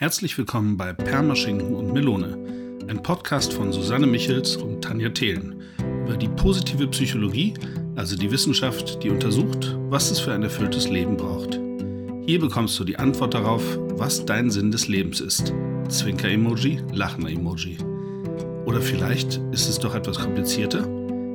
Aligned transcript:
Herzlich 0.00 0.38
willkommen 0.38 0.76
bei 0.76 0.92
Permaschinken 0.92 1.74
und 1.74 1.92
Melone, 1.92 2.38
ein 2.86 3.02
Podcast 3.02 3.52
von 3.52 3.72
Susanne 3.72 4.06
Michels 4.06 4.54
und 4.54 4.80
Tanja 4.80 5.08
Thelen 5.08 5.60
über 6.04 6.16
die 6.16 6.28
positive 6.28 6.86
Psychologie, 6.86 7.54
also 7.96 8.16
die 8.16 8.30
Wissenschaft, 8.30 9.02
die 9.02 9.10
untersucht, 9.10 9.76
was 9.88 10.12
es 10.12 10.20
für 10.20 10.32
ein 10.32 10.44
erfülltes 10.44 10.88
Leben 10.88 11.16
braucht. 11.16 11.58
Hier 12.26 12.38
bekommst 12.38 12.78
du 12.78 12.84
die 12.84 12.96
Antwort 12.96 13.34
darauf, 13.34 13.64
was 13.96 14.24
dein 14.24 14.52
Sinn 14.52 14.70
des 14.70 14.86
Lebens 14.86 15.18
ist. 15.18 15.52
Zwinker-Emoji, 15.88 16.80
Lachner-Emoji. 16.92 17.78
Oder 18.66 18.80
vielleicht 18.80 19.40
ist 19.50 19.68
es 19.68 19.80
doch 19.80 19.96
etwas 19.96 20.20
komplizierter? 20.20 20.86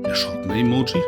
Erschrockener 0.06 0.56
Emoji? 0.56 1.02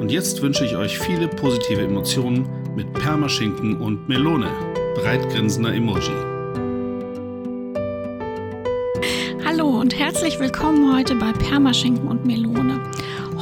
Und 0.00 0.10
jetzt 0.10 0.42
wünsche 0.42 0.64
ich 0.64 0.74
euch 0.74 0.98
viele 0.98 1.28
positive 1.28 1.82
Emotionen 1.82 2.48
mit 2.74 2.92
Permaschinken 2.94 3.76
und 3.76 4.08
Melone. 4.08 4.50
Breitgrinsender 4.96 5.72
Emoji. 5.72 6.33
Herzlich 9.96 10.40
willkommen 10.40 10.92
heute 10.92 11.14
bei 11.14 11.32
Permaschinken 11.32 12.08
und 12.08 12.26
Melone. 12.26 12.80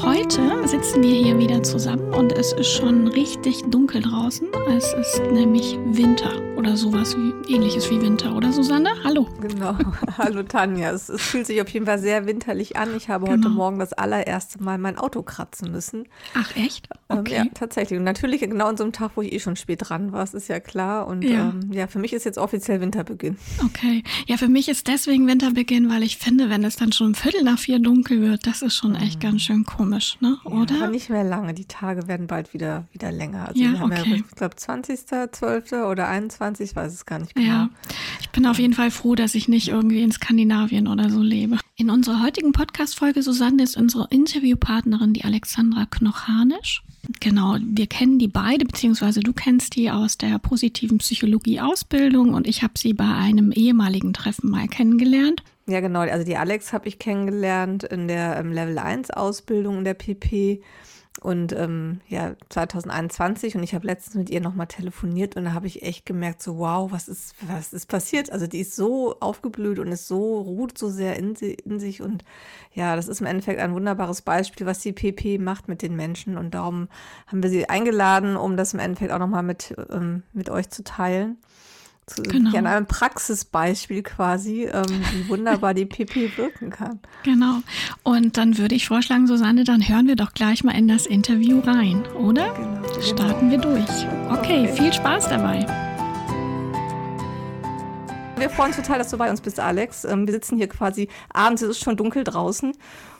Heute 0.03 0.67
sitzen 0.67 1.03
wir 1.03 1.15
hier 1.15 1.39
wieder 1.39 1.63
zusammen 1.63 2.13
und 2.13 2.33
es 2.33 2.53
ist 2.53 2.73
schon 2.73 3.07
richtig 3.07 3.63
dunkel 3.71 4.03
draußen. 4.03 4.49
Es 4.77 4.93
ist 4.95 5.23
nämlich 5.33 5.79
Winter 5.85 6.33
oder 6.57 6.77
sowas 6.77 7.17
wie 7.17 7.55
ähnliches 7.55 7.91
wie 7.91 8.01
Winter, 8.01 8.37
oder 8.37 8.53
Susanne? 8.53 8.91
Hallo. 9.03 9.29
Genau. 9.41 9.77
Hallo 10.19 10.43
Tanja. 10.43 10.93
Es, 10.93 11.09
es, 11.09 11.21
fühlt 11.21 11.47
sich 11.47 11.61
auf 11.61 11.69
jeden 11.69 11.87
Fall 11.87 11.99
sehr 11.99 12.27
winterlich 12.27 12.77
an. 12.77 12.97
Ich 12.97 13.09
habe 13.09 13.27
genau. 13.27 13.37
heute 13.37 13.49
Morgen 13.49 13.79
das 13.79 13.93
allererste 13.93 14.63
Mal 14.63 14.79
mein 14.79 14.97
Auto 14.97 15.23
kratzen 15.23 15.73
müssen. 15.73 16.07
Ach 16.35 16.55
echt? 16.57 16.89
Ähm, 17.09 17.19
okay. 17.19 17.35
Ähm, 17.35 17.45
ja, 17.47 17.51
tatsächlich. 17.53 17.99
Und 17.99 18.05
natürlich 18.05 18.41
genau 18.43 18.67
an 18.67 18.77
so 18.77 18.85
einem 18.85 18.93
Tag, 18.93 19.13
wo 19.17 19.23
ich 19.23 19.33
eh 19.33 19.41
schon 19.41 19.57
spät 19.57 19.89
dran 19.89 20.13
war, 20.13 20.21
das 20.21 20.35
ist 20.35 20.49
ja 20.49 20.61
klar. 20.61 21.09
Und 21.09 21.23
ja. 21.23 21.51
Ähm, 21.51 21.73
ja, 21.73 21.89
für 21.89 21.99
mich 21.99 22.13
ist 22.13 22.25
jetzt 22.25 22.39
offiziell 22.39 22.81
Winterbeginn. 22.81 23.37
Okay. 23.65 24.05
Ja, 24.29 24.37
für 24.37 24.49
mich 24.49 24.69
ist 24.69 24.87
deswegen 24.87 25.27
Winterbeginn, 25.27 25.91
weil 25.91 26.05
ich 26.05 26.17
finde, 26.17 26.49
wenn 26.49 26.63
es 26.63 26.77
dann 26.77 26.93
schon 26.93 27.09
um 27.09 27.15
Viertel 27.15 27.43
nach 27.43 27.59
vier 27.59 27.81
dunkel 27.81 28.21
wird, 28.21 28.47
das 28.47 28.63
ist 28.63 28.77
schon 28.77 28.95
echt 28.95 29.17
mhm. 29.17 29.21
ganz 29.21 29.43
schön 29.43 29.65
komisch, 29.65 29.92
ne? 30.21 30.39
Oder? 30.45 30.75
Ja, 30.75 30.83
aber 30.83 30.91
nicht 30.91 31.11
mehr 31.11 31.25
lange. 31.25 31.55
Die 31.55 31.67
Tage 31.67 32.09
werden 32.09 32.27
bald 32.27 32.55
wieder, 32.55 32.85
wieder 32.93 33.11
länger. 33.11 33.49
Also 33.49 33.63
ja, 33.63 33.73
wir 33.73 33.81
haben 33.81 33.93
okay. 33.93 34.11
ja, 34.11 34.17
ich 34.17 34.31
glaube, 34.37 34.55
20.12. 34.57 35.85
oder 35.85 36.09
21 36.09 36.43
20, 36.53 36.71
ich 36.71 36.77
weiß 36.77 36.93
es 36.93 37.07
gar 37.07 37.19
nicht 37.19 37.35
genau. 37.35 37.47
Ja, 37.47 37.71
ich 38.21 38.31
bin 38.31 38.47
auf 38.47 38.59
jeden 38.59 38.75
Fall 38.75 38.91
froh, 38.91 39.15
dass 39.15 39.35
ich 39.35 39.49
nicht 39.49 39.69
irgendwie 39.69 40.03
in 40.03 40.13
Skandinavien 40.13 40.89
oder 40.89 41.11
so 41.11 41.21
lebe. 41.21 41.59
In 41.77 41.91
unserer 41.91 42.23
heutigen 42.23 42.53
Podcast-Folge, 42.53 43.23
Susanne, 43.23 43.63
ist 43.63 43.77
unsere 43.77 44.09
Interviewpartnerin 44.11 45.13
die 45.13 45.25
Alexandra 45.25 45.87
Knochanisch. 45.87 46.83
Genau, 47.21 47.57
wir 47.61 47.87
kennen 47.89 48.19
die 48.19 48.29
beide, 48.29 48.65
beziehungsweise 48.65 49.21
du 49.21 49.33
kennst 49.33 49.75
die 49.75 49.91
aus 49.91 50.19
der 50.19 50.39
positiven 50.39 50.99
Psychologie-Ausbildung 50.99 52.35
und 52.35 52.47
ich 52.47 52.63
habe 52.63 52.75
sie 52.77 52.95
bei 52.95 53.13
einem 53.13 53.51
ehemaligen 53.51 54.13
Treffen 54.13 54.51
mal 54.51 54.69
kennengelernt. 54.69 55.43
Ja, 55.67 55.81
genau. 55.81 56.01
Also 56.01 56.25
die 56.25 56.37
Alex 56.37 56.73
habe 56.73 56.89
ich 56.89 56.99
kennengelernt 56.99 57.85
in 57.85 58.09
der 58.09 58.37
ähm, 58.37 58.53
Level 58.53 58.79
1 58.79 59.11
Ausbildung 59.11 59.79
in 59.79 59.85
der 59.85 59.95
PP 59.95 60.63
und 61.21 61.53
ähm, 61.53 62.01
ja, 62.09 62.35
2021 62.49 63.55
und 63.55 63.63
ich 63.63 63.75
habe 63.75 63.87
letztens 63.87 64.17
mit 64.17 64.31
ihr 64.31 64.41
nochmal 64.41 64.67
telefoniert 64.67 65.37
und 65.37 65.45
da 65.45 65.53
habe 65.53 65.67
ich 65.67 65.83
echt 65.83 66.07
gemerkt, 66.07 66.43
so 66.43 66.59
wow, 66.59 66.91
was 66.91 67.07
ist, 67.07 67.35
was 67.43 67.73
ist 67.73 67.87
passiert? 67.87 68.33
Also 68.33 68.47
die 68.47 68.61
ist 68.61 68.75
so 68.75 69.21
aufgeblüht 69.21 69.79
und 69.79 69.93
ist 69.93 70.09
so, 70.09 70.41
ruht 70.41 70.79
so 70.79 70.89
sehr 70.89 71.17
in, 71.17 71.35
in 71.35 71.79
sich 71.79 72.03
und 72.03 72.25
ja, 72.73 72.97
das 72.97 73.09
ist 73.09 73.21
im 73.21 73.27
Endeffekt 73.27 73.61
ein 73.61 73.75
wunderbares 73.75 74.23
Beispiel, 74.23 74.67
was 74.67 74.81
die 74.81 74.93
PP 74.93 75.39
macht 75.39 75.69
mit 75.69 75.83
den 75.83 75.95
Menschen 75.95 76.39
und 76.39 76.55
darum 76.55 76.89
haben 77.29 77.43
wir 77.43 77.51
sie 77.51 77.69
eingeladen, 77.69 78.37
um 78.37 78.57
das 78.57 78.73
im 78.73 78.81
Endeffekt 78.81 79.13
auch 79.13 79.19
nochmal 79.19 79.45
mit, 79.45 79.77
ähm, 79.91 80.25
mit 80.33 80.51
euch 80.51 80.71
zu 80.71 80.83
teilen 80.83 81.37
genau. 82.23 82.57
an 82.57 82.67
einem 82.67 82.87
Praxisbeispiel 82.87 84.03
quasi, 84.03 84.65
ähm, 84.65 84.85
wie 85.13 85.29
wunderbar 85.29 85.75
die 85.75 85.87
PP 85.87 86.33
wirken 86.37 86.71
kann. 86.71 87.01
Genau. 87.23 87.61
Und 88.03 88.37
dann 88.37 88.59
würde 88.59 88.75
ich 88.75 88.87
vorschlagen, 88.87 89.27
Susanne, 89.27 89.65
dann 89.65 89.87
hören 89.87 90.09
wir 90.09 90.17
doch 90.17 90.35
gleich 90.35 90.65
mal 90.65 90.77
in 90.77 90.89
das 90.89 91.07
Interview 91.07 91.61
rein, 91.61 92.05
oder? 92.19 92.53
Genau. 92.55 93.01
Starten 93.01 93.51
wir 93.51 93.59
durch. 93.59 93.89
Okay, 94.31 94.69
okay, 94.69 94.73
viel 94.73 94.93
Spaß 94.93 95.29
dabei. 95.29 95.67
Wir 98.37 98.51
freuen 98.51 98.69
uns 98.69 98.77
total, 98.77 98.99
dass 98.99 99.09
du 99.09 99.17
bei 99.17 99.31
uns 99.31 99.41
bist, 99.41 99.61
Alex. 99.61 100.05
Ähm, 100.05 100.27
wir 100.27 100.35
sitzen 100.35 100.57
hier 100.57 100.69
quasi 100.69 101.09
abends, 101.33 101.63
es 101.63 101.71
ist 101.71 101.85
schon 101.85 101.97
dunkel 101.97 102.25
draußen 102.25 102.73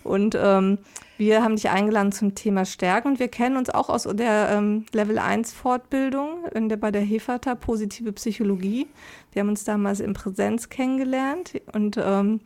und 0.03 0.37
ähm, 0.37 0.79
wir 1.19 1.43
haben 1.43 1.57
dich 1.57 1.69
eingeladen 1.69 2.13
zum 2.13 2.35
Thema 2.35 2.65
Stärken 2.65 3.09
und 3.09 3.19
wir 3.19 3.29
kennen 3.29 3.57
uns 3.57 3.71
auch 3.71 3.89
aus 3.89 4.05
der 4.05 4.51
ähm, 4.51 4.87
Level 4.93 5.19
1 5.19 5.53
Fortbildung 5.53 6.47
in 6.55 6.69
der, 6.69 6.77
bei 6.77 6.91
der 6.91 7.03
Hefata 7.03 7.55
Positive 7.55 8.13
Psychologie. 8.13 8.89
Wir 9.33 9.41
haben 9.41 9.49
uns 9.49 9.65
damals 9.65 10.01
in 10.01 10.15
Präsenz 10.15 10.69
kennengelernt 10.69 11.61
und 11.73 11.99
ähm, 12.03 12.41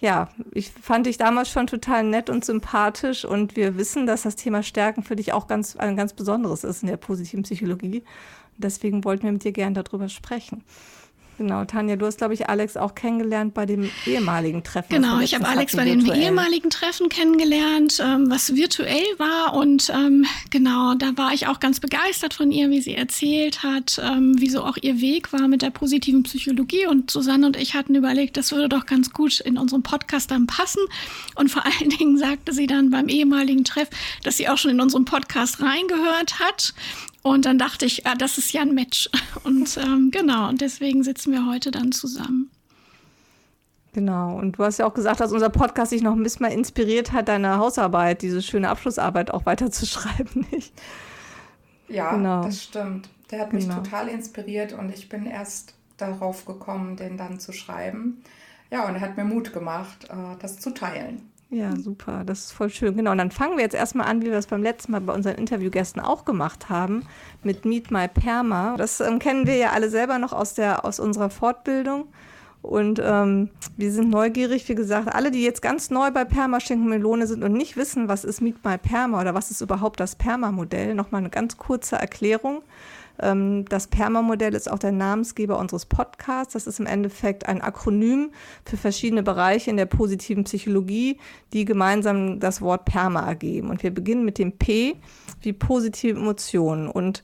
ja, 0.00 0.28
ich 0.52 0.70
fand 0.70 1.06
dich 1.06 1.16
damals 1.16 1.50
schon 1.50 1.66
total 1.66 2.04
nett 2.04 2.30
und 2.30 2.44
sympathisch 2.44 3.24
und 3.24 3.56
wir 3.56 3.76
wissen, 3.76 4.06
dass 4.06 4.22
das 4.22 4.36
Thema 4.36 4.62
Stärken 4.62 5.02
für 5.02 5.16
dich 5.16 5.32
auch 5.32 5.46
ganz, 5.46 5.76
ein 5.76 5.96
ganz 5.96 6.12
besonderes 6.12 6.64
ist 6.64 6.82
in 6.82 6.88
der 6.88 6.96
positiven 6.96 7.42
Psychologie. 7.42 8.04
Deswegen 8.56 9.04
wollten 9.04 9.24
wir 9.24 9.32
mit 9.32 9.44
dir 9.44 9.52
gerne 9.52 9.82
darüber 9.82 10.08
sprechen. 10.08 10.64
Genau, 11.38 11.64
Tanja, 11.64 11.94
du 11.94 12.04
hast, 12.04 12.18
glaube 12.18 12.34
ich, 12.34 12.48
Alex 12.48 12.76
auch 12.76 12.96
kennengelernt 12.96 13.54
bei 13.54 13.64
dem 13.64 13.88
ehemaligen 14.06 14.64
Treffen. 14.64 14.88
Genau, 14.88 15.20
ich 15.20 15.36
habe 15.36 15.46
Alex 15.46 15.76
bei 15.76 15.84
dem 15.84 16.04
ehemaligen 16.04 16.68
Treffen 16.68 17.08
kennengelernt, 17.08 18.02
ähm, 18.04 18.28
was 18.28 18.56
virtuell 18.56 19.06
war. 19.18 19.54
Und 19.54 19.88
ähm, 19.90 20.26
genau, 20.50 20.94
da 20.94 21.16
war 21.16 21.32
ich 21.32 21.46
auch 21.46 21.60
ganz 21.60 21.78
begeistert 21.78 22.34
von 22.34 22.50
ihr, 22.50 22.70
wie 22.70 22.80
sie 22.80 22.96
erzählt 22.96 23.62
hat, 23.62 24.00
ähm, 24.02 24.34
wie 24.40 24.50
so 24.50 24.64
auch 24.64 24.76
ihr 24.82 25.00
Weg 25.00 25.32
war 25.32 25.46
mit 25.46 25.62
der 25.62 25.70
positiven 25.70 26.24
Psychologie. 26.24 26.86
Und 26.86 27.12
Susanne 27.12 27.46
und 27.46 27.56
ich 27.56 27.74
hatten 27.74 27.94
überlegt, 27.94 28.36
das 28.36 28.50
würde 28.50 28.68
doch 28.68 28.84
ganz 28.84 29.12
gut 29.12 29.38
in 29.38 29.58
unserem 29.58 29.84
Podcast 29.84 30.32
dann 30.32 30.48
passen. 30.48 30.82
Und 31.36 31.52
vor 31.52 31.64
allen 31.80 31.90
Dingen 31.90 32.18
sagte 32.18 32.52
sie 32.52 32.66
dann 32.66 32.90
beim 32.90 33.06
ehemaligen 33.06 33.62
Treff, 33.62 33.88
dass 34.24 34.38
sie 34.38 34.48
auch 34.48 34.58
schon 34.58 34.72
in 34.72 34.80
unserem 34.80 35.04
Podcast 35.04 35.62
reingehört 35.62 36.40
hat 36.40 36.74
und 37.22 37.44
dann 37.44 37.58
dachte 37.58 37.84
ich, 37.84 38.06
ah, 38.06 38.14
das 38.14 38.38
ist 38.38 38.52
ja 38.52 38.62
ein 38.62 38.74
Match. 38.74 39.10
Und 39.44 39.76
ähm, 39.76 40.10
genau, 40.10 40.48
und 40.48 40.60
deswegen 40.60 41.02
sitzen 41.02 41.32
wir 41.32 41.46
heute 41.46 41.70
dann 41.70 41.92
zusammen. 41.92 42.50
Genau, 43.92 44.36
und 44.36 44.58
du 44.58 44.64
hast 44.64 44.78
ja 44.78 44.86
auch 44.86 44.94
gesagt, 44.94 45.20
dass 45.20 45.32
unser 45.32 45.48
Podcast 45.48 45.90
sich 45.90 46.02
noch 46.02 46.12
ein 46.12 46.22
bisschen 46.22 46.42
mal 46.42 46.52
inspiriert 46.52 47.12
hat, 47.12 47.28
deine 47.28 47.58
Hausarbeit, 47.58 48.22
diese 48.22 48.42
schöne 48.42 48.68
Abschlussarbeit 48.68 49.30
auch 49.30 49.46
weiterzuschreiben, 49.46 50.46
nicht? 50.52 50.72
Ja, 51.88 52.14
genau. 52.14 52.42
das 52.42 52.62
stimmt. 52.62 53.08
Der 53.30 53.40
hat 53.40 53.52
mich 53.52 53.64
genau. 53.64 53.80
total 53.80 54.08
inspiriert 54.08 54.72
und 54.72 54.90
ich 54.90 55.08
bin 55.08 55.26
erst 55.26 55.74
darauf 55.96 56.44
gekommen, 56.44 56.96
den 56.96 57.16
dann 57.16 57.40
zu 57.40 57.52
schreiben. 57.52 58.22
Ja, 58.70 58.86
und 58.86 58.94
er 58.94 59.00
hat 59.00 59.16
mir 59.16 59.24
Mut 59.24 59.52
gemacht, 59.52 60.04
äh, 60.10 60.36
das 60.38 60.58
zu 60.58 60.70
teilen. 60.70 61.30
Ja, 61.50 61.74
super. 61.76 62.24
Das 62.24 62.40
ist 62.40 62.52
voll 62.52 62.68
schön. 62.68 62.96
Genau. 62.96 63.12
Und 63.12 63.18
dann 63.18 63.30
fangen 63.30 63.56
wir 63.56 63.64
jetzt 63.64 63.74
erstmal 63.74 64.06
an, 64.06 64.20
wie 64.20 64.26
wir 64.26 64.32
das 64.32 64.46
beim 64.46 64.62
letzten 64.62 64.92
Mal 64.92 65.00
bei 65.00 65.14
unseren 65.14 65.36
Interviewgästen 65.36 66.00
auch 66.02 66.24
gemacht 66.26 66.68
haben, 66.68 67.06
mit 67.42 67.64
Meet 67.64 67.90
My 67.90 68.06
Perma. 68.06 68.76
Das 68.76 69.00
ähm, 69.00 69.18
kennen 69.18 69.46
wir 69.46 69.56
ja 69.56 69.70
alle 69.70 69.88
selber 69.88 70.18
noch 70.18 70.34
aus, 70.34 70.54
der, 70.54 70.84
aus 70.84 71.00
unserer 71.00 71.30
Fortbildung. 71.30 72.08
Und 72.68 73.00
ähm, 73.02 73.48
wir 73.78 73.90
sind 73.90 74.10
neugierig, 74.10 74.68
wie 74.68 74.74
gesagt, 74.74 75.08
alle, 75.14 75.30
die 75.30 75.42
jetzt 75.42 75.62
ganz 75.62 75.88
neu 75.88 76.10
bei 76.10 76.26
Perma 76.26 76.60
Schinken 76.60 76.90
Melone 76.90 77.26
sind 77.26 77.42
und 77.42 77.54
nicht 77.54 77.78
wissen, 77.78 78.08
was 78.08 78.24
ist 78.24 78.42
Meet 78.42 78.62
My 78.62 78.76
Perma 78.76 79.22
oder 79.22 79.32
was 79.32 79.50
ist 79.50 79.62
überhaupt 79.62 80.00
das 80.00 80.16
Perma-Modell, 80.16 80.94
nochmal 80.94 81.22
eine 81.22 81.30
ganz 81.30 81.56
kurze 81.56 81.96
Erklärung. 81.96 82.60
Ähm, 83.20 83.64
das 83.70 83.86
PERMA-Modell 83.86 84.54
ist 84.54 84.70
auch 84.70 84.78
der 84.78 84.92
Namensgeber 84.92 85.58
unseres 85.58 85.86
Podcasts. 85.86 86.52
Das 86.52 86.66
ist 86.66 86.78
im 86.78 86.84
Endeffekt 86.84 87.48
ein 87.48 87.62
Akronym 87.62 88.32
für 88.66 88.76
verschiedene 88.76 89.22
Bereiche 89.22 89.70
in 89.70 89.78
der 89.78 89.86
positiven 89.86 90.44
Psychologie, 90.44 91.16
die 91.54 91.64
gemeinsam 91.64 92.38
das 92.38 92.60
Wort 92.60 92.84
PERMA 92.84 93.26
ergeben. 93.26 93.70
Und 93.70 93.82
wir 93.82 93.94
beginnen 93.94 94.26
mit 94.26 94.36
dem 94.36 94.52
P 94.52 94.96
wie 95.40 95.54
positive 95.54 96.18
Emotionen. 96.18 96.86
Und 96.86 97.22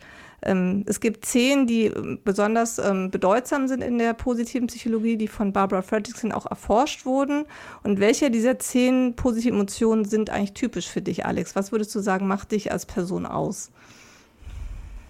es 0.86 1.00
gibt 1.00 1.24
zehn, 1.24 1.66
die 1.66 1.90
besonders 2.22 2.78
ähm, 2.78 3.10
bedeutsam 3.10 3.66
sind 3.66 3.82
in 3.82 3.98
der 3.98 4.12
positiven 4.12 4.66
Psychologie, 4.66 5.16
die 5.16 5.28
von 5.28 5.52
Barbara 5.52 5.82
Fredrickson 5.82 6.32
auch 6.32 6.46
erforscht 6.46 7.06
wurden. 7.06 7.46
Und 7.82 8.00
welche 8.00 8.30
dieser 8.30 8.58
zehn 8.58 9.16
positiven 9.16 9.54
Emotionen 9.56 10.04
sind 10.04 10.30
eigentlich 10.30 10.52
typisch 10.52 10.88
für 10.88 11.00
dich, 11.02 11.24
Alex? 11.24 11.56
Was 11.56 11.72
würdest 11.72 11.94
du 11.94 12.00
sagen, 12.00 12.26
macht 12.26 12.52
dich 12.52 12.70
als 12.70 12.84
Person 12.84 13.26
aus? 13.26 13.70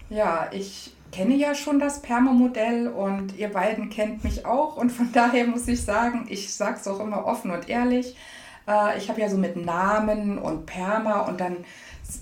Ja, 0.09 0.47
ich 0.51 0.93
kenne 1.11 1.35
ja 1.35 1.55
schon 1.55 1.79
das 1.79 2.01
Perma-Modell 2.01 2.87
und 2.87 3.37
ihr 3.37 3.49
beiden 3.49 3.89
kennt 3.89 4.23
mich 4.23 4.45
auch 4.45 4.77
und 4.77 4.91
von 4.91 5.11
daher 5.13 5.47
muss 5.47 5.67
ich 5.67 5.81
sagen, 5.81 6.27
ich 6.29 6.53
sage 6.53 6.77
es 6.79 6.87
auch 6.87 6.99
immer 6.99 7.25
offen 7.25 7.51
und 7.51 7.69
ehrlich, 7.69 8.15
äh, 8.67 8.97
ich 8.97 9.09
habe 9.09 9.21
ja 9.21 9.29
so 9.29 9.37
mit 9.37 9.55
Namen 9.55 10.37
und 10.37 10.65
Perma 10.65 11.21
und 11.21 11.39
dann 11.39 11.57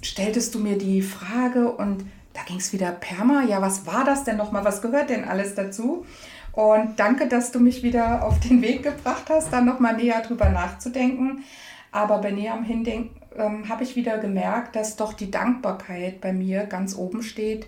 stelltest 0.02 0.54
du 0.56 0.60
mir 0.60 0.78
die 0.78 1.02
Frage 1.02 1.72
und 1.72 2.06
da 2.34 2.42
ging 2.46 2.58
es 2.58 2.74
wieder 2.74 2.92
Perma, 2.92 3.44
ja, 3.44 3.62
was 3.62 3.86
war 3.86 4.04
das 4.04 4.24
denn 4.24 4.38
nochmal, 4.38 4.66
was 4.66 4.82
gehört 4.82 5.10
denn 5.10 5.24
alles 5.24 5.56
dazu? 5.56 6.06
Und 6.52 7.00
danke, 7.00 7.28
dass 7.28 7.52
du 7.52 7.60
mich 7.60 7.82
wieder 7.82 8.24
auf 8.24 8.40
den 8.40 8.62
Weg 8.62 8.84
gebracht 8.84 9.26
hast, 9.30 9.52
dann 9.52 9.66
nochmal 9.66 9.96
näher 9.96 10.22
drüber 10.22 10.50
nachzudenken. 10.50 11.44
Aber 11.92 12.20
bei 12.20 12.32
näherem 12.32 12.64
Hindenken 12.64 13.16
ähm, 13.36 13.70
habe 13.70 13.84
ich 13.84 13.96
wieder 13.96 14.18
gemerkt, 14.18 14.76
dass 14.76 14.96
doch 14.96 15.14
die 15.14 15.32
Dankbarkeit 15.32 16.22
bei 16.22 16.34
mir 16.34 16.66
ganz 16.66 16.96
oben 16.96 17.24
steht 17.24 17.68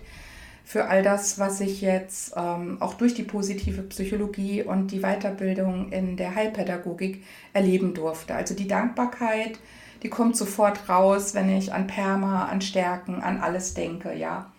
für 0.64 0.88
all 0.88 1.04
das, 1.04 1.38
was 1.38 1.60
ich 1.60 1.80
jetzt 1.80 2.34
ähm, 2.36 2.78
auch 2.80 2.94
durch 2.94 3.14
die 3.14 3.22
positive 3.22 3.82
Psychologie 3.82 4.64
und 4.64 4.90
die 4.90 5.00
Weiterbildung 5.00 5.92
in 5.92 6.16
der 6.16 6.34
Heilpädagogik 6.34 7.22
erleben 7.52 7.94
durfte. 7.94 8.34
Also 8.34 8.54
die 8.54 8.66
Dankbarkeit, 8.66 9.60
die 10.02 10.08
kommt 10.08 10.36
sofort 10.36 10.88
raus, 10.88 11.34
wenn 11.34 11.56
ich 11.56 11.72
an 11.72 11.86
Perma, 11.86 12.46
an 12.46 12.60
Stärken, 12.60 13.22
an 13.22 13.38
alles 13.40 13.74
denke, 13.74 14.12
ja. 14.14 14.50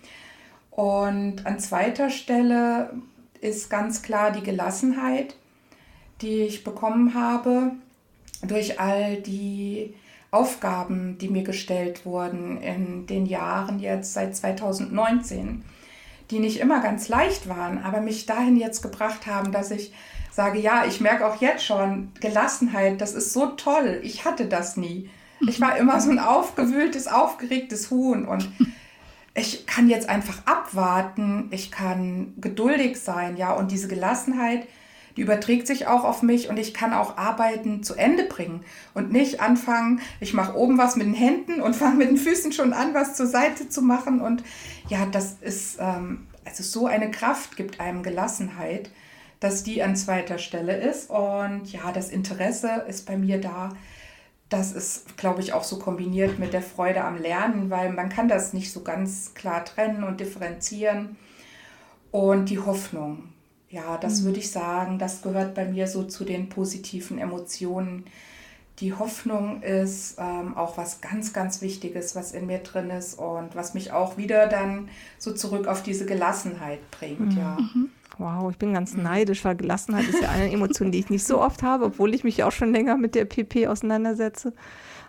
Und 0.77 1.43
an 1.47 1.57
zweiter 1.57 2.11
Stelle 2.11 2.91
ist 3.41 3.67
ganz 3.67 4.03
klar 4.03 4.29
die 4.29 4.43
Gelassenheit, 4.43 5.35
die 6.21 6.41
ich 6.41 6.63
bekommen 6.63 7.15
habe 7.15 7.71
durch 8.43 8.79
all 8.79 9.15
die 9.15 9.95
Aufgaben, 10.29 11.17
die 11.17 11.29
mir 11.29 11.41
gestellt 11.41 12.05
wurden 12.05 12.61
in 12.61 13.07
den 13.07 13.25
Jahren 13.25 13.79
jetzt 13.79 14.13
seit 14.13 14.35
2019, 14.35 15.63
die 16.29 16.37
nicht 16.37 16.59
immer 16.59 16.79
ganz 16.79 17.09
leicht 17.09 17.49
waren, 17.49 17.79
aber 17.79 17.99
mich 17.99 18.27
dahin 18.27 18.55
jetzt 18.55 18.83
gebracht 18.83 19.25
haben, 19.25 19.51
dass 19.51 19.71
ich 19.71 19.91
sage, 20.31 20.59
ja, 20.59 20.85
ich 20.85 21.01
merke 21.01 21.25
auch 21.25 21.41
jetzt 21.41 21.65
schon 21.65 22.11
Gelassenheit, 22.21 23.01
das 23.01 23.15
ist 23.15 23.33
so 23.33 23.47
toll, 23.47 23.99
ich 24.03 24.25
hatte 24.25 24.45
das 24.45 24.77
nie. 24.77 25.09
Ich 25.47 25.59
war 25.61 25.75
immer 25.75 25.99
so 25.99 26.11
ein 26.11 26.19
aufgewühltes, 26.19 27.07
aufgeregtes 27.07 27.89
Huhn 27.89 28.25
und 28.27 28.47
ich 29.37 29.67
kann 29.67 29.87
jetzt 29.87 30.09
einfach 30.09 30.39
abwarten, 30.45 31.47
ich 31.51 31.69
kann 31.69 32.33
geduldig 32.41 32.99
sein, 32.99 33.37
ja, 33.37 33.53
und 33.53 33.71
diese 33.71 33.87
Gelassenheit, 33.87 34.67
die 35.15 35.21
überträgt 35.21 35.67
sich 35.67 35.85
auch 35.85 36.03
auf 36.03 36.23
mich 36.23 36.49
und 36.49 36.57
ich 36.57 36.73
kann 36.73 36.91
auch 36.93 37.17
Arbeiten 37.17 37.83
zu 37.83 37.93
Ende 37.93 38.23
bringen 38.23 38.63
und 38.95 39.11
nicht 39.11 39.39
anfangen, 39.39 40.01
ich 40.19 40.33
mache 40.33 40.57
oben 40.57 40.79
was 40.79 40.95
mit 40.95 41.05
den 41.05 41.13
Händen 41.13 41.61
und 41.61 41.75
fange 41.77 41.97
mit 41.97 42.09
den 42.09 42.17
Füßen 42.17 42.51
schon 42.51 42.73
an, 42.73 42.95
was 42.95 43.15
zur 43.15 43.27
Seite 43.27 43.69
zu 43.69 43.83
machen. 43.83 44.21
Und 44.21 44.43
ja, 44.89 45.05
das 45.05 45.37
ist, 45.41 45.77
ähm, 45.79 46.25
also 46.43 46.63
so 46.63 46.87
eine 46.87 47.11
Kraft 47.11 47.57
gibt 47.57 47.79
einem 47.79 48.01
Gelassenheit, 48.01 48.89
dass 49.39 49.63
die 49.63 49.83
an 49.83 49.95
zweiter 49.95 50.39
Stelle 50.39 50.77
ist. 50.77 51.11
Und 51.11 51.71
ja, 51.71 51.91
das 51.91 52.09
Interesse 52.09 52.85
ist 52.87 53.05
bei 53.05 53.17
mir 53.17 53.39
da. 53.39 53.69
Das 54.49 54.71
ist, 54.71 55.17
glaube 55.17 55.41
ich, 55.41 55.53
auch 55.53 55.63
so 55.63 55.77
kombiniert 55.77 56.39
mit 56.39 56.53
der 56.53 56.61
Freude 56.61 57.03
am 57.03 57.17
Lernen, 57.17 57.69
weil 57.69 57.91
man 57.91 58.09
kann 58.09 58.27
das 58.29 58.53
nicht 58.53 58.71
so 58.71 58.81
ganz 58.81 59.33
klar 59.33 59.65
trennen 59.65 60.03
und 60.03 60.19
differenzieren. 60.19 61.17
Und 62.11 62.49
die 62.49 62.59
Hoffnung, 62.59 63.29
ja, 63.69 63.97
das 63.97 64.21
mhm. 64.21 64.25
würde 64.25 64.39
ich 64.39 64.51
sagen, 64.51 64.99
das 64.99 65.21
gehört 65.21 65.53
bei 65.53 65.65
mir 65.65 65.87
so 65.87 66.03
zu 66.03 66.23
den 66.23 66.49
positiven 66.49 67.17
Emotionen. 67.17 68.05
Die 68.79 68.93
Hoffnung 68.93 69.63
ist 69.63 70.17
ähm, 70.19 70.55
auch 70.55 70.77
was 70.77 71.01
ganz, 71.01 71.33
ganz 71.33 71.61
Wichtiges, 71.61 72.15
was 72.15 72.31
in 72.31 72.45
mir 72.45 72.59
drin 72.59 72.91
ist 72.91 73.15
und 73.15 73.55
was 73.55 73.73
mich 73.73 73.91
auch 73.91 74.17
wieder 74.17 74.47
dann 74.47 74.89
so 75.17 75.33
zurück 75.33 75.67
auf 75.67 75.83
diese 75.83 76.05
Gelassenheit 76.05 76.79
bringt, 76.91 77.33
mhm. 77.33 77.37
ja. 77.37 77.57
Mhm. 77.59 77.89
Wow, 78.17 78.49
ich 78.51 78.57
bin 78.57 78.73
ganz 78.73 78.93
mhm. 78.93 79.03
neidisch, 79.03 79.45
weil 79.45 79.55
Gelassenheit 79.55 80.07
ist 80.07 80.21
ja 80.21 80.29
eine 80.29 80.51
Emotion, 80.53 80.91
die 80.91 80.99
ich 80.99 81.09
nicht 81.09 81.25
so 81.25 81.41
oft 81.41 81.63
habe, 81.63 81.85
obwohl 81.85 82.13
ich 82.13 82.23
mich 82.23 82.43
auch 82.43 82.51
schon 82.51 82.71
länger 82.73 82.97
mit 82.97 83.15
der 83.15 83.25
PP 83.25 83.67
auseinandersetze. 83.67 84.53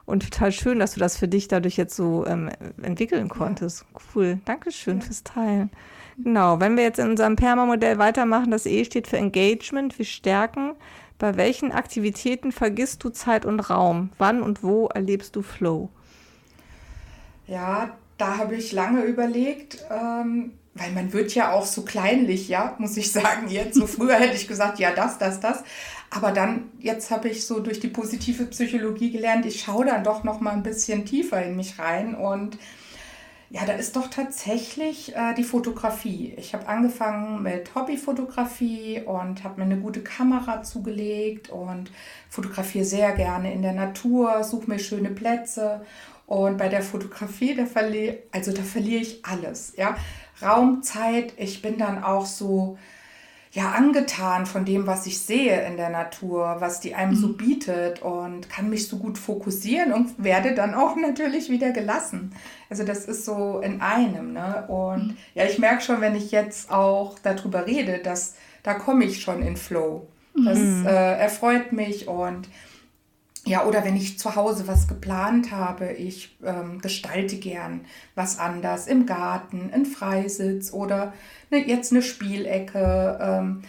Und 0.05 0.23
total 0.23 0.53
schön, 0.53 0.79
dass 0.79 0.95
du 0.95 1.01
das 1.01 1.19
für 1.19 1.29
dich 1.29 1.49
dadurch 1.49 1.77
jetzt 1.77 1.95
so 1.95 2.27
ähm, 2.27 2.51
entwickeln 2.83 3.29
konntest. 3.29 3.85
Ja. 3.93 4.01
Cool. 4.15 4.41
Dankeschön 4.47 5.01
ja. 5.01 5.05
fürs 5.05 5.23
Teilen. 5.23 5.71
Genau, 6.17 6.61
wenn 6.61 6.77
wir 6.77 6.85
jetzt 6.85 6.99
in 6.99 7.11
unserem 7.11 7.37
Perma-Modell 7.37 7.99
weitermachen, 7.99 8.51
das 8.51 8.67
E 8.67 8.85
steht 8.85 9.07
für 9.07 9.19
Engagement, 9.19 9.93
für 9.93 10.05
Stärken. 10.05 10.73
Bei 11.19 11.37
welchen 11.37 11.73
Aktivitäten 11.73 12.53
vergisst 12.53 13.05
du 13.05 13.11
Zeit 13.11 13.45
und 13.45 13.61
Raum? 13.61 14.11
Wann 14.19 14.43
und 14.43 14.63
wo 14.63 14.87
erlebst 14.87 15.37
du 15.37 15.43
Flow? 15.43 15.91
Ja, 17.47 17.91
da 18.19 18.39
habe 18.39 18.57
ich 18.57 18.73
lange 18.73 19.03
überlegt, 19.03 19.85
ähm, 19.91 20.53
weil 20.79 20.93
man 20.93 21.13
wird 21.13 21.35
ja 21.35 21.53
auch 21.53 21.67
so 21.67 21.83
kleinlich, 21.83 22.49
ja, 22.49 22.77
muss 22.79 22.97
ich 22.97 23.13
sagen. 23.13 23.49
Jetzt 23.49 23.77
so 23.77 23.87
früher 23.87 24.15
hätte 24.15 24.37
ich 24.37 24.49
gesagt, 24.49 24.79
ja, 24.79 24.93
das, 24.93 25.19
das, 25.19 25.41
das. 25.41 25.65
Aber 26.11 26.33
dann, 26.33 26.71
jetzt 26.79 27.11
habe 27.11 27.29
ich 27.29 27.47
so 27.47 27.61
durch 27.61 27.81
die 27.81 27.89
positive 27.89 28.47
Psychologie 28.47 29.11
gelernt, 29.11 29.45
ich 29.45 29.61
schaue 29.61 29.85
dann 29.85 30.05
doch 30.05 30.25
noch 30.25 30.41
mal 30.41 30.53
ein 30.53 30.63
bisschen 30.63 31.05
tiefer 31.05 31.43
in 31.45 31.57
mich 31.57 31.79
rein 31.79 32.15
und 32.15 32.59
ja, 33.51 33.65
da 33.65 33.73
ist 33.73 33.97
doch 33.97 34.09
tatsächlich 34.09 35.17
äh, 35.17 35.35
die 35.35 35.45
Fotografie. 35.45 36.35
Ich 36.37 36.53
habe 36.53 36.69
angefangen 36.69 37.43
mit 37.43 37.75
Hobbyfotografie 37.75 39.03
und 39.07 39.43
habe 39.43 39.61
mir 39.61 39.65
eine 39.65 39.81
gute 39.81 40.03
Kamera 40.03 40.63
zugelegt 40.63 41.49
und 41.49 41.91
fotografiere 42.29 42.85
sehr 42.85 43.13
gerne 43.13 43.53
in 43.53 43.63
der 43.63 43.73
Natur, 43.73 44.45
suche 44.45 44.71
mir 44.71 44.79
schöne 44.79 45.11
Plätze. 45.11 45.81
Und 46.27 46.59
bei 46.59 46.69
der 46.69 46.83
Fotografie, 46.83 47.55
da 47.55 47.65
verliere, 47.65 48.19
also 48.33 48.53
da 48.53 48.63
verliere 48.63 49.01
ich 49.01 49.25
alles. 49.25 49.73
Ja? 49.79 49.97
Raum, 50.43 50.83
Zeit, 50.83 51.33
ich 51.37 51.63
bin 51.63 51.79
dann 51.79 52.03
auch 52.03 52.27
so, 52.27 52.79
ja 53.53 53.73
angetan 53.73 54.47
von 54.47 54.65
dem, 54.65 54.87
was 54.87 55.07
ich 55.07 55.21
sehe 55.21 55.67
in 55.67 55.77
der 55.77 55.89
Natur, 55.89 56.57
was 56.59 56.81
die 56.81 56.95
einem 56.95 57.15
so 57.15 57.29
mhm. 57.29 57.37
bietet 57.37 58.03
und 58.03 58.51
kann 58.51 58.69
mich 58.69 58.89
so 58.89 58.99
gut 58.99 59.17
fokussieren 59.17 59.93
und 59.93 60.23
werde 60.23 60.55
dann 60.55 60.75
auch 60.75 60.97
natürlich 61.01 61.51
wieder 61.51 61.71
gelassen. 61.73 62.35
Also 62.69 62.85
das 62.85 63.07
ist 63.07 63.25
so 63.25 63.61
in 63.61 63.81
einem. 63.81 64.33
Ne? 64.33 64.65
Und 64.69 65.09
mhm. 65.09 65.17
ja, 65.35 65.45
ich 65.45 65.59
merke 65.59 65.83
schon, 65.83 66.01
wenn 66.01 66.15
ich 66.15 66.31
jetzt 66.31 66.71
auch 66.71 67.19
darüber 67.23 67.67
rede, 67.67 67.99
dass 67.99 68.35
da 68.63 68.75
komme 68.75 69.05
ich 69.05 69.23
schon 69.23 69.43
in 69.43 69.57
Flow. 69.57 70.07
Das 70.35 70.59
mhm. 70.59 70.87
äh, 70.87 71.19
erfreut 71.19 71.73
mich 71.73 72.07
und 72.07 72.49
ja, 73.49 73.65
oder 73.65 73.85
wenn 73.85 73.97
ich 73.97 74.19
zu 74.19 74.37
Hause 74.37 74.69
was 74.69 74.89
geplant 74.89 75.51
habe, 75.51 75.93
ich 75.93 76.37
ähm, 76.45 76.81
gestalte 76.81 77.37
gern 77.37 77.81
was 78.15 78.39
anders 78.39 78.87
im 78.87 79.07
Garten, 79.07 79.71
in 79.71 79.87
Freisitz 79.87 80.73
oder 80.73 81.13
ne, 81.51 81.67
jetzt 81.67 81.93
eine 81.93 82.03
Spielecke. 82.03 83.19
Ähm, 83.21 83.63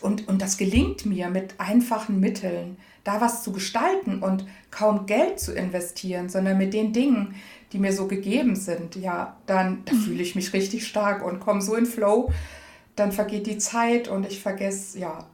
und, 0.00 0.28
und 0.28 0.42
das 0.42 0.58
gelingt 0.58 1.06
mir 1.06 1.28
mit 1.28 1.54
einfachen 1.58 2.20
Mitteln, 2.20 2.76
da 3.02 3.20
was 3.20 3.42
zu 3.42 3.52
gestalten 3.52 4.22
und 4.22 4.46
kaum 4.70 5.06
Geld 5.06 5.40
zu 5.40 5.54
investieren, 5.54 6.28
sondern 6.28 6.58
mit 6.58 6.74
den 6.74 6.92
Dingen, 6.92 7.34
die 7.72 7.78
mir 7.78 7.92
so 7.92 8.06
gegeben 8.06 8.54
sind, 8.54 8.94
ja, 8.94 9.36
dann 9.46 9.82
da 9.86 9.94
mhm. 9.94 10.00
fühle 10.00 10.22
ich 10.22 10.34
mich 10.34 10.52
richtig 10.52 10.86
stark 10.86 11.24
und 11.24 11.40
komme 11.40 11.62
so 11.62 11.74
in 11.74 11.86
Flow. 11.86 12.30
Dann 12.94 13.12
vergeht 13.12 13.46
die 13.46 13.58
Zeit 13.58 14.08
und 14.08 14.26
ich 14.26 14.40
vergesse, 14.40 14.98
ja, 14.98 15.26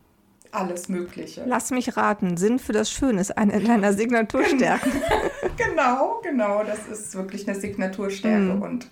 alles 0.54 0.88
Mögliche. 0.88 1.44
Lass 1.46 1.70
mich 1.70 1.96
raten, 1.96 2.36
Sinn 2.36 2.58
für 2.58 2.72
das 2.72 2.90
Schöne 2.90 3.20
ist 3.20 3.36
eine 3.36 3.60
deiner 3.60 3.92
Signaturstärken. 3.92 4.92
genau, 5.56 6.20
genau, 6.22 6.62
das 6.64 6.86
ist 6.86 7.14
wirklich 7.14 7.48
eine 7.48 7.58
Signaturstärke 7.58 8.54
mhm. 8.54 8.62
und 8.62 8.88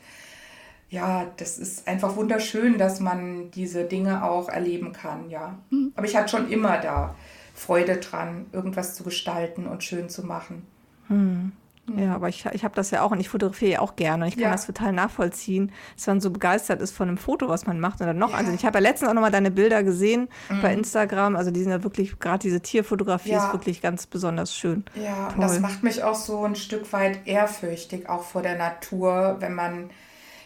ja, 0.89 1.27
das 1.39 1.59
ist 1.59 1.89
einfach 1.89 2.17
wunderschön, 2.17 2.77
dass 2.77 3.01
man 3.01 3.51
diese 3.51 3.85
Dinge 3.85 4.25
auch 4.25 4.51
erleben 4.51 4.93
kann, 4.93 5.31
ja. 5.31 5.59
Mhm. 5.71 5.93
Aber 5.97 6.07
ich 6.07 6.15
hatte 6.17 6.29
schon 6.29 6.51
immer 6.51 6.79
da 6.79 7.15
Freude 7.55 7.97
dran, 7.97 8.47
irgendwas 8.53 8.95
zu 8.95 9.03
gestalten 9.03 9.67
und 9.67 9.83
schön 9.83 10.11
zu 10.11 10.27
machen. 10.27 10.67
Mhm. 11.09 11.53
Ja, 11.97 12.15
aber 12.15 12.29
ich, 12.29 12.47
ich 12.53 12.63
habe 12.63 12.77
das 12.77 12.93
ja 12.93 13.03
auch 13.03 13.11
und 13.11 13.19
ich 13.19 13.29
fotografiere 13.29 13.73
ja 13.73 13.81
auch 13.81 13.97
gerne 13.97 14.25
und 14.25 14.29
ich 14.29 14.37
kann 14.37 14.45
ja. 14.45 14.53
das 14.53 14.67
total 14.67 14.93
nachvollziehen, 14.93 15.73
dass 15.97 16.07
man 16.07 16.21
so 16.21 16.31
begeistert 16.31 16.81
ist 16.81 16.93
von 16.93 17.09
einem 17.09 17.19
Foto, 17.19 17.49
was 17.49 17.67
man 17.67 17.81
macht 17.81 18.01
und 18.01 18.07
dann 18.07 18.19
noch. 18.19 18.31
Ja. 18.31 18.37
Also 18.37 18.53
ich 18.53 18.65
habe 18.65 18.79
ja 18.79 18.83
letztens 18.83 19.11
auch 19.11 19.15
nochmal 19.15 19.33
deine 19.33 19.51
Bilder 19.51 19.83
gesehen 19.83 20.29
mhm. 20.49 20.63
bei 20.63 20.73
Instagram. 20.73 21.35
Also 21.35 21.51
die 21.51 21.61
sind 21.61 21.73
ja 21.73 21.83
wirklich, 21.83 22.19
gerade 22.21 22.39
diese 22.39 22.61
Tierfotografie 22.61 23.31
ja. 23.31 23.47
ist 23.47 23.53
wirklich 23.53 23.83
ganz 23.83 24.07
besonders 24.07 24.55
schön. 24.55 24.85
Ja, 24.95 25.27
Toll. 25.27 25.35
und 25.35 25.41
das 25.43 25.59
macht 25.59 25.83
mich 25.83 26.05
auch 26.05 26.15
so 26.15 26.45
ein 26.45 26.55
Stück 26.55 26.93
weit 26.93 27.27
ehrfürchtig, 27.27 28.09
auch 28.09 28.23
vor 28.23 28.43
der 28.43 28.57
Natur, 28.57 29.37
wenn 29.41 29.55
man 29.55 29.91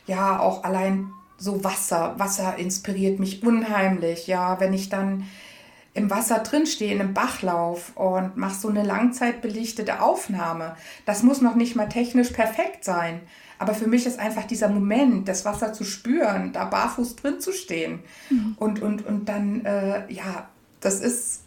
ja 0.06 0.40
auch 0.40 0.64
allein 0.64 1.10
so 1.36 1.62
Wasser, 1.62 2.14
Wasser 2.16 2.56
inspiriert 2.56 3.20
mich 3.20 3.42
unheimlich, 3.42 4.26
ja, 4.26 4.58
wenn 4.58 4.72
ich 4.72 4.88
dann 4.88 5.24
im 5.96 6.10
Wasser 6.10 6.40
drinstehe, 6.40 6.94
im 6.94 7.14
Bachlauf 7.14 7.96
und 7.96 8.36
mache 8.36 8.54
so 8.54 8.68
eine 8.68 8.82
langzeitbelichtete 8.82 10.00
Aufnahme. 10.02 10.76
Das 11.06 11.22
muss 11.22 11.40
noch 11.40 11.54
nicht 11.54 11.74
mal 11.74 11.88
technisch 11.88 12.30
perfekt 12.30 12.84
sein. 12.84 13.20
Aber 13.58 13.74
für 13.74 13.86
mich 13.86 14.04
ist 14.04 14.18
einfach 14.18 14.44
dieser 14.44 14.68
Moment, 14.68 15.28
das 15.28 15.44
Wasser 15.44 15.72
zu 15.72 15.84
spüren, 15.84 16.52
da 16.52 16.66
barfuß 16.66 17.16
drin 17.16 17.40
zu 17.40 17.52
stehen. 17.52 18.00
Mhm. 18.28 18.56
Und, 18.58 18.82
und, 18.82 19.06
und 19.06 19.28
dann, 19.28 19.64
äh, 19.64 20.12
ja, 20.12 20.48
das 20.80 21.00
ist 21.00 21.42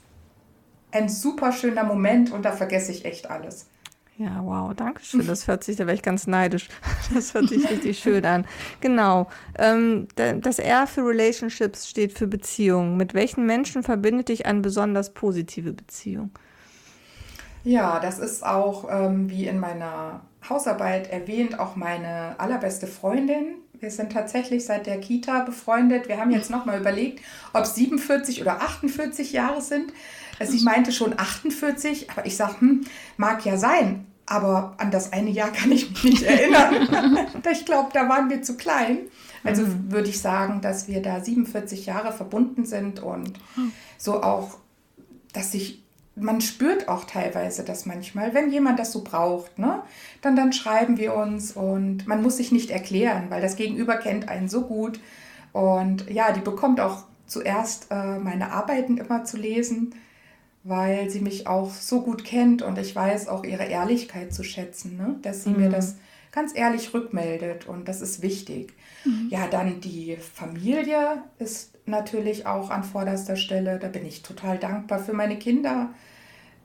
ein 0.91 1.07
super 1.07 1.51
schöner 1.51 1.83
Moment 1.83 2.31
und 2.31 2.43
da 2.43 2.51
vergesse 2.51 2.91
ich 2.91 3.05
echt 3.05 3.29
alles. 3.29 3.68
Ja, 4.19 4.41
wow, 4.43 4.73
danke 4.75 5.01
schön. 5.01 5.25
Das 5.25 5.47
hört 5.47 5.63
sich, 5.63 5.77
da 5.77 5.87
wäre 5.87 5.95
ich 5.95 6.01
ganz 6.01 6.27
neidisch. 6.27 6.67
Das 7.13 7.33
hört 7.33 7.47
sich 7.47 7.69
richtig 7.69 7.99
schön 8.03 8.25
an. 8.25 8.45
Genau. 8.81 9.29
Ähm, 9.57 10.09
das 10.15 10.59
R 10.59 10.87
für 10.87 11.07
Relationships 11.07 11.87
steht 11.87 12.11
für 12.11 12.27
Beziehungen. 12.27 12.97
Mit 12.97 13.13
welchen 13.13 13.45
Menschen 13.45 13.81
verbindet 13.81 14.27
dich 14.27 14.45
eine 14.45 14.59
besonders 14.59 15.13
positive 15.13 15.71
Beziehung? 15.71 16.31
Ja, 17.63 18.01
das 18.01 18.19
ist 18.19 18.45
auch, 18.45 18.87
ähm, 18.89 19.29
wie 19.29 19.47
in 19.47 19.57
meiner 19.57 20.21
Hausarbeit 20.49 21.09
erwähnt, 21.09 21.57
auch 21.57 21.77
meine 21.77 22.37
allerbeste 22.39 22.87
Freundin. 22.87 23.55
Wir 23.79 23.91
sind 23.91 24.11
tatsächlich 24.11 24.65
seit 24.65 24.87
der 24.87 24.99
Kita 24.99 25.41
befreundet. 25.41 26.07
Wir 26.07 26.19
haben 26.19 26.31
jetzt 26.31 26.49
nochmal 26.49 26.79
überlegt, 26.79 27.23
ob 27.53 27.65
47 27.65 28.41
oder 28.41 28.61
48 28.61 29.31
Jahre 29.31 29.61
sind. 29.61 29.93
Sie 30.41 30.63
meinte 30.63 30.91
schon 30.91 31.17
48, 31.17 32.11
aber 32.11 32.25
ich 32.25 32.35
sage, 32.35 32.59
hm, 32.59 32.85
mag 33.17 33.45
ja 33.45 33.57
sein. 33.57 34.05
Aber 34.25 34.75
an 34.77 34.91
das 34.91 35.11
eine 35.11 35.31
Jahr 35.31 35.51
kann 35.51 35.71
ich 35.71 35.89
mich 35.89 36.03
nicht 36.03 36.23
erinnern. 36.23 37.17
ich 37.51 37.65
glaube, 37.65 37.89
da 37.93 38.07
waren 38.07 38.29
wir 38.29 38.41
zu 38.41 38.57
klein. 38.57 38.99
Also 39.43 39.63
mhm. 39.63 39.91
würde 39.91 40.09
ich 40.09 40.19
sagen, 40.19 40.61
dass 40.61 40.87
wir 40.87 41.01
da 41.01 41.23
47 41.23 41.85
Jahre 41.85 42.11
verbunden 42.11 42.65
sind 42.65 43.01
und 43.01 43.39
mhm. 43.55 43.71
so 43.97 44.21
auch, 44.21 44.57
dass 45.33 45.53
sich 45.53 45.83
man 46.19 46.41
spürt 46.41 46.87
auch 46.87 47.05
teilweise 47.05 47.63
das 47.63 47.85
manchmal, 47.85 48.33
wenn 48.33 48.51
jemand 48.51 48.79
das 48.79 48.91
so 48.91 49.03
braucht, 49.03 49.59
ne? 49.59 49.83
Dann, 50.21 50.35
dann 50.35 50.53
schreiben 50.53 50.97
wir 50.97 51.15
uns 51.15 51.51
und 51.51 52.07
man 52.07 52.21
muss 52.21 52.37
sich 52.37 52.51
nicht 52.51 52.69
erklären, 52.69 53.27
weil 53.29 53.41
das 53.41 53.55
Gegenüber 53.55 53.97
kennt 53.97 54.29
einen 54.29 54.49
so 54.49 54.61
gut. 54.61 54.99
Und 55.51 56.09
ja, 56.09 56.31
die 56.31 56.41
bekommt 56.41 56.79
auch 56.79 57.03
zuerst 57.25 57.87
äh, 57.91 58.19
meine 58.19 58.51
Arbeiten 58.51 58.97
immer 58.97 59.23
zu 59.23 59.37
lesen, 59.37 59.95
weil 60.63 61.09
sie 61.09 61.21
mich 61.21 61.47
auch 61.47 61.71
so 61.71 62.01
gut 62.01 62.23
kennt 62.23 62.61
und 62.61 62.77
ich 62.77 62.95
weiß 62.95 63.27
auch 63.27 63.43
ihre 63.43 63.65
Ehrlichkeit 63.65 64.33
zu 64.33 64.43
schätzen, 64.43 64.97
ne? 64.97 65.15
dass 65.21 65.43
sie 65.43 65.51
mhm. 65.51 65.61
mir 65.61 65.69
das 65.69 65.95
ganz 66.31 66.55
ehrlich 66.55 66.93
rückmeldet 66.93 67.67
und 67.67 67.87
das 67.87 68.01
ist 68.01 68.21
wichtig. 68.21 68.73
Mhm. 69.05 69.27
Ja, 69.29 69.47
dann 69.47 69.81
die 69.81 70.17
Familie 70.17 71.23
ist 71.39 71.71
natürlich 71.85 72.45
auch 72.45 72.69
an 72.69 72.83
vorderster 72.83 73.35
Stelle. 73.35 73.79
Da 73.79 73.87
bin 73.87 74.05
ich 74.05 74.21
total 74.21 74.57
dankbar 74.57 74.99
für 74.99 75.13
meine 75.13 75.39
Kinder, 75.39 75.89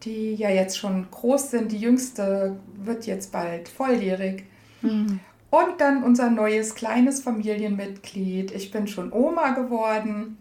die 0.04 0.34
ja 0.34 0.50
jetzt 0.50 0.78
schon 0.78 1.06
groß 1.11 1.50
sind. 1.50 1.73
Die 1.73 1.78
jüngste 1.78 2.56
wird 2.76 3.06
jetzt 3.06 3.32
bald 3.32 3.68
volljährig. 3.68 4.44
Mhm. 4.82 5.20
Und 5.50 5.80
dann 5.80 6.02
unser 6.02 6.30
neues 6.30 6.75
kleines 6.75 7.20
Familienmitglied. 7.20 8.50
Ich 8.50 8.70
bin 8.70 8.88
schon 8.88 9.12
Oma 9.12 9.50
geworden. 9.50 10.37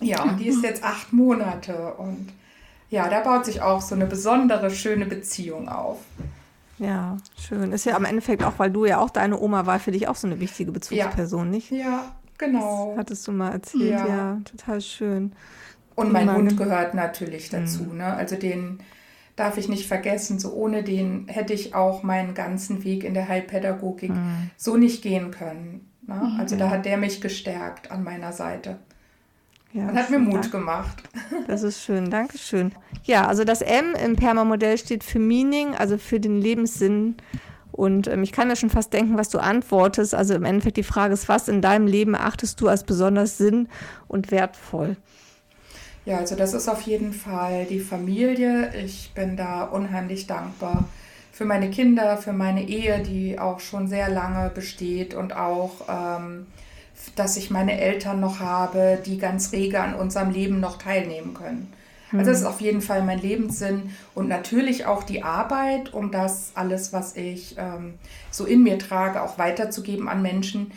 Ja, 0.00 0.22
und 0.22 0.38
die 0.38 0.48
ist 0.48 0.62
jetzt 0.62 0.84
acht 0.84 1.12
Monate. 1.12 1.94
Und 1.94 2.28
ja, 2.90 3.08
da 3.08 3.20
baut 3.20 3.46
sich 3.46 3.62
auch 3.62 3.80
so 3.80 3.94
eine 3.94 4.06
besondere, 4.06 4.70
schöne 4.70 5.06
Beziehung 5.06 5.68
auf. 5.68 5.98
Ja, 6.78 7.16
schön. 7.38 7.72
Ist 7.72 7.86
ja 7.86 7.94
am 7.94 8.04
Endeffekt 8.04 8.42
auch, 8.42 8.54
weil 8.58 8.70
du 8.70 8.84
ja 8.84 8.98
auch 8.98 9.10
deine 9.10 9.38
Oma 9.38 9.66
war, 9.66 9.78
für 9.78 9.92
dich 9.92 10.08
auch 10.08 10.16
so 10.16 10.26
eine 10.26 10.40
wichtige 10.40 10.72
Bezugsperson, 10.72 11.46
ja. 11.46 11.50
nicht? 11.50 11.70
Ja, 11.70 12.12
genau. 12.38 12.90
Das 12.90 12.98
hattest 12.98 13.28
du 13.28 13.32
mal 13.32 13.52
erzählt, 13.52 13.90
ja, 13.90 14.06
ja 14.06 14.38
total 14.44 14.80
schön. 14.80 15.32
Und 15.94 16.12
mein 16.12 16.34
Hund 16.34 16.56
gehört 16.56 16.94
natürlich 16.94 17.50
dazu, 17.50 17.84
mhm. 17.84 17.98
ne? 17.98 18.14
Also 18.14 18.36
den 18.36 18.80
darf 19.36 19.56
ich 19.58 19.68
nicht 19.68 19.86
vergessen. 19.86 20.38
So 20.38 20.52
ohne 20.52 20.82
den 20.82 21.26
hätte 21.28 21.52
ich 21.52 21.74
auch 21.74 22.02
meinen 22.02 22.34
ganzen 22.34 22.84
Weg 22.84 23.04
in 23.04 23.14
der 23.14 23.28
Heilpädagogik 23.28 24.10
mhm. 24.10 24.50
so 24.56 24.76
nicht 24.76 25.02
gehen 25.02 25.30
können. 25.30 25.88
Ne? 26.06 26.14
Mhm. 26.14 26.40
Also 26.40 26.56
da 26.56 26.70
hat 26.70 26.84
der 26.84 26.96
mich 26.96 27.20
gestärkt 27.20 27.90
an 27.90 28.04
meiner 28.04 28.32
Seite. 28.32 28.78
Ja, 29.72 29.88
und 29.88 29.96
hat 29.96 30.10
mir 30.10 30.18
Mut 30.18 30.34
Dank. 30.34 30.52
gemacht. 30.52 31.02
Das 31.46 31.62
ist 31.62 31.82
schön, 31.82 32.10
Dankeschön. 32.10 32.72
Ja, 33.04 33.26
also 33.26 33.44
das 33.44 33.62
M 33.62 33.94
im 34.04 34.16
Perma-Modell 34.16 34.76
steht 34.76 35.02
für 35.02 35.18
Meaning, 35.18 35.74
also 35.74 35.96
für 35.96 36.20
den 36.20 36.40
Lebenssinn. 36.40 37.16
Und 37.72 38.06
ähm, 38.06 38.22
ich 38.22 38.32
kann 38.32 38.48
mir 38.48 38.56
schon 38.56 38.68
fast 38.68 38.92
denken, 38.92 39.16
was 39.16 39.30
du 39.30 39.38
antwortest. 39.38 40.14
Also 40.14 40.34
im 40.34 40.44
Endeffekt 40.44 40.76
die 40.76 40.82
Frage 40.82 41.14
ist, 41.14 41.28
was 41.28 41.48
in 41.48 41.62
deinem 41.62 41.86
Leben 41.86 42.14
achtest 42.14 42.60
du 42.60 42.68
als 42.68 42.84
besonders 42.84 43.38
sinn- 43.38 43.68
und 44.08 44.30
wertvoll? 44.30 44.96
Ja, 46.04 46.18
also 46.18 46.34
das 46.34 46.52
ist 46.52 46.68
auf 46.68 46.82
jeden 46.82 47.12
Fall 47.12 47.66
die 47.66 47.80
Familie. 47.80 48.74
Ich 48.74 49.12
bin 49.14 49.36
da 49.36 49.64
unheimlich 49.64 50.26
dankbar 50.26 50.88
für 51.30 51.44
meine 51.44 51.70
Kinder, 51.70 52.16
für 52.16 52.32
meine 52.32 52.68
Ehe, 52.68 53.00
die 53.02 53.38
auch 53.38 53.60
schon 53.60 53.88
sehr 53.88 54.08
lange 54.08 54.50
besteht 54.50 55.14
und 55.14 55.34
auch 55.34 55.72
ähm, 55.88 56.46
dass 57.16 57.36
ich 57.36 57.50
meine 57.50 57.80
Eltern 57.80 58.20
noch 58.20 58.40
habe, 58.40 58.98
die 59.04 59.18
ganz 59.18 59.52
rege 59.52 59.80
an 59.80 59.94
unserem 59.94 60.30
Leben 60.30 60.60
noch 60.60 60.78
teilnehmen 60.78 61.34
können. 61.34 61.72
Also 62.12 62.30
das 62.30 62.40
ist 62.40 62.46
auf 62.46 62.60
jeden 62.60 62.82
Fall 62.82 63.02
mein 63.02 63.20
Lebenssinn 63.20 63.90
und 64.14 64.28
natürlich 64.28 64.84
auch 64.84 65.02
die 65.02 65.22
Arbeit, 65.22 65.94
um 65.94 66.10
das 66.10 66.52
alles, 66.54 66.92
was 66.92 67.16
ich 67.16 67.56
ähm, 67.56 67.94
so 68.30 68.44
in 68.44 68.62
mir 68.62 68.78
trage, 68.78 69.22
auch 69.22 69.38
weiterzugeben 69.38 70.08
an 70.08 70.20
Menschen, 70.20 70.72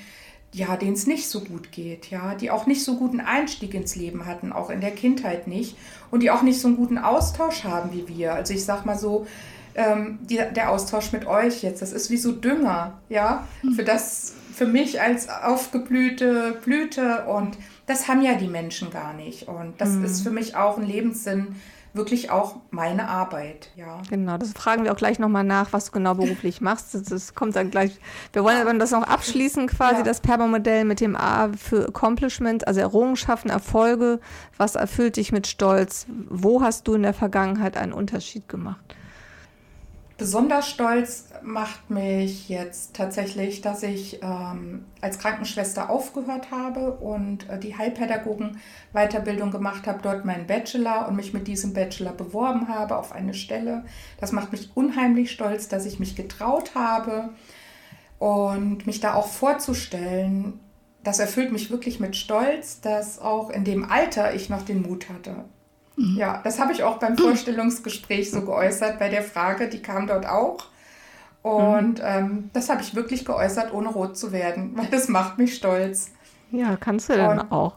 ja, 0.55 0.77
denen 0.77 0.93
es 0.93 1.05
nicht 1.05 1.27
so 1.27 1.41
gut 1.41 1.73
geht, 1.73 2.09
ja, 2.09 2.33
die 2.33 2.49
auch 2.49 2.65
nicht 2.65 2.83
so 2.83 2.95
guten 2.95 3.19
Einstieg 3.19 3.73
ins 3.73 3.95
Leben 3.97 4.25
hatten, 4.25 4.53
auch 4.53 4.69
in 4.69 4.79
der 4.79 4.91
Kindheit 4.91 5.47
nicht 5.47 5.75
und 6.11 6.23
die 6.23 6.31
auch 6.31 6.43
nicht 6.43 6.61
so 6.61 6.69
einen 6.69 6.77
guten 6.77 6.97
Austausch 6.97 7.65
haben 7.65 7.91
wie 7.91 8.07
wir. 8.07 8.33
Also 8.33 8.53
ich 8.53 8.63
sag 8.63 8.85
mal 8.85 8.97
so, 8.97 9.27
ähm, 9.75 10.19
die, 10.21 10.37
der 10.37 10.71
Austausch 10.71 11.11
mit 11.11 11.27
euch 11.27 11.61
jetzt, 11.61 11.81
das 11.81 11.91
ist 11.91 12.09
wie 12.09 12.17
so 12.17 12.31
Dünger, 12.31 12.93
ja, 13.09 13.45
für 13.75 13.83
das 13.83 14.33
für 14.53 14.65
mich 14.65 15.01
als 15.01 15.27
aufgeblühte 15.27 16.57
Blüte 16.63 17.25
und 17.25 17.57
das 17.85 18.07
haben 18.07 18.21
ja 18.21 18.35
die 18.35 18.47
Menschen 18.47 18.89
gar 18.89 19.13
nicht. 19.13 19.49
Und 19.49 19.73
das 19.79 19.89
mhm. 19.89 20.05
ist 20.05 20.21
für 20.21 20.31
mich 20.31 20.55
auch 20.55 20.77
ein 20.77 20.87
Lebenssinn, 20.87 21.55
wirklich 21.95 22.29
auch 22.29 22.57
meine 22.71 23.07
Arbeit, 23.07 23.69
ja. 23.75 24.01
Genau, 24.09 24.37
das 24.37 24.51
fragen 24.53 24.83
wir 24.83 24.91
auch 24.91 24.97
gleich 24.97 25.19
nochmal 25.19 25.43
nach, 25.43 25.73
was 25.73 25.85
du 25.85 25.91
genau 25.91 26.13
beruflich 26.15 26.61
machst. 26.61 26.93
Das, 26.93 27.03
das, 27.03 27.35
kommt 27.35 27.55
dann 27.55 27.71
gleich. 27.71 27.99
Wir 28.33 28.43
wollen 28.43 28.59
aber 28.61 28.73
das 28.73 28.91
noch 28.91 29.03
abschließen, 29.03 29.67
quasi 29.67 29.97
ja. 29.97 30.03
das 30.03 30.19
Perma-Modell 30.19 30.85
mit 30.85 30.99
dem 30.99 31.15
A 31.15 31.49
für 31.57 31.87
Accomplishment, 31.87 32.67
also 32.67 32.81
Errungenschaften, 32.81 33.49
Erfolge. 33.49 34.19
Was 34.57 34.75
erfüllt 34.75 35.17
dich 35.17 35.31
mit 35.31 35.47
Stolz? 35.47 36.05
Wo 36.29 36.61
hast 36.61 36.87
du 36.87 36.93
in 36.95 37.03
der 37.03 37.13
Vergangenheit 37.13 37.77
einen 37.77 37.93
Unterschied 37.93 38.49
gemacht? 38.49 38.95
Besonders 40.17 40.69
stolz 40.69 41.25
macht 41.41 41.89
mich 41.89 42.47
jetzt 42.47 42.95
tatsächlich, 42.95 43.59
dass 43.59 43.83
ich 43.83 44.21
ähm, 44.23 44.85
als 45.01 45.19
Krankenschwester 45.19 45.89
aufgehört 45.89 46.51
habe 46.51 46.91
und 46.93 47.49
äh, 47.49 47.59
die 47.59 47.77
Heilpädagogen-Weiterbildung 47.77 49.51
gemacht 49.51 49.87
habe, 49.87 49.99
dort 50.01 50.23
meinen 50.23 50.47
Bachelor 50.47 51.09
und 51.09 51.17
mich 51.17 51.33
mit 51.33 51.49
diesem 51.49 51.73
Bachelor 51.73 52.13
beworben 52.13 52.69
habe 52.69 52.97
auf 52.97 53.11
eine 53.11 53.33
Stelle. 53.33 53.83
Das 54.17 54.31
macht 54.31 54.53
mich 54.53 54.69
unheimlich 54.73 55.31
stolz, 55.31 55.67
dass 55.67 55.85
ich 55.85 55.99
mich 55.99 56.15
getraut 56.15 56.75
habe 56.75 57.31
und 58.17 58.87
mich 58.87 59.01
da 59.01 59.15
auch 59.15 59.27
vorzustellen. 59.27 60.61
Das 61.03 61.19
erfüllt 61.19 61.51
mich 61.51 61.71
wirklich 61.71 61.99
mit 61.99 62.15
Stolz, 62.15 62.79
dass 62.79 63.19
auch 63.19 63.49
in 63.49 63.65
dem 63.65 63.83
Alter 63.83 64.33
ich 64.33 64.49
noch 64.49 64.63
den 64.63 64.81
Mut 64.81 65.09
hatte. 65.09 65.43
Mhm. 65.95 66.17
Ja, 66.17 66.41
das 66.43 66.59
habe 66.59 66.73
ich 66.73 66.83
auch 66.83 66.97
beim 66.97 67.17
Vorstellungsgespräch 67.17 68.31
so 68.31 68.41
geäußert, 68.41 68.99
bei 68.99 69.09
der 69.09 69.23
Frage, 69.23 69.69
die 69.69 69.81
kam 69.81 70.07
dort 70.07 70.25
auch. 70.25 70.65
Und 71.41 71.99
mhm. 71.99 72.05
ähm, 72.05 72.49
das 72.53 72.69
habe 72.69 72.81
ich 72.81 72.95
wirklich 72.95 73.23
geäußert, 73.23 73.73
ohne 73.73 73.89
rot 73.89 74.17
zu 74.17 74.31
werden, 74.31 74.71
weil 74.75 74.87
das 74.87 75.07
macht 75.07 75.37
mich 75.37 75.55
stolz. 75.55 76.11
Ja, 76.51 76.75
kannst 76.75 77.09
du 77.09 77.13
dann 77.13 77.51
auch. 77.51 77.75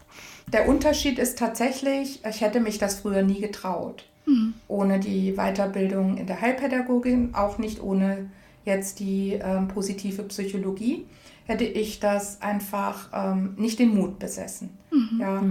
Der 0.53 0.69
Unterschied 0.69 1.19
ist 1.19 1.39
tatsächlich, 1.39 2.25
ich 2.25 2.41
hätte 2.41 2.61
mich 2.61 2.79
das 2.79 3.01
früher 3.01 3.23
nie 3.23 3.41
getraut. 3.41 4.05
Mhm. 4.25 4.55
Ohne 4.69 5.01
die 5.01 5.35
Weiterbildung 5.35 6.17
in 6.17 6.27
der 6.27 6.41
Heilpädagogin, 6.41 7.35
auch 7.35 7.59
nicht 7.59 7.83
ohne 7.83 8.31
jetzt 8.65 9.01
die 9.01 9.33
ähm, 9.35 9.69
positive 9.69 10.23
Psychologie, 10.25 11.07
hätte 11.47 11.65
ich 11.65 12.01
das 12.01 12.41
einfach 12.43 13.09
ähm, 13.13 13.55
nicht 13.57 13.79
den 13.79 13.95
Mut 13.95 14.19
besessen. 14.19 14.71
Mhm. 14.91 15.21
Ja. 15.21 15.43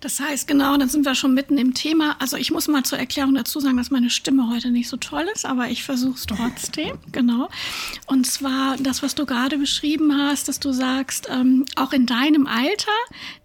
Das 0.00 0.20
heißt, 0.20 0.46
genau, 0.46 0.76
dann 0.76 0.88
sind 0.88 1.04
wir 1.04 1.14
schon 1.14 1.34
mitten 1.34 1.58
im 1.58 1.74
Thema. 1.74 2.16
Also 2.18 2.36
ich 2.36 2.50
muss 2.50 2.68
mal 2.68 2.82
zur 2.82 2.98
Erklärung 2.98 3.34
dazu 3.34 3.60
sagen, 3.60 3.76
dass 3.76 3.90
meine 3.90 4.10
Stimme 4.10 4.48
heute 4.50 4.70
nicht 4.70 4.88
so 4.88 4.96
toll 4.96 5.26
ist, 5.34 5.44
aber 5.44 5.68
ich 5.68 5.84
versuche 5.84 6.14
es 6.14 6.26
trotzdem, 6.26 6.98
genau. 7.12 7.48
Und 8.06 8.26
zwar 8.26 8.76
das, 8.78 9.02
was 9.02 9.14
du 9.14 9.26
gerade 9.26 9.58
beschrieben 9.58 10.16
hast, 10.16 10.48
dass 10.48 10.60
du 10.60 10.72
sagst, 10.72 11.28
ähm, 11.30 11.64
auch 11.76 11.92
in 11.92 12.06
deinem 12.06 12.46
Alter 12.46 12.92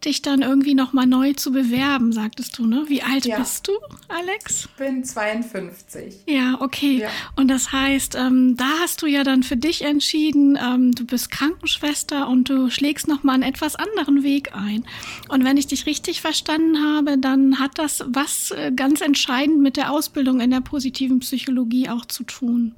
dich 0.03 0.21
dann 0.21 0.41
irgendwie 0.41 0.73
nochmal 0.73 1.07
neu 1.07 1.33
zu 1.33 1.51
bewerben, 1.51 2.11
sagtest 2.11 2.57
du, 2.57 2.65
ne? 2.65 2.85
Wie 2.87 3.03
alt 3.03 3.25
ja. 3.25 3.37
bist 3.37 3.67
du, 3.67 3.73
Alex? 4.07 4.65
Ich 4.65 4.71
bin 4.77 5.03
52. 5.03 6.15
Ja, 6.25 6.57
okay. 6.59 6.99
Ja. 7.01 7.09
Und 7.35 7.49
das 7.49 7.71
heißt, 7.71 8.15
ähm, 8.15 8.55
da 8.57 8.69
hast 8.81 9.01
du 9.01 9.07
ja 9.07 9.23
dann 9.23 9.43
für 9.43 9.57
dich 9.57 9.83
entschieden, 9.83 10.57
ähm, 10.61 10.93
du 10.93 11.05
bist 11.05 11.31
Krankenschwester 11.31 12.27
und 12.27 12.49
du 12.49 12.69
schlägst 12.69 13.07
nochmal 13.07 13.35
einen 13.35 13.43
etwas 13.43 13.75
anderen 13.75 14.23
Weg 14.23 14.55
ein. 14.55 14.85
Und 15.29 15.43
wenn 15.43 15.57
ich 15.57 15.67
dich 15.67 15.85
richtig 15.85 16.21
verstanden 16.27 16.83
habe, 16.83 17.17
dann 17.17 17.57
hat 17.57 17.79
das 17.79 18.03
was 18.05 18.51
äh, 18.51 18.73
ganz 18.75 18.99
entscheidend 18.99 19.61
mit 19.61 19.77
der 19.77 19.93
Ausbildung 19.93 20.41
in 20.41 20.51
der 20.51 20.59
positiven 20.59 21.19
Psychologie 21.19 21.87
auch 21.87 22.05
zu 22.05 22.25
tun, 22.25 22.75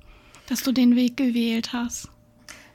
dass 0.49 0.61
du 0.61 0.71
den 0.71 0.95
Weg 0.95 1.17
gewählt 1.17 1.73
hast. 1.73 2.09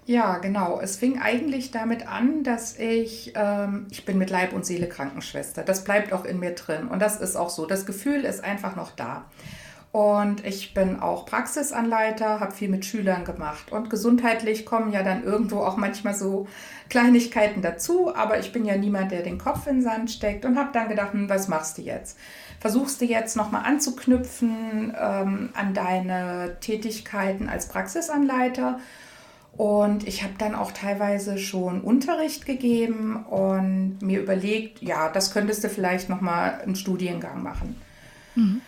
Ja, 0.05 0.39
genau. 0.39 0.81
Es 0.81 0.97
fing 0.97 1.21
eigentlich 1.21 1.71
damit 1.71 2.09
an, 2.09 2.43
dass 2.43 2.77
ich, 2.77 3.33
ähm, 3.37 3.87
ich 3.93 4.05
bin 4.05 4.19
mit 4.19 4.31
Leib 4.31 4.53
und 4.53 4.67
Seele 4.67 4.89
Krankenschwester. 4.89 5.63
Das 5.63 5.85
bleibt 5.85 6.13
auch 6.13 6.25
in 6.25 6.41
mir 6.41 6.57
drin. 6.57 6.89
Und 6.89 6.99
das 6.99 7.21
ist 7.21 7.37
auch 7.37 7.51
so. 7.51 7.67
Das 7.67 7.87
Gefühl 7.87 8.25
ist 8.25 8.43
einfach 8.43 8.75
noch 8.75 8.91
da. 8.91 9.27
Und 9.95 10.45
ich 10.45 10.75
bin 10.75 10.99
auch 10.99 11.25
Praxisanleiter, 11.25 12.41
habe 12.41 12.51
viel 12.51 12.69
mit 12.69 12.85
Schülern 12.85 13.25
gemacht. 13.25 13.71
Und 13.71 13.91
gesundheitlich 13.91 14.67
kommen 14.67 14.91
ja 14.91 15.05
dann 15.05 15.23
irgendwo 15.23 15.61
auch 15.61 15.77
manchmal 15.77 16.17
so 16.17 16.49
Kleinigkeiten 16.89 17.63
dazu. 17.63 18.13
Aber 18.13 18.41
ich 18.41 18.51
bin 18.51 18.65
ja 18.65 18.77
niemand, 18.77 19.13
der 19.13 19.23
den 19.23 19.39
Kopf 19.39 19.69
in 19.69 19.77
den 19.77 19.83
Sand 19.83 20.11
steckt 20.11 20.45
und 20.45 20.59
habe 20.59 20.71
dann 20.73 20.89
gedacht, 20.89 21.13
hm, 21.13 21.29
was 21.29 21.47
machst 21.47 21.79
du 21.79 21.83
jetzt? 21.83 22.19
Versuchst 22.59 23.01
du 23.01 23.05
jetzt 23.05 23.37
nochmal 23.37 23.63
anzuknüpfen 23.67 24.97
ähm, 25.01 25.51
an 25.55 25.75
deine 25.75 26.57
Tätigkeiten 26.61 27.49
als 27.49 27.69
Praxisanleiter? 27.69 28.81
Und 29.57 30.09
ich 30.09 30.25
habe 30.25 30.35
dann 30.39 30.57
auch 30.57 30.73
teilweise 30.73 31.39
schon 31.39 31.83
Unterricht 31.83 32.47
gegeben 32.47 33.25
und 33.27 33.99
mir 34.03 34.21
überlegt, 34.21 34.83
ja, 34.83 35.09
das 35.09 35.33
könntest 35.33 35.63
du 35.63 35.69
vielleicht 35.69 36.09
nochmal 36.09 36.63
einen 36.63 36.75
Studiengang 36.75 37.45
machen. 37.45 37.81
Mhm. 38.35 38.61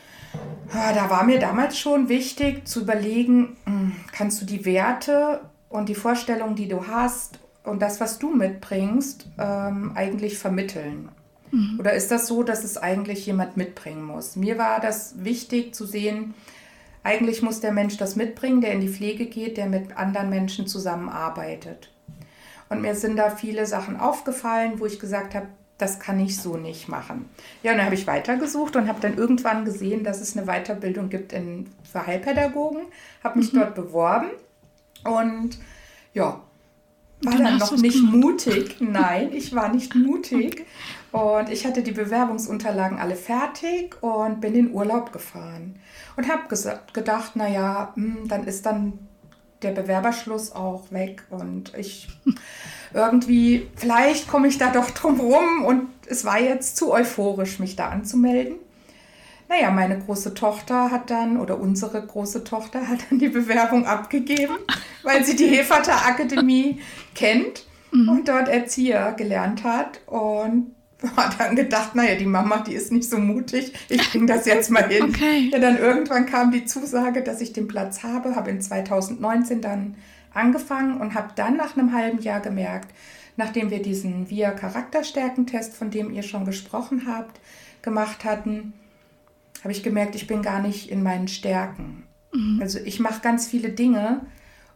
Da 0.72 1.10
war 1.10 1.24
mir 1.24 1.38
damals 1.38 1.78
schon 1.78 2.08
wichtig 2.08 2.66
zu 2.66 2.82
überlegen, 2.82 3.56
hm, 3.64 3.92
kannst 4.12 4.40
du 4.42 4.46
die 4.46 4.64
Werte 4.64 5.40
und 5.68 5.88
die 5.88 5.94
Vorstellungen, 5.94 6.56
die 6.56 6.68
du 6.68 6.86
hast, 6.86 7.38
und 7.66 7.82
das, 7.82 8.00
was 8.00 8.18
du 8.18 8.34
mitbringst, 8.34 9.28
ähm, 9.38 9.92
eigentlich 9.94 10.38
vermitteln? 10.38 11.08
Mhm. 11.50 11.76
Oder 11.80 11.92
ist 11.92 12.10
das 12.10 12.26
so, 12.26 12.42
dass 12.42 12.64
es 12.64 12.78
eigentlich 12.78 13.26
jemand 13.26 13.56
mitbringen 13.56 14.04
muss? 14.04 14.36
Mir 14.36 14.56
war 14.56 14.80
das 14.80 15.24
wichtig 15.24 15.74
zu 15.74 15.84
sehen, 15.84 16.34
eigentlich 17.02 17.42
muss 17.42 17.60
der 17.60 17.72
Mensch 17.72 17.96
das 17.96 18.16
mitbringen, 18.16 18.60
der 18.60 18.72
in 18.72 18.80
die 18.80 18.88
Pflege 18.88 19.26
geht, 19.26 19.56
der 19.56 19.66
mit 19.66 19.96
anderen 19.96 20.30
Menschen 20.30 20.66
zusammenarbeitet. 20.66 21.92
Und 22.68 22.80
mir 22.80 22.96
sind 22.96 23.16
da 23.16 23.30
viele 23.30 23.66
Sachen 23.66 23.98
aufgefallen, 23.98 24.80
wo 24.80 24.86
ich 24.86 24.98
gesagt 24.98 25.34
habe, 25.34 25.46
das 25.78 26.00
kann 26.00 26.18
ich 26.20 26.38
so 26.40 26.56
nicht 26.56 26.88
machen. 26.88 27.28
Ja, 27.62 27.72
und 27.72 27.78
dann 27.78 27.86
habe 27.86 27.94
ich 27.94 28.06
weitergesucht 28.06 28.76
und 28.76 28.88
habe 28.88 29.00
dann 29.00 29.16
irgendwann 29.16 29.64
gesehen, 29.64 30.04
dass 30.04 30.20
es 30.20 30.36
eine 30.36 30.46
Weiterbildung 30.46 31.08
gibt 31.08 31.32
in, 31.32 31.68
für 31.90 32.06
Heilpädagogen, 32.06 32.82
habe 33.22 33.38
mich 33.38 33.52
mhm. 33.52 33.58
dort 33.58 33.74
beworben 33.74 34.30
und 35.04 35.58
ja, 36.14 36.40
war 37.22 37.32
dann, 37.32 37.44
dann 37.44 37.58
noch 37.58 37.76
nicht 37.76 38.02
mutig. 38.02 38.76
Nein, 38.80 39.32
ich 39.32 39.54
war 39.54 39.68
nicht 39.68 39.94
mutig. 39.94 40.66
Und 41.12 41.48
ich 41.50 41.66
hatte 41.66 41.82
die 41.82 41.92
Bewerbungsunterlagen 41.92 42.98
alle 42.98 43.16
fertig 43.16 44.02
und 44.02 44.40
bin 44.40 44.54
in 44.54 44.72
Urlaub 44.72 45.12
gefahren. 45.12 45.76
Und 46.16 46.28
habe 46.28 46.42
gedacht, 46.92 47.36
naja, 47.36 47.92
hm, 47.94 48.28
dann 48.28 48.44
ist 48.44 48.66
dann 48.66 48.98
der 49.62 49.72
Bewerberschluss 49.72 50.52
auch 50.52 50.90
weg. 50.90 51.24
Und 51.30 51.72
ich 51.76 52.08
irgendwie, 52.94 53.68
vielleicht 53.76 54.28
komme 54.28 54.48
ich 54.48 54.58
da 54.58 54.70
doch 54.70 54.90
drum 54.90 55.20
rum. 55.20 55.64
Und 55.64 55.88
es 56.06 56.24
war 56.24 56.40
jetzt 56.40 56.76
zu 56.76 56.92
euphorisch, 56.92 57.58
mich 57.58 57.76
da 57.76 57.88
anzumelden. 57.88 58.56
Naja, 59.48 59.70
meine 59.70 59.98
große 59.98 60.34
Tochter 60.34 60.90
hat 60.90 61.10
dann, 61.10 61.38
oder 61.38 61.60
unsere 61.60 62.04
große 62.04 62.42
Tochter 62.42 62.88
hat 62.88 62.98
dann 63.08 63.18
die 63.18 63.28
Bewerbung 63.28 63.86
abgegeben, 63.86 64.56
weil 65.02 65.24
sie 65.24 65.36
die 65.36 65.46
Hefater 65.46 66.06
Akademie 66.06 66.80
kennt 67.14 67.64
mhm. 67.92 68.08
und 68.08 68.28
dort 68.28 68.48
Erzieher 68.48 69.12
gelernt 69.12 69.62
hat. 69.62 70.00
Und 70.06 70.75
hat 71.16 71.38
dann 71.38 71.56
gedacht, 71.56 71.94
naja, 71.94 72.14
die 72.16 72.26
Mama, 72.26 72.58
die 72.58 72.74
ist 72.74 72.90
nicht 72.90 73.08
so 73.08 73.18
mutig, 73.18 73.72
ich 73.88 74.10
bringe 74.10 74.26
das 74.26 74.46
jetzt 74.46 74.70
mal 74.70 74.88
hin. 74.88 75.04
Okay. 75.16 75.50
Ja, 75.52 75.58
dann 75.58 75.78
irgendwann 75.78 76.26
kam 76.26 76.50
die 76.50 76.64
Zusage, 76.64 77.22
dass 77.22 77.40
ich 77.40 77.52
den 77.52 77.68
Platz 77.68 78.02
habe, 78.02 78.34
habe 78.34 78.50
in 78.50 78.60
2019 78.60 79.60
dann 79.60 79.96
angefangen 80.32 81.00
und 81.00 81.14
habe 81.14 81.30
dann 81.36 81.56
nach 81.56 81.76
einem 81.76 81.92
halben 81.92 82.20
Jahr 82.20 82.40
gemerkt, 82.40 82.92
nachdem 83.36 83.70
wir 83.70 83.82
diesen 83.82 84.30
VIA 84.30 84.50
Charakterstärkentest, 84.50 85.74
von 85.74 85.90
dem 85.90 86.10
ihr 86.10 86.22
schon 86.22 86.44
gesprochen 86.44 87.04
habt, 87.06 87.40
gemacht 87.82 88.24
hatten, 88.24 88.72
habe 89.62 89.72
ich 89.72 89.82
gemerkt, 89.82 90.14
ich 90.14 90.26
bin 90.26 90.42
gar 90.42 90.60
nicht 90.60 90.90
in 90.90 91.02
meinen 91.02 91.28
Stärken. 91.28 92.04
Mhm. 92.32 92.58
Also 92.60 92.78
ich 92.78 93.00
mache 93.00 93.20
ganz 93.20 93.46
viele 93.46 93.70
Dinge 93.70 94.26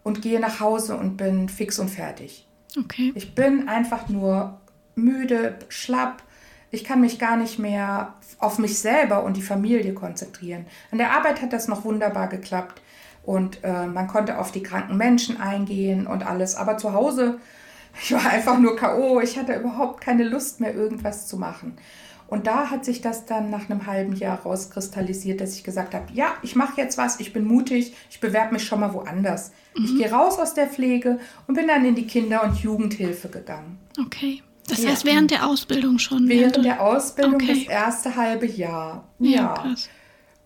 und 0.02 0.22
gehe 0.22 0.40
nach 0.40 0.60
Hause 0.60 0.96
und 0.96 1.16
bin 1.16 1.48
fix 1.48 1.78
und 1.78 1.88
fertig. 1.88 2.46
Okay. 2.78 3.12
Ich 3.14 3.34
bin 3.34 3.68
einfach 3.68 4.08
nur 4.08 4.59
müde, 5.04 5.58
schlapp. 5.68 6.22
Ich 6.70 6.84
kann 6.84 7.00
mich 7.00 7.18
gar 7.18 7.36
nicht 7.36 7.58
mehr 7.58 8.14
auf 8.38 8.58
mich 8.58 8.78
selber 8.78 9.24
und 9.24 9.36
die 9.36 9.42
Familie 9.42 9.92
konzentrieren. 9.92 10.66
An 10.90 10.98
der 10.98 11.12
Arbeit 11.12 11.42
hat 11.42 11.52
das 11.52 11.68
noch 11.68 11.84
wunderbar 11.84 12.28
geklappt 12.28 12.80
und 13.22 13.62
äh, 13.62 13.86
man 13.86 14.08
konnte 14.08 14.38
auf 14.38 14.50
die 14.50 14.62
kranken 14.62 14.96
Menschen 14.96 15.40
eingehen 15.40 16.06
und 16.06 16.26
alles. 16.26 16.56
Aber 16.56 16.78
zu 16.78 16.92
Hause, 16.92 17.38
ich 18.02 18.12
war 18.12 18.26
einfach 18.26 18.58
nur 18.58 18.76
KO. 18.76 19.20
Ich 19.20 19.38
hatte 19.38 19.54
überhaupt 19.54 20.00
keine 20.00 20.24
Lust 20.24 20.60
mehr, 20.60 20.74
irgendwas 20.74 21.26
zu 21.26 21.36
machen. 21.36 21.76
Und 22.30 22.46
da 22.46 22.70
hat 22.70 22.84
sich 22.84 23.00
das 23.00 23.26
dann 23.26 23.50
nach 23.50 23.68
einem 23.68 23.86
halben 23.86 24.14
Jahr 24.14 24.38
rauskristallisiert, 24.42 25.40
dass 25.40 25.56
ich 25.56 25.64
gesagt 25.64 25.94
habe, 25.94 26.06
ja, 26.12 26.28
ich 26.42 26.54
mache 26.54 26.80
jetzt 26.80 26.96
was, 26.96 27.18
ich 27.18 27.32
bin 27.32 27.44
mutig, 27.44 27.96
ich 28.08 28.20
bewerbe 28.20 28.52
mich 28.52 28.64
schon 28.64 28.78
mal 28.78 28.94
woanders. 28.94 29.50
Mhm. 29.76 29.84
Ich 29.84 29.96
gehe 29.98 30.12
raus 30.12 30.38
aus 30.38 30.54
der 30.54 30.68
Pflege 30.68 31.18
und 31.48 31.56
bin 31.56 31.66
dann 31.66 31.84
in 31.84 31.96
die 31.96 32.06
Kinder- 32.06 32.44
und 32.44 32.54
Jugendhilfe 32.62 33.28
gegangen. 33.28 33.80
Okay. 34.00 34.44
Das 34.70 34.86
heißt, 34.86 35.04
während 35.04 35.30
der 35.30 35.46
Ausbildung 35.46 35.98
schon? 35.98 36.28
Während 36.28 36.64
der 36.64 36.80
Ausbildung 36.80 37.34
okay. 37.34 37.64
das 37.66 37.72
erste 37.72 38.16
halbe 38.16 38.46
Jahr. 38.46 39.04
Ja. 39.18 39.30
ja. 39.30 39.54
Krass. 39.54 39.88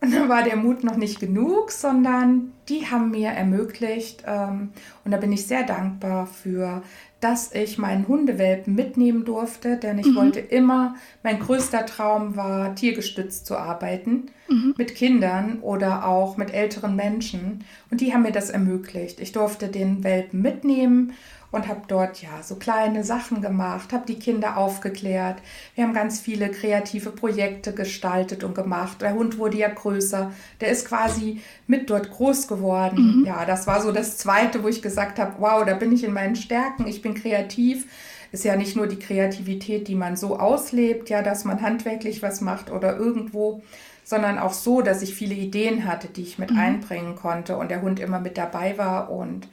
Und 0.04 0.14
dann 0.14 0.28
war 0.28 0.43
der 0.43 0.57
Mut 0.57 0.85
noch 0.85 0.97
nicht 0.97 1.19
genug, 1.19 1.71
sondern 1.71 2.52
die 2.69 2.87
haben 2.87 3.10
mir 3.10 3.30
ermöglicht, 3.30 4.23
ähm, 4.26 4.71
und 5.02 5.10
da 5.13 5.17
bin 5.17 5.32
ich 5.32 5.47
sehr 5.47 5.63
dankbar 5.63 6.26
für, 6.26 6.82
dass 7.21 7.54
ich 7.54 7.78
meinen 7.78 8.06
Hundewelpen 8.06 8.75
mitnehmen 8.75 9.25
durfte, 9.25 9.78
denn 9.78 9.99
ich 9.99 10.08
mhm. 10.08 10.17
wollte 10.17 10.41
immer, 10.41 10.97
mein 11.23 11.39
größter 11.39 11.87
Traum 11.87 12.37
war, 12.37 12.75
tiergestützt 12.75 13.47
zu 13.47 13.56
arbeiten, 13.56 14.26
mhm. 14.47 14.75
mit 14.76 14.95
Kindern 14.95 15.60
oder 15.60 16.06
auch 16.06 16.37
mit 16.37 16.52
älteren 16.52 16.97
Menschen. 16.97 17.65
Und 17.91 18.02
die 18.02 18.13
haben 18.13 18.25
mir 18.25 18.32
das 18.32 18.50
ermöglicht. 18.50 19.21
Ich 19.21 19.32
durfte 19.32 19.69
den 19.69 20.04
Welpen 20.04 20.43
mitnehmen 20.43 21.15
und 21.54 21.69
habe 21.69 21.82
dort 21.86 22.21
ja 22.21 22.43
so 22.43 22.56
kleine 22.56 23.04
Sachen 23.04 23.40
gemacht, 23.40 23.93
habe 23.93 24.06
die 24.06 24.19
Kinder 24.19 24.56
aufgeklärt. 24.56 25.36
Wir 25.76 25.84
haben 25.84 25.95
ganz 25.95 26.19
viele 26.19 26.50
kreative 26.50 27.10
Projekte 27.10 27.73
gestaltet 27.73 28.43
und 28.43 28.56
gemacht. 28.56 29.00
Der 29.00 29.14
Hund 29.14 29.38
wurde 29.38 29.58
ja 29.58 29.69
größer, 29.69 30.32
der 30.60 30.69
ist 30.71 30.88
quasi 30.88 31.40
mit 31.69 31.88
dort 31.90 32.10
groß 32.10 32.49
geworden. 32.49 33.21
Mhm. 33.21 33.26
Ja, 33.26 33.45
das 33.45 33.69
war 33.69 33.80
so 33.80 33.93
das 33.93 34.19
Zweite, 34.19 34.64
wo 34.64 34.69
ich 34.69 34.82
gesagt 34.82 35.21
habe, 35.21 35.36
wow, 35.38 35.64
da 35.64 35.75
bin 35.75 35.93
ich 35.93 36.02
in 36.02 36.12
meinen 36.12 36.34
Stärken, 36.34 36.88
ich 36.88 37.02
bin 37.02 37.14
kreativ. 37.14 37.86
Ist 38.32 38.45
ja 38.45 38.56
nicht 38.56 38.75
nur 38.75 38.88
die 38.88 38.99
Kreativität, 38.99 39.86
die 39.86 39.95
man 39.95 40.17
so 40.17 40.40
auslebt, 40.40 41.08
ja, 41.08 41.23
dass 41.23 41.45
man 41.45 41.62
handwerklich 41.62 42.21
was 42.21 42.40
macht 42.40 42.73
oder 42.73 42.97
irgendwo, 42.97 43.62
sondern 44.02 44.40
auch 44.40 44.54
so, 44.54 44.82
dass 44.82 45.02
ich 45.02 45.14
viele 45.14 45.36
Ideen 45.36 45.86
hatte, 45.86 46.08
die 46.08 46.23
ich 46.23 46.36
mit 46.36 46.50
mhm. 46.50 46.58
einbringen 46.58 47.14
konnte 47.14 47.56
und 47.56 47.71
der 47.71 47.80
Hund 47.80 48.00
immer 48.00 48.19
mit 48.19 48.36
dabei 48.36 48.76
war 48.76 49.12
und 49.12 49.47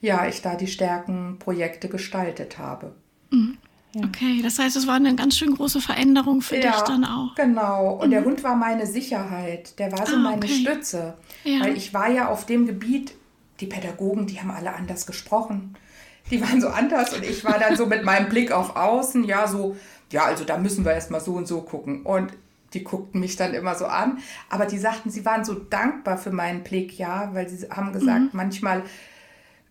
ja, 0.00 0.26
ich 0.26 0.42
da 0.42 0.54
die 0.54 0.66
Stärkenprojekte 0.66 1.88
gestaltet 1.88 2.58
habe. 2.58 2.94
Mhm. 3.30 3.58
Okay, 3.96 4.42
das 4.42 4.58
heißt, 4.58 4.76
es 4.76 4.86
war 4.86 4.96
eine 4.96 5.14
ganz 5.16 5.38
schön 5.38 5.54
große 5.54 5.80
Veränderung 5.80 6.42
für 6.42 6.56
ja, 6.56 6.72
dich 6.72 6.80
dann 6.82 7.04
auch. 7.04 7.34
Genau. 7.34 7.94
Und 7.94 8.08
mhm. 8.08 8.10
der 8.10 8.24
Hund 8.24 8.44
war 8.44 8.54
meine 8.54 8.86
Sicherheit. 8.86 9.78
Der 9.78 9.90
war 9.92 10.06
so 10.06 10.16
ah, 10.16 10.18
meine 10.18 10.44
okay. 10.44 10.62
Stütze. 10.62 11.14
Ja. 11.44 11.60
Weil 11.60 11.76
ich 11.76 11.94
war 11.94 12.10
ja 12.10 12.28
auf 12.28 12.44
dem 12.46 12.66
Gebiet, 12.66 13.14
die 13.60 13.66
Pädagogen, 13.66 14.26
die 14.26 14.40
haben 14.40 14.50
alle 14.50 14.74
anders 14.74 15.06
gesprochen. 15.06 15.74
Die 16.30 16.40
waren 16.42 16.60
so 16.60 16.68
anders 16.68 17.14
und 17.14 17.24
ich 17.24 17.42
war 17.44 17.58
dann 17.58 17.76
so 17.76 17.86
mit 17.86 18.04
meinem 18.04 18.28
Blick 18.28 18.52
auf 18.52 18.76
außen, 18.76 19.24
ja, 19.24 19.48
so, 19.48 19.76
ja, 20.12 20.24
also 20.24 20.44
da 20.44 20.58
müssen 20.58 20.84
wir 20.84 20.92
erstmal 20.92 21.22
so 21.22 21.32
und 21.32 21.48
so 21.48 21.62
gucken. 21.62 22.02
Und 22.02 22.32
die 22.74 22.84
guckten 22.84 23.20
mich 23.20 23.36
dann 23.36 23.54
immer 23.54 23.74
so 23.74 23.86
an. 23.86 24.18
Aber 24.50 24.66
die 24.66 24.78
sagten, 24.78 25.10
sie 25.10 25.24
waren 25.24 25.44
so 25.44 25.54
dankbar 25.54 26.18
für 26.18 26.30
meinen 26.30 26.62
Blick, 26.62 26.98
ja, 26.98 27.30
weil 27.32 27.48
sie 27.48 27.66
haben 27.70 27.94
gesagt, 27.94 28.20
mhm. 28.20 28.30
manchmal 28.32 28.82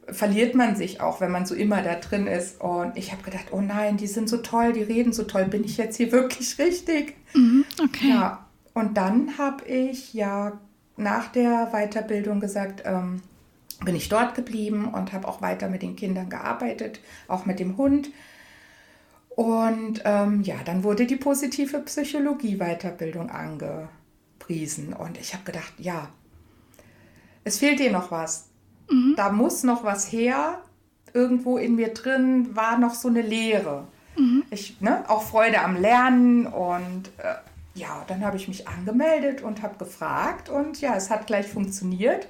verliert 0.09 0.55
man 0.55 0.75
sich 0.75 1.01
auch, 1.01 1.21
wenn 1.21 1.31
man 1.31 1.45
so 1.45 1.55
immer 1.55 1.81
da 1.81 1.95
drin 1.95 2.27
ist. 2.27 2.61
Und 2.61 2.97
ich 2.97 3.11
habe 3.11 3.23
gedacht, 3.23 3.47
oh 3.51 3.61
nein, 3.61 3.97
die 3.97 4.07
sind 4.07 4.29
so 4.29 4.37
toll, 4.37 4.73
die 4.73 4.83
reden 4.83 5.13
so 5.13 5.23
toll, 5.23 5.45
bin 5.45 5.63
ich 5.63 5.77
jetzt 5.77 5.97
hier 5.97 6.11
wirklich 6.11 6.57
richtig? 6.59 7.15
Mhm, 7.33 7.65
okay. 7.83 8.09
Ja, 8.09 8.45
und 8.73 8.95
dann 8.97 9.37
habe 9.37 9.65
ich 9.65 10.13
ja 10.13 10.59
nach 10.95 11.31
der 11.31 11.71
Weiterbildung 11.71 12.39
gesagt, 12.39 12.83
ähm, 12.85 13.21
bin 13.83 13.95
ich 13.95 14.09
dort 14.09 14.33
geblieben 14.33 14.87
und 14.93 15.13
habe 15.13 15.27
auch 15.27 15.41
weiter 15.41 15.69
mit 15.69 15.83
den 15.83 15.95
Kindern 15.95 16.29
gearbeitet, 16.29 16.99
auch 17.27 17.45
mit 17.45 17.59
dem 17.59 17.77
Hund. 17.77 18.09
Und 19.29 20.01
ähm, 20.03 20.41
ja, 20.41 20.55
dann 20.65 20.83
wurde 20.83 21.05
die 21.05 21.15
positive 21.15 21.79
Psychologie-Weiterbildung 21.79 23.29
angepriesen. 23.29 24.93
Und 24.93 25.19
ich 25.19 25.33
habe 25.33 25.43
gedacht, 25.43 25.73
ja, 25.77 26.09
es 27.43 27.59
fehlt 27.59 27.79
dir 27.79 27.91
noch 27.91 28.09
was 28.09 28.49
Mhm. 28.89 29.13
Da 29.15 29.31
muss 29.31 29.63
noch 29.63 29.83
was 29.83 30.11
her. 30.11 30.61
Irgendwo 31.13 31.57
in 31.57 31.75
mir 31.75 31.93
drin 31.93 32.55
war 32.55 32.77
noch 32.77 32.93
so 32.93 33.07
eine 33.07 33.21
Leere. 33.21 33.87
Mhm. 34.17 34.43
Ich, 34.49 34.81
ne, 34.81 35.03
auch 35.07 35.23
Freude 35.23 35.61
am 35.61 35.75
Lernen 35.75 36.47
und 36.47 37.09
äh, 37.17 37.35
ja, 37.75 38.03
dann 38.07 38.25
habe 38.25 38.37
ich 38.37 38.47
mich 38.47 38.67
angemeldet 38.67 39.41
und 39.41 39.61
habe 39.61 39.77
gefragt 39.77 40.49
und 40.49 40.81
ja, 40.81 40.95
es 40.95 41.09
hat 41.09 41.27
gleich 41.27 41.47
funktioniert. 41.47 42.27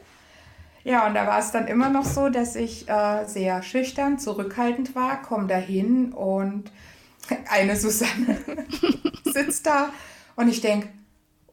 Ja, 0.84 1.06
und 1.08 1.16
da 1.16 1.28
war 1.28 1.40
es 1.40 1.52
dann 1.52 1.68
immer 1.68 1.90
noch 1.90 2.06
so, 2.06 2.30
dass 2.30 2.56
ich 2.56 2.88
äh, 2.88 3.26
sehr 3.26 3.62
schüchtern, 3.62 4.20
zurückhaltend 4.20 4.96
war, 4.96 5.22
komme 5.22 5.48
dahin 5.48 6.14
und 6.14 6.72
eine 7.50 7.76
Susanne 7.76 8.38
sitzt 9.26 9.66
da 9.66 9.90
und 10.36 10.48
ich 10.50 10.62
denke, 10.62 10.90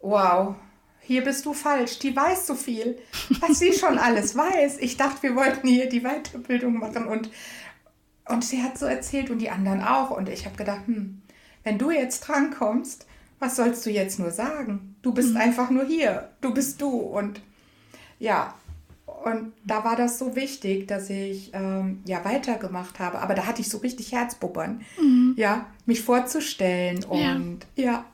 wow, 0.01 0.55
hier 1.07 1.23
bist 1.23 1.45
du 1.45 1.53
falsch, 1.53 1.99
die 1.99 2.17
weiß 2.17 2.47
so 2.47 2.55
viel, 2.55 2.99
was 3.41 3.59
sie 3.59 3.73
schon 3.73 3.99
alles 3.99 4.37
weiß. 4.37 4.79
Ich 4.79 4.97
dachte, 4.97 5.23
wir 5.23 5.37
wollten 5.37 5.69
hier 5.69 5.89
die 5.89 6.01
Weiterbildung 6.01 6.79
machen 6.79 7.07
und, 7.07 7.31
und 8.29 8.45
sie 8.45 8.63
hat 8.63 8.79
so 8.79 8.87
erzählt 8.87 9.31
und 9.31 9.39
die 9.39 9.51
anderen 9.51 9.83
auch. 9.83 10.11
Und 10.11 10.29
ich 10.29 10.47
habe 10.47 10.57
gedacht, 10.57 10.87
hm, 10.87 11.23
wenn 11.63 11.79
du 11.79 11.91
jetzt 11.91 12.21
drankommst, 12.21 13.07
was 13.39 13.57
sollst 13.57 13.85
du 13.85 13.91
jetzt 13.91 14.19
nur 14.19 14.31
sagen? 14.31 14.97
Du 15.03 15.13
bist 15.13 15.31
mhm. 15.31 15.37
einfach 15.37 15.71
nur 15.71 15.85
hier, 15.85 16.31
du 16.41 16.55
bist 16.55 16.81
du. 16.81 16.89
Und 16.89 17.43
ja, 18.19 18.55
und 19.25 19.53
da 19.65 19.85
war 19.85 19.97
das 19.97 20.19
so 20.19 20.35
wichtig, 20.35 20.89
dass 20.89 21.11
ich 21.11 21.51
ähm, 21.53 22.03
ja 22.07 22.25
weitergemacht 22.25 22.99
habe. 22.99 23.19
Aber 23.19 23.35
da 23.35 23.47
hatte 23.47 23.61
ich 23.61 23.69
so 23.69 23.79
richtig 23.79 24.13
Herzbubbern, 24.13 24.83
mhm. 24.99 25.35
ja, 25.37 25.67
mich 25.85 26.03
vorzustellen 26.03 27.05
und 27.05 27.67
ja. 27.75 27.85
ja 27.85 28.05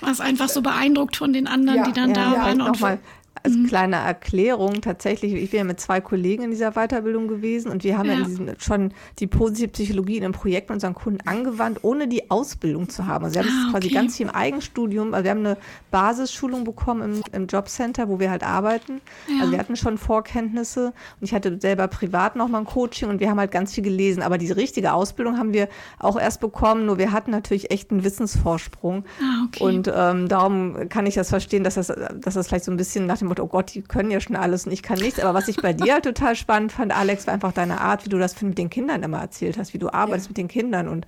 was 0.00 0.20
einfach 0.20 0.48
so 0.48 0.62
beeindruckt 0.62 1.16
von 1.16 1.32
den 1.32 1.46
anderen, 1.46 1.78
ja, 1.78 1.84
die 1.84 1.92
dann 1.92 2.10
ja, 2.10 2.14
da 2.14 2.32
waren. 2.32 2.60
Und 2.60 2.72
nochmal 2.72 2.98
als 3.42 3.54
mhm. 3.54 3.66
kleine 3.66 3.96
Erklärung, 3.96 4.80
tatsächlich, 4.82 5.34
ich 5.34 5.50
bin 5.50 5.58
ja 5.58 5.64
mit 5.64 5.80
zwei 5.80 6.00
Kollegen 6.00 6.44
in 6.44 6.50
dieser 6.50 6.72
Weiterbildung 6.72 7.28
gewesen 7.28 7.70
und 7.70 7.82
wir 7.82 7.98
haben 7.98 8.08
ja, 8.08 8.18
ja 8.18 8.24
diesen, 8.24 8.50
schon 8.58 8.92
die 9.18 9.26
positive 9.26 9.68
Psychologie 9.68 10.18
in 10.18 10.24
einem 10.24 10.32
Projekt 10.32 10.68
mit 10.68 10.76
unseren 10.76 10.94
Kunden 10.94 11.26
angewandt, 11.26 11.80
ohne 11.82 12.08
die 12.08 12.30
Ausbildung 12.30 12.88
zu 12.88 13.06
haben. 13.06 13.24
Also 13.24 13.36
wir 13.36 13.42
haben 13.42 13.50
ah, 13.50 13.62
das 13.64 13.72
quasi 13.72 13.94
ganz 13.94 14.16
viel 14.16 14.26
im 14.26 14.34
Eigenstudium, 14.34 15.14
also 15.14 15.24
wir 15.24 15.30
haben 15.30 15.40
eine 15.40 15.56
Basisschulung 15.90 16.64
bekommen 16.64 17.02
im, 17.02 17.22
im 17.32 17.46
Jobcenter, 17.46 18.08
wo 18.08 18.20
wir 18.20 18.30
halt 18.30 18.44
arbeiten. 18.44 19.00
Ja. 19.26 19.40
Also 19.40 19.52
wir 19.52 19.58
hatten 19.58 19.76
schon 19.76 19.98
Vorkenntnisse 19.98 20.86
und 20.86 21.22
ich 21.22 21.32
hatte 21.32 21.58
selber 21.60 21.88
privat 21.88 22.36
nochmal 22.36 22.60
ein 22.60 22.66
Coaching 22.66 23.08
und 23.08 23.18
wir 23.18 23.30
haben 23.30 23.38
halt 23.38 23.50
ganz 23.50 23.72
viel 23.72 23.84
gelesen. 23.84 24.22
Aber 24.22 24.38
diese 24.38 24.56
richtige 24.56 24.92
Ausbildung 24.92 25.38
haben 25.38 25.52
wir 25.52 25.68
auch 25.98 26.20
erst 26.20 26.40
bekommen, 26.40 26.86
nur 26.86 26.98
wir 26.98 27.12
hatten 27.12 27.30
natürlich 27.30 27.70
echt 27.70 27.90
einen 27.90 28.04
Wissensvorsprung. 28.04 29.04
Ah, 29.20 29.46
okay. 29.46 29.64
Und 29.64 29.90
ähm, 29.92 30.28
darum 30.28 30.88
kann 30.88 31.06
ich 31.06 31.14
das 31.14 31.30
verstehen, 31.30 31.64
dass 31.64 31.74
das, 31.74 31.86
dass 31.86 32.34
das 32.34 32.46
vielleicht 32.46 32.66
so 32.66 32.70
ein 32.70 32.76
bisschen 32.76 33.06
nach 33.06 33.21
dem 33.22 33.28
Motto, 33.28 33.42
oh 33.44 33.48
Gott, 33.48 33.74
die 33.74 33.82
können 33.82 34.10
ja 34.10 34.20
schon 34.20 34.36
alles 34.36 34.66
und 34.66 34.72
ich 34.72 34.82
kann 34.82 34.98
nichts. 34.98 35.20
Aber 35.20 35.34
was 35.34 35.48
ich 35.48 35.56
bei 35.56 35.72
dir 35.72 35.94
halt 35.94 36.04
total 36.04 36.36
spannend 36.36 36.72
fand, 36.72 36.96
Alex, 36.96 37.26
war 37.26 37.34
einfach 37.34 37.52
deine 37.52 37.80
Art, 37.80 38.04
wie 38.04 38.08
du 38.08 38.18
das 38.18 38.40
mit 38.42 38.58
den 38.58 38.70
Kindern 38.70 39.02
immer 39.02 39.20
erzählt 39.20 39.58
hast, 39.58 39.74
wie 39.74 39.78
du 39.78 39.92
arbeitest 39.92 40.26
ja. 40.26 40.30
mit 40.30 40.36
den 40.38 40.48
Kindern. 40.48 40.88
Und 40.88 41.06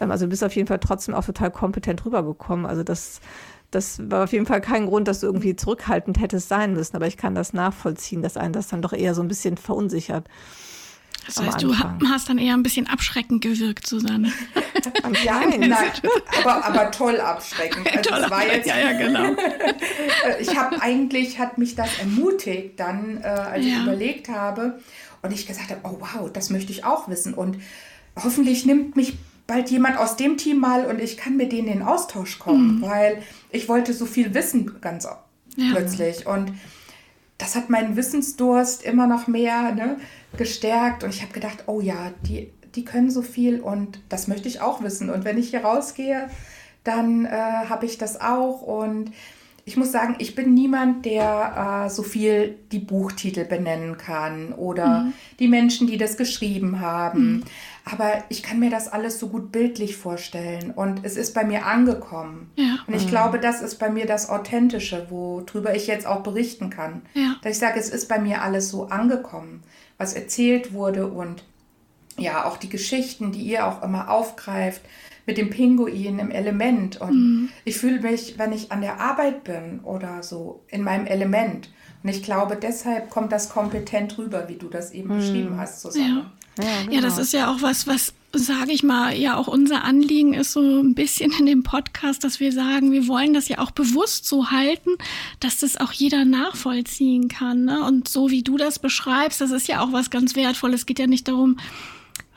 ähm, 0.00 0.10
also 0.10 0.26
du 0.26 0.30
bist 0.30 0.44
auf 0.44 0.54
jeden 0.54 0.68
Fall 0.68 0.78
trotzdem 0.78 1.14
auch 1.14 1.24
total 1.24 1.50
kompetent 1.50 2.04
rübergekommen. 2.04 2.66
Also 2.66 2.82
das, 2.82 3.20
das 3.70 4.10
war 4.10 4.24
auf 4.24 4.32
jeden 4.32 4.46
Fall 4.46 4.60
kein 4.60 4.86
Grund, 4.86 5.08
dass 5.08 5.20
du 5.20 5.26
irgendwie 5.26 5.56
zurückhaltend 5.56 6.20
hättest 6.20 6.48
sein 6.48 6.74
müssen. 6.74 6.96
Aber 6.96 7.06
ich 7.06 7.16
kann 7.16 7.34
das 7.34 7.52
nachvollziehen, 7.52 8.22
dass 8.22 8.36
einen 8.36 8.52
das 8.52 8.68
dann 8.68 8.82
doch 8.82 8.92
eher 8.92 9.14
so 9.14 9.22
ein 9.22 9.28
bisschen 9.28 9.56
verunsichert. 9.56 10.28
Das 11.28 11.44
heißt, 11.44 11.62
du 11.62 11.74
hast 12.08 12.30
dann 12.30 12.38
eher 12.38 12.54
ein 12.54 12.62
bisschen 12.62 12.86
abschreckend 12.86 13.42
gewirkt, 13.42 13.86
Susanne. 13.86 14.32
ja, 15.22 15.40
nein, 15.58 15.72
aber, 16.40 16.64
aber 16.64 16.90
toll 16.90 17.20
abschreckend. 17.20 17.86
Also 17.86 18.10
toll 18.10 18.30
war 18.30 18.46
jetzt, 18.46 18.66
ja, 18.66 18.78
ja, 18.78 18.92
genau. 18.92 19.36
ich 20.40 20.56
habe 20.56 20.80
eigentlich, 20.80 21.38
hat 21.38 21.58
mich 21.58 21.74
das 21.74 21.98
ermutigt 21.98 22.80
dann, 22.80 23.18
äh, 23.18 23.26
als 23.26 23.66
ja. 23.66 23.72
ich 23.72 23.82
überlegt 23.82 24.30
habe 24.30 24.80
und 25.20 25.30
ich 25.30 25.46
gesagt 25.46 25.68
habe, 25.70 25.80
oh 25.84 25.98
wow, 26.00 26.32
das 26.32 26.48
möchte 26.48 26.72
ich 26.72 26.84
auch 26.84 27.08
wissen 27.08 27.34
und 27.34 27.58
hoffentlich 28.16 28.64
nimmt 28.64 28.96
mich 28.96 29.18
bald 29.46 29.70
jemand 29.70 29.98
aus 29.98 30.16
dem 30.16 30.38
Team 30.38 30.58
mal 30.58 30.86
und 30.86 30.98
ich 30.98 31.18
kann 31.18 31.36
mit 31.36 31.52
denen 31.52 31.68
in 31.68 31.82
Austausch 31.82 32.38
kommen, 32.38 32.76
mhm. 32.76 32.82
weil 32.82 33.22
ich 33.50 33.68
wollte 33.68 33.92
so 33.92 34.06
viel 34.06 34.32
wissen 34.32 34.80
ganz 34.80 35.04
ja. 35.04 35.72
plötzlich 35.72 36.26
und 36.26 36.52
das 37.36 37.54
hat 37.54 37.68
meinen 37.68 37.96
Wissensdurst 37.96 38.82
immer 38.82 39.06
noch 39.06 39.26
mehr, 39.26 39.72
ne? 39.72 39.98
Gestärkt 40.36 41.04
und 41.04 41.10
ich 41.10 41.22
habe 41.22 41.32
gedacht, 41.32 41.64
oh 41.66 41.80
ja, 41.80 42.12
die, 42.26 42.50
die 42.74 42.84
können 42.84 43.10
so 43.10 43.22
viel 43.22 43.60
und 43.60 44.00
das 44.08 44.28
möchte 44.28 44.48
ich 44.48 44.60
auch 44.60 44.82
wissen. 44.82 45.10
Und 45.10 45.24
wenn 45.24 45.38
ich 45.38 45.50
hier 45.50 45.64
rausgehe, 45.64 46.28
dann 46.84 47.24
äh, 47.24 47.30
habe 47.30 47.86
ich 47.86 47.98
das 47.98 48.20
auch 48.20 48.62
und 48.62 49.12
ich 49.64 49.76
muss 49.76 49.92
sagen, 49.92 50.16
ich 50.18 50.34
bin 50.34 50.54
niemand, 50.54 51.04
der 51.04 51.84
äh, 51.86 51.90
so 51.90 52.02
viel 52.02 52.56
die 52.72 52.78
Buchtitel 52.78 53.44
benennen 53.44 53.98
kann 53.98 54.54
oder 54.54 55.00
mhm. 55.00 55.12
die 55.38 55.48
Menschen, 55.48 55.86
die 55.86 55.98
das 55.98 56.16
geschrieben 56.16 56.80
haben. 56.80 57.32
Mhm. 57.32 57.44
Aber 57.90 58.24
ich 58.28 58.42
kann 58.42 58.58
mir 58.58 58.70
das 58.70 58.88
alles 58.88 59.18
so 59.18 59.28
gut 59.28 59.50
bildlich 59.52 59.96
vorstellen 59.96 60.72
und 60.72 61.04
es 61.04 61.16
ist 61.16 61.32
bei 61.34 61.44
mir 61.44 61.66
angekommen. 61.66 62.50
Ja. 62.56 62.78
Und 62.86 62.94
ich 62.94 63.06
mhm. 63.06 63.10
glaube, 63.10 63.38
das 63.38 63.62
ist 63.62 63.76
bei 63.76 63.88
mir 63.88 64.06
das 64.06 64.28
Authentische, 64.28 65.06
worüber 65.10 65.74
ich 65.74 65.86
jetzt 65.86 66.06
auch 66.06 66.22
berichten 66.22 66.70
kann. 66.70 67.02
Ja. 67.14 67.36
Dass 67.42 67.52
ich 67.52 67.58
sage, 67.58 67.78
es 67.78 67.88
ist 67.88 68.08
bei 68.08 68.18
mir 68.18 68.42
alles 68.42 68.68
so 68.68 68.88
angekommen 68.88 69.62
was 69.98 70.14
erzählt 70.14 70.72
wurde 70.72 71.08
und 71.08 71.44
ja, 72.16 72.44
auch 72.46 72.56
die 72.56 72.68
Geschichten, 72.68 73.32
die 73.32 73.42
ihr 73.42 73.66
auch 73.66 73.82
immer 73.82 74.10
aufgreift 74.10 74.80
mit 75.26 75.36
dem 75.36 75.50
Pinguin 75.50 76.18
im 76.18 76.30
Element. 76.30 77.00
Und 77.00 77.14
mhm. 77.14 77.48
ich 77.64 77.76
fühle 77.76 78.00
mich, 78.00 78.38
wenn 78.38 78.52
ich 78.52 78.72
an 78.72 78.80
der 78.80 79.00
Arbeit 79.00 79.44
bin 79.44 79.80
oder 79.80 80.22
so, 80.22 80.64
in 80.68 80.82
meinem 80.82 81.06
Element. 81.06 81.70
Und 82.02 82.08
ich 82.08 82.22
glaube, 82.22 82.56
deshalb 82.56 83.10
kommt 83.10 83.30
das 83.30 83.50
kompetent 83.50 84.16
rüber, 84.18 84.48
wie 84.48 84.56
du 84.56 84.68
das 84.68 84.92
eben 84.92 85.14
mhm. 85.14 85.18
beschrieben 85.18 85.56
hast, 85.58 85.80
Susanne. 85.80 86.08
Ja. 86.08 86.32
Ja, 86.58 86.82
genau. 86.82 86.92
ja, 86.92 87.00
das 87.00 87.18
ist 87.18 87.32
ja 87.32 87.52
auch 87.52 87.62
was, 87.62 87.86
was 87.86 88.14
sage 88.32 88.72
ich 88.72 88.82
mal, 88.82 89.16
ja 89.16 89.36
auch 89.36 89.48
unser 89.48 89.84
Anliegen 89.84 90.34
ist 90.34 90.52
so 90.52 90.60
ein 90.60 90.94
bisschen 90.94 91.32
in 91.38 91.46
dem 91.46 91.62
Podcast, 91.62 92.24
dass 92.24 92.40
wir 92.40 92.52
sagen, 92.52 92.92
wir 92.92 93.08
wollen 93.08 93.32
das 93.32 93.48
ja 93.48 93.58
auch 93.58 93.70
bewusst 93.70 94.26
so 94.26 94.50
halten, 94.50 94.90
dass 95.40 95.60
das 95.60 95.78
auch 95.78 95.92
jeder 95.92 96.24
nachvollziehen 96.24 97.28
kann. 97.28 97.64
Ne? 97.64 97.82
Und 97.82 98.08
so 98.08 98.30
wie 98.30 98.42
du 98.42 98.56
das 98.56 98.78
beschreibst, 98.78 99.40
das 99.40 99.50
ist 99.50 99.68
ja 99.68 99.80
auch 99.80 99.92
was 99.92 100.10
ganz 100.10 100.36
Wertvolles. 100.36 100.80
Es 100.80 100.86
geht 100.86 100.98
ja 100.98 101.06
nicht 101.06 101.26
darum, 101.28 101.56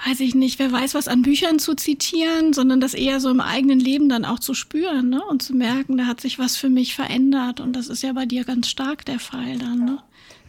weiß 0.06 0.22
ich 0.22 0.34
nicht, 0.34 0.60
wer 0.60 0.72
weiß 0.72 0.96
was 0.96 1.08
an 1.08 1.24
Büchern 1.24 1.60
zu 1.60 1.76
zitieren, 1.76 2.54
sondern 2.54 2.80
das 2.80 2.94
eher 2.94 3.20
so 3.20 3.30
im 3.30 3.42
eigenen 3.42 3.80
Leben 3.80 4.08
dann 4.08 4.26
auch 4.26 4.40
zu 4.40 4.54
spüren 4.54 5.10
ne? 5.10 5.22
und 5.26 5.44
zu 5.44 5.54
merken, 5.54 5.98
da 5.98 6.06
hat 6.06 6.22
sich 6.22 6.40
was 6.40 6.56
für 6.56 6.70
mich 6.70 6.96
verändert. 6.96 7.60
Und 7.60 7.76
das 7.76 7.88
ist 7.88 8.02
ja 8.02 8.14
bei 8.14 8.26
dir 8.26 8.46
ganz 8.46 8.70
stark 8.70 9.06
der 9.06 9.20
Fall 9.20 9.58
dann. 9.58 9.86
Ne? 9.86 9.98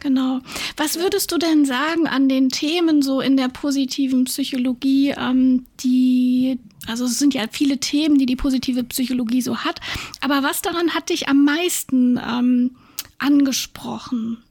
Genau. 0.03 0.41
Was 0.75 0.97
würdest 0.99 1.31
du 1.31 1.37
denn 1.37 1.63
sagen 1.63 2.07
an 2.07 2.27
den 2.27 2.49
Themen 2.49 3.01
so 3.01 3.21
in 3.21 3.37
der 3.37 3.47
positiven 3.47 4.25
Psychologie, 4.25 5.15
ähm, 5.17 5.65
die, 5.79 6.59
also 6.87 7.05
es 7.05 7.19
sind 7.19 7.33
ja 7.33 7.45
viele 7.49 7.77
Themen, 7.77 8.17
die 8.17 8.25
die 8.25 8.35
positive 8.35 8.83
Psychologie 8.83 9.41
so 9.41 9.59
hat, 9.59 9.79
aber 10.19 10.43
was 10.43 10.61
daran 10.61 10.93
hat 10.93 11.09
dich 11.09 11.29
am 11.29 11.45
meisten 11.45 12.17
ähm, 12.17 12.71
angesprochen? 13.17 14.43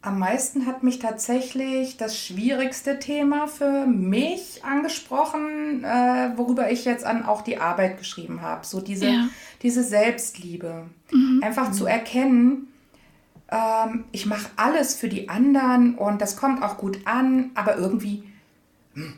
Am 0.00 0.18
meisten 0.18 0.64
hat 0.64 0.82
mich 0.82 0.98
tatsächlich 0.98 1.98
das 1.98 2.18
schwierigste 2.18 2.98
Thema 2.98 3.48
für 3.48 3.86
mich 3.86 4.64
angesprochen, 4.64 5.84
äh, 5.84 6.30
worüber 6.36 6.72
ich 6.72 6.86
jetzt 6.86 7.04
an 7.04 7.24
auch 7.26 7.42
die 7.42 7.58
Arbeit 7.58 7.98
geschrieben 7.98 8.40
habe. 8.40 8.64
So 8.64 8.80
diese, 8.80 9.08
ja. 9.08 9.28
diese 9.62 9.84
Selbstliebe. 9.84 10.86
Mhm. 11.12 11.42
Einfach 11.44 11.70
zu 11.70 11.84
erkennen, 11.84 12.71
ähm, 13.52 14.04
ich 14.12 14.26
mache 14.26 14.50
alles 14.56 14.94
für 14.94 15.08
die 15.08 15.28
anderen 15.28 15.94
und 15.94 16.20
das 16.22 16.36
kommt 16.36 16.62
auch 16.62 16.78
gut 16.78 17.00
an, 17.04 17.50
aber 17.54 17.76
irgendwie, 17.76 18.24
hm, 18.94 19.14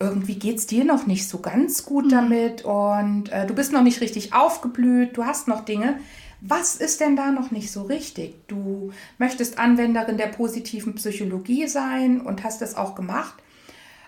irgendwie 0.00 0.34
geht 0.34 0.58
es 0.58 0.66
dir 0.66 0.84
noch 0.84 1.06
nicht 1.06 1.28
so 1.28 1.38
ganz 1.38 1.84
gut 1.84 2.06
mhm. 2.06 2.10
damit 2.10 2.64
und 2.64 3.30
äh, 3.30 3.46
du 3.46 3.54
bist 3.54 3.72
noch 3.72 3.82
nicht 3.82 4.00
richtig 4.00 4.34
aufgeblüht, 4.34 5.16
du 5.16 5.24
hast 5.24 5.46
noch 5.46 5.64
Dinge. 5.64 6.00
Was 6.42 6.74
ist 6.74 7.00
denn 7.00 7.16
da 7.16 7.30
noch 7.30 7.50
nicht 7.50 7.70
so 7.70 7.82
richtig? 7.82 8.34
Du 8.48 8.92
möchtest 9.18 9.58
Anwenderin 9.58 10.16
der 10.16 10.28
positiven 10.28 10.94
Psychologie 10.94 11.68
sein 11.68 12.22
und 12.22 12.44
hast 12.44 12.62
es 12.62 12.76
auch 12.76 12.94
gemacht, 12.94 13.34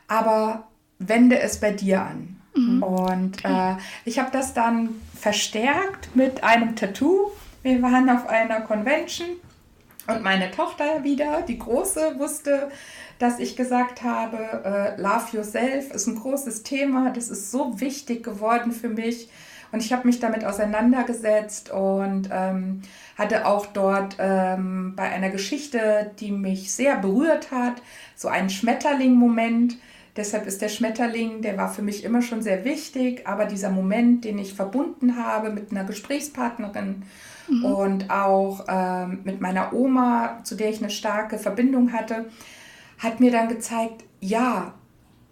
aber 0.08 0.66
wende 0.98 1.38
es 1.38 1.60
bei 1.60 1.72
dir 1.72 2.02
an. 2.02 2.40
Mhm. 2.56 2.82
Und 2.82 3.44
äh, 3.44 3.76
ich 4.06 4.18
habe 4.18 4.30
das 4.32 4.54
dann 4.54 4.88
verstärkt 5.14 6.16
mit 6.16 6.42
einem 6.42 6.74
Tattoo. 6.74 7.32
Wir 7.62 7.80
waren 7.82 8.08
auf 8.08 8.26
einer 8.28 8.62
Convention 8.62 9.28
und 10.08 10.22
meine 10.22 10.50
Tochter 10.50 11.04
wieder, 11.04 11.42
die 11.42 11.58
Große, 11.58 12.18
wusste, 12.18 12.70
dass 13.18 13.38
ich 13.38 13.56
gesagt 13.56 14.02
habe, 14.02 14.36
äh, 14.64 15.00
Love 15.00 15.36
Yourself 15.36 15.92
ist 15.92 16.06
ein 16.08 16.16
großes 16.16 16.64
Thema, 16.64 17.10
das 17.10 17.30
ist 17.30 17.50
so 17.50 17.80
wichtig 17.80 18.24
geworden 18.24 18.72
für 18.72 18.88
mich. 18.88 19.28
Und 19.70 19.82
ich 19.82 19.92
habe 19.92 20.06
mich 20.06 20.20
damit 20.20 20.44
auseinandergesetzt 20.44 21.70
und 21.70 22.28
ähm, 22.30 22.82
hatte 23.16 23.46
auch 23.46 23.66
dort 23.66 24.16
ähm, 24.18 24.94
bei 24.96 25.04
einer 25.04 25.30
Geschichte, 25.30 26.10
die 26.20 26.30
mich 26.30 26.74
sehr 26.74 26.96
berührt 26.96 27.50
hat, 27.50 27.80
so 28.14 28.28
einen 28.28 28.50
Schmetterling-Moment. 28.50 29.78
Deshalb 30.14 30.46
ist 30.46 30.60
der 30.60 30.68
Schmetterling, 30.68 31.40
der 31.40 31.56
war 31.56 31.72
für 31.72 31.80
mich 31.80 32.04
immer 32.04 32.20
schon 32.20 32.42
sehr 32.42 32.64
wichtig, 32.64 33.26
aber 33.26 33.46
dieser 33.46 33.70
Moment, 33.70 34.24
den 34.24 34.38
ich 34.38 34.52
verbunden 34.52 35.16
habe 35.16 35.50
mit 35.50 35.70
einer 35.70 35.84
Gesprächspartnerin 35.84 37.04
mhm. 37.48 37.64
und 37.64 38.10
auch 38.10 38.66
ähm, 38.68 39.20
mit 39.24 39.40
meiner 39.40 39.72
Oma, 39.72 40.40
zu 40.44 40.54
der 40.54 40.68
ich 40.68 40.80
eine 40.80 40.90
starke 40.90 41.38
Verbindung 41.38 41.94
hatte, 41.94 42.26
hat 42.98 43.20
mir 43.20 43.30
dann 43.30 43.48
gezeigt, 43.48 44.04
ja, 44.20 44.74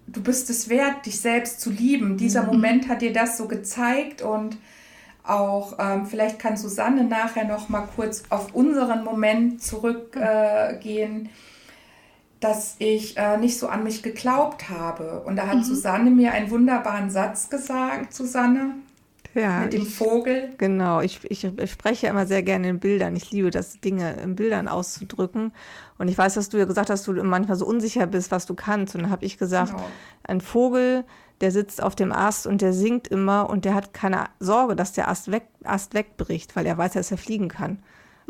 du 0.06 0.22
bist 0.22 0.48
es 0.48 0.70
wert, 0.70 1.04
dich 1.04 1.20
selbst 1.20 1.60
zu 1.60 1.70
lieben. 1.70 2.16
Dieser 2.16 2.42
mhm. 2.42 2.48
Moment 2.48 2.88
hat 2.88 3.02
dir 3.02 3.12
das 3.12 3.36
so 3.36 3.48
gezeigt 3.48 4.22
und 4.22 4.56
auch 5.22 5.74
ähm, 5.78 6.06
vielleicht 6.06 6.38
kann 6.38 6.56
Susanne 6.56 7.04
nachher 7.04 7.44
noch 7.44 7.68
mal 7.68 7.86
kurz 7.94 8.22
auf 8.30 8.54
unseren 8.54 9.04
Moment 9.04 9.62
zurückgehen, 9.62 11.26
äh, 11.26 11.28
dass 12.40 12.76
ich 12.78 13.16
äh, 13.16 13.36
nicht 13.36 13.58
so 13.58 13.68
an 13.68 13.84
mich 13.84 14.02
geglaubt 14.02 14.70
habe. 14.70 15.22
Und 15.24 15.36
da 15.36 15.46
hat 15.46 15.58
mhm. 15.58 15.64
Susanne 15.64 16.10
mir 16.10 16.32
einen 16.32 16.50
wunderbaren 16.50 17.10
Satz 17.10 17.50
gesagt, 17.50 18.14
Susanne. 18.14 18.74
Ja, 19.34 19.60
mit 19.60 19.74
dem 19.74 19.82
ich, 19.82 19.94
Vogel. 19.94 20.54
Genau, 20.58 21.00
ich, 21.00 21.20
ich, 21.30 21.46
spreche 21.70 22.08
immer 22.08 22.26
sehr 22.26 22.42
gerne 22.42 22.68
in 22.68 22.80
Bildern. 22.80 23.14
Ich 23.14 23.30
liebe 23.30 23.50
das, 23.50 23.78
Dinge 23.80 24.14
in 24.22 24.34
Bildern 24.34 24.66
auszudrücken. 24.66 25.52
Und 25.98 26.08
ich 26.08 26.18
weiß, 26.18 26.34
dass 26.34 26.48
du 26.48 26.58
ja 26.58 26.64
gesagt 26.64 26.90
hast, 26.90 27.06
dass 27.06 27.14
du 27.14 27.22
manchmal 27.22 27.56
so 27.56 27.66
unsicher 27.66 28.06
bist, 28.06 28.32
was 28.32 28.46
du 28.46 28.54
kannst. 28.54 28.94
Und 28.94 29.02
dann 29.02 29.10
habe 29.10 29.24
ich 29.24 29.38
gesagt, 29.38 29.72
genau. 29.72 29.84
ein 30.24 30.40
Vogel, 30.40 31.04
der 31.40 31.52
sitzt 31.52 31.82
auf 31.82 31.94
dem 31.94 32.10
Ast 32.10 32.46
und 32.46 32.60
der 32.60 32.72
singt 32.72 33.06
immer 33.08 33.48
und 33.48 33.64
der 33.64 33.74
hat 33.74 33.94
keine 33.94 34.24
Sorge, 34.40 34.74
dass 34.74 34.92
der 34.92 35.08
Ast, 35.08 35.30
weg, 35.30 35.44
Ast 35.62 35.94
wegbricht, 35.94 36.56
weil 36.56 36.66
er 36.66 36.76
weiß, 36.76 36.94
dass 36.94 37.10
er 37.10 37.18
fliegen 37.18 37.48
kann. 37.48 37.78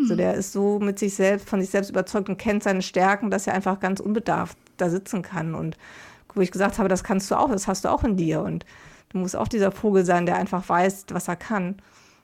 Mhm. 0.01 0.07
So, 0.07 0.17
der 0.17 0.35
ist 0.35 0.53
so 0.53 0.79
mit 0.79 0.99
sich 0.99 1.15
selbst, 1.15 1.49
von 1.49 1.61
sich 1.61 1.71
selbst 1.71 1.91
überzeugt 1.91 2.29
und 2.29 2.39
kennt 2.39 2.63
seine 2.63 2.83
Stärken, 2.83 3.31
dass 3.31 3.47
er 3.47 3.55
einfach 3.55 3.81
ganz 3.81 4.01
unbedarft 4.01 4.57
da 4.77 4.89
sitzen 4.91 5.23
kann. 5.23 5.55
Und 5.55 5.77
wo 6.35 6.41
ich 6.41 6.51
gesagt 6.51 6.79
habe, 6.79 6.89
das 6.89 7.05
kannst 7.05 7.31
du 7.31 7.35
auch, 7.35 7.51
das 7.51 7.67
hast 7.67 7.85
du 7.85 7.89
auch 7.89 8.05
in 8.05 8.17
dir. 8.17 8.43
Und 8.43 8.65
Du 9.11 9.19
musst 9.19 9.37
auch 9.37 9.49
dieser 9.49 9.73
Vogel 9.73 10.05
sein, 10.05 10.25
der 10.25 10.37
einfach 10.37 10.69
weiß, 10.69 11.07
was 11.11 11.29
er 11.29 11.37
kann. 11.37 11.77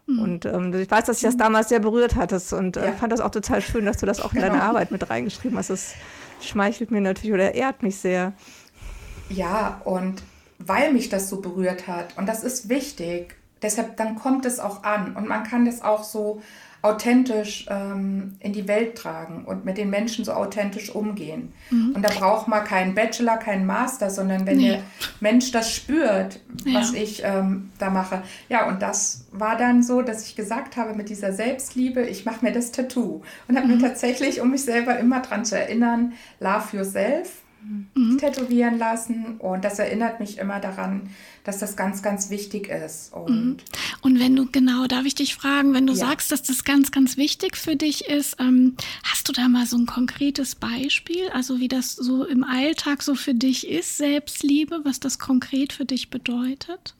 Mhm. 0.07 0.19
Und 0.21 0.47
ähm, 0.47 0.73
ich 0.75 0.91
weiß, 0.91 1.05
dass 1.05 1.19
dich 1.19 1.27
das 1.27 1.37
damals 1.37 1.69
sehr 1.69 1.81
berührt 1.81 2.15
hattest 2.15 2.53
und 2.53 2.77
äh, 2.77 2.87
ja. 2.87 2.93
fand 2.93 3.12
das 3.12 3.21
auch 3.21 3.31
total 3.31 3.61
schön, 3.61 3.85
dass 3.85 3.99
du 3.99 4.07
das 4.07 4.21
auch 4.21 4.33
in 4.33 4.41
genau. 4.41 4.53
deine 4.53 4.62
Arbeit 4.62 4.93
mit 4.93 5.11
reingeschrieben 5.11 5.59
hast. 5.59 5.71
Das 5.71 5.95
schmeichelt 6.41 6.93
mir 6.93 7.01
natürlich 7.01 7.35
oder 7.35 7.55
ehrt 7.55 7.83
mich 7.83 7.97
sehr. 7.97 8.33
Ja, 9.29 9.81
und 9.85 10.23
weil 10.59 10.93
mich 10.93 11.09
das 11.09 11.29
so 11.29 11.41
berührt 11.41 11.89
hat, 11.89 12.17
und 12.17 12.27
das 12.27 12.45
ist 12.45 12.69
wichtig, 12.69 13.37
deshalb 13.62 13.97
dann 13.97 14.15
kommt 14.15 14.47
es 14.47 14.61
auch 14.61 14.85
an 14.85 15.17
und 15.17 15.27
man 15.27 15.43
kann 15.43 15.67
das 15.67 15.83
auch 15.83 16.05
so 16.05 16.41
authentisch 16.87 17.66
ähm, 17.68 18.37
in 18.40 18.53
die 18.53 18.68
Welt 18.68 18.96
tragen 18.96 19.44
und 19.44 19.64
mit 19.64 19.77
den 19.77 19.90
Menschen 19.90 20.25
so 20.25 20.33
authentisch 20.33 20.94
umgehen. 20.94 21.53
Mhm. 21.70 21.92
Und 21.94 22.03
da 22.03 22.09
braucht 22.09 22.49
man 22.49 22.64
keinen 22.64 22.94
Bachelor, 22.94 23.37
keinen 23.37 23.66
Master, 23.66 24.11
sondern 24.11 24.46
wenn 24.46 24.57
nee. 24.59 24.68
der 24.68 24.81
Mensch 25.20 25.51
das 25.51 25.72
spürt, 25.72 26.40
was 26.64 26.92
ja. 26.92 27.03
ich 27.03 27.22
ähm, 27.25 27.70
da 27.79 27.90
mache. 27.90 28.22
Ja, 28.49 28.68
und 28.68 28.83
das 28.83 29.27
war 29.33 29.57
dann 29.57 29.83
so, 29.83 30.03
dass 30.03 30.27
ich 30.27 30.37
gesagt 30.37 30.77
habe 30.77 30.94
mit 30.94 31.09
dieser 31.09 31.33
Selbstliebe, 31.33 32.03
ich 32.03 32.25
mache 32.25 32.44
mir 32.44 32.53
das 32.53 32.72
Tattoo 32.72 33.22
und 33.49 33.57
habe 33.57 33.66
mhm. 33.66 33.77
mir 33.77 33.83
tatsächlich, 33.83 34.40
um 34.40 34.51
mich 34.51 34.62
selber 34.62 34.99
immer 34.99 35.20
daran 35.20 35.44
zu 35.44 35.59
erinnern, 35.59 36.12
Love 36.40 36.77
Yourself 36.77 37.42
mhm. 37.95 38.19
tätowieren 38.19 38.79
lassen. 38.79 39.37
Und 39.39 39.65
das 39.65 39.79
erinnert 39.79 40.21
mich 40.21 40.39
immer 40.39 40.61
daran, 40.61 41.11
dass 41.45 41.59
das 41.59 41.77
ganz, 41.77 42.03
ganz 42.03 42.31
wichtig 42.31 42.69
ist. 42.69 43.13
Und, 43.13 43.31
mhm. 43.31 43.57
und 44.03 44.21
wenn 44.21 44.35
du, 44.37 44.47
genau, 44.51 44.87
darf 44.87 45.05
ich 45.05 45.15
dich 45.15 45.35
fragen, 45.35 45.75
wenn 45.75 45.87
du 45.87 45.93
ja. 45.93 46.07
sagst, 46.07 46.33
dass 46.33 46.43
das 46.43 46.65
ganz, 46.65 46.91
ganz 46.91 47.17
wichtig 47.17 47.57
für 47.57 47.77
dich 47.77 48.09
ist, 48.09 48.37
ähm, 48.41 48.77
hast 49.05 49.29
du 49.29 49.33
da 49.33 49.49
mal 49.49 49.67
so 49.67 49.77
ein 49.77 49.87
konkretes 49.87 50.55
Beispiel, 50.55 51.29
also 51.33 51.59
wie 51.61 51.69
das 51.69 51.93
so 51.93 52.25
im 52.25 52.45
Alltag 52.45 53.03
so 53.03 53.15
für 53.15 53.35
dich 53.35 53.69
ist, 53.69 53.97
Selbstliebe, 53.97 54.81
was 54.85 55.01
das 55.01 55.19
konkret 55.19 55.73
für 55.73 55.85
dich 55.85 56.11
bedeutet? 56.11 56.95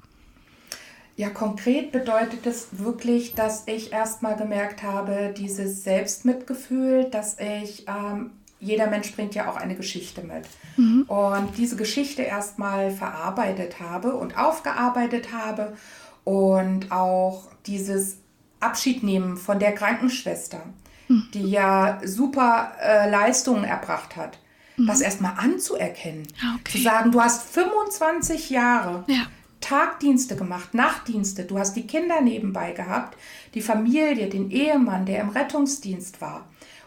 Ja, 1.17 1.31
konkret 1.31 1.93
bedeutet 1.93 2.47
es 2.47 2.79
wirklich, 2.79 3.35
dass 3.35 3.67
ich 3.67 3.91
erstmal 3.91 4.37
gemerkt 4.37 4.83
habe, 4.83 5.35
dieses 5.37 5.83
Selbstmitgefühl, 5.83 7.05
dass 7.11 7.39
ich 7.41 7.87
ähm, 7.89 8.33
jeder 8.67 8.89
Mensch 8.89 9.13
bringt 9.13 9.35
ja 9.35 9.49
auch 9.51 9.57
eine 9.57 9.77
Geschichte 9.77 10.23
mit. 10.23 10.45
Mhm. 10.77 11.03
Und 11.03 11.57
diese 11.57 11.77
Geschichte 11.77 12.23
erstmal 12.23 12.91
verarbeitet 12.91 13.81
habe 13.81 14.15
und 14.15 14.37
aufgearbeitet 14.37 15.33
habe 15.33 15.77
und 16.25 16.91
auch 16.91 17.45
dieses 17.67 18.19
Abschied 18.59 19.03
nehmen 19.03 19.37
von 19.37 19.61
der 19.61 19.73
Krankenschwester, 19.73 20.61
mhm. 21.09 21.29
die 21.33 21.49
ja 21.49 22.01
super 22.05 22.73
äh, 22.83 23.09
Leistungen 23.09 23.65
erbracht 23.65 24.17
hat. 24.17 24.39
Mhm. 24.77 24.87
Das 24.89 25.01
erstmal 25.01 25.35
anzuerkennen. 25.37 26.27
Ah, 26.43 26.57
okay. 26.59 26.79
Zu 26.79 26.83
sagen, 26.83 27.13
du 27.13 27.21
hast 27.21 27.49
25 27.49 28.51
Jahre 28.51 29.05
ja. 29.07 29.27
Tagdienste 29.61 30.37
gemacht, 30.37 30.75
Nachtdienste, 30.75 31.45
du 31.45 31.59
hast 31.59 31.75
die 31.75 31.87
Kinder 31.87 32.21
nebenbei 32.21 32.73
gehabt, 32.73 33.17
die 33.55 33.63
Familie, 33.63 34.29
den 34.29 34.51
Ehemann, 34.51 35.07
der 35.07 35.21
im 35.21 35.31
Rettungsdienst 35.31 36.21
war 36.21 36.47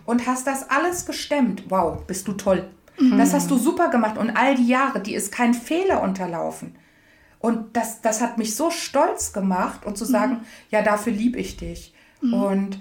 und 0.10 0.26
hast 0.26 0.48
das 0.48 0.68
alles 0.72 1.06
gestemmt. 1.06 1.66
Wow, 1.70 2.04
bist 2.08 2.28
du 2.28 2.34
toll. 2.34 2.68
Mhm. 2.98 3.20
Das 3.20 3.32
hast 3.32 3.52
du 3.52 3.60
super 3.60 3.90
gemacht 3.90 4.18
und 4.18 4.32
all 4.32 4.56
die 4.56 4.66
Jahre, 4.66 5.00
die 5.02 5.14
ist 5.14 5.32
kein 5.32 5.54
Fehler 5.54 6.02
unterlaufen. 6.02 6.76
Und 7.38 7.78
das, 7.78 8.02
das 8.02 8.20
hat 8.20 8.40
mich 8.40 8.56
so 8.56 8.72
stolz 8.72 9.34
gemacht 9.34 9.86
und 9.86 10.00
zu 10.00 10.06
sagen, 10.06 10.32
mhm. 10.34 10.46
ja, 10.72 10.82
dafür 10.82 11.14
liebe 11.14 11.38
ich 11.38 11.58
dich. 11.58 11.94
Mhm. 12.22 12.34
Und 12.34 12.80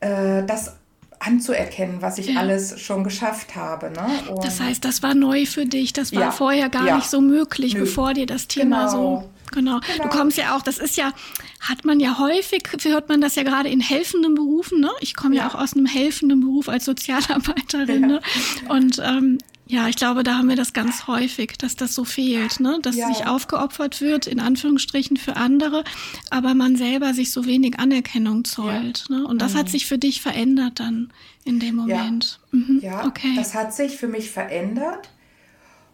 äh, 0.00 0.42
das 0.46 0.74
anzuerkennen, 1.20 2.02
was 2.02 2.18
ich 2.18 2.30
ja. 2.34 2.40
alles 2.40 2.80
schon 2.80 3.04
geschafft 3.04 3.54
habe. 3.54 3.92
Ne? 3.92 4.08
das 4.42 4.60
heißt, 4.60 4.84
das 4.84 5.00
war 5.04 5.14
neu 5.14 5.46
für 5.46 5.64
dich, 5.64 5.92
das 5.92 6.12
war 6.12 6.22
ja. 6.22 6.30
vorher 6.32 6.70
gar 6.70 6.86
ja. 6.88 6.96
nicht 6.96 7.08
so 7.08 7.20
möglich, 7.20 7.74
Nö. 7.74 7.80
bevor 7.80 8.14
dir 8.14 8.26
das 8.26 8.48
Thema 8.48 8.86
genau. 8.86 9.20
so 9.20 9.30
Genau. 9.52 9.80
genau. 9.80 10.04
Du 10.04 10.08
kommst 10.08 10.38
ja 10.38 10.56
auch, 10.56 10.62
das 10.62 10.78
ist 10.78 10.96
ja, 10.96 11.12
hat 11.60 11.84
man 11.84 12.00
ja 12.00 12.18
häufig, 12.18 12.62
hört 12.82 13.08
man 13.08 13.20
das 13.20 13.34
ja 13.34 13.42
gerade 13.42 13.68
in 13.68 13.80
helfenden 13.80 14.34
Berufen, 14.34 14.80
ne? 14.80 14.90
Ich 15.00 15.14
komme 15.16 15.36
ja. 15.36 15.42
ja. 15.42 15.48
auch 15.48 15.54
aus 15.54 15.74
einem 15.74 15.86
helfenden 15.86 16.40
Beruf 16.40 16.68
als 16.68 16.84
Sozialarbeiterin, 16.84 18.02
ne? 18.02 18.20
Und 18.68 19.00
ähm, 19.04 19.38
ja, 19.70 19.86
ich 19.86 19.96
glaube, 19.96 20.22
da 20.22 20.38
haben 20.38 20.48
wir 20.48 20.56
das 20.56 20.72
ganz 20.72 21.06
häufig, 21.06 21.58
dass 21.58 21.76
das 21.76 21.94
so 21.94 22.04
fehlt, 22.04 22.58
ne? 22.58 22.78
dass 22.80 22.96
ja. 22.96 23.06
sich 23.08 23.26
aufgeopfert 23.26 24.00
wird, 24.00 24.26
in 24.26 24.40
Anführungsstrichen 24.40 25.18
für 25.18 25.36
andere, 25.36 25.84
aber 26.30 26.54
man 26.54 26.76
selber 26.76 27.12
sich 27.12 27.30
so 27.30 27.44
wenig 27.44 27.78
Anerkennung 27.78 28.44
zollt. 28.44 29.04
Ja. 29.10 29.16
Ne? 29.16 29.26
Und 29.26 29.42
das 29.42 29.52
mhm. 29.52 29.58
hat 29.58 29.68
sich 29.68 29.84
für 29.84 29.98
dich 29.98 30.22
verändert 30.22 30.80
dann 30.80 31.12
in 31.44 31.60
dem 31.60 31.76
Moment. 31.76 32.40
Ja, 32.50 32.58
mhm. 32.58 32.80
ja 32.80 33.06
okay. 33.06 33.34
das 33.36 33.54
hat 33.54 33.74
sich 33.74 33.98
für 33.98 34.08
mich 34.08 34.30
verändert 34.30 35.10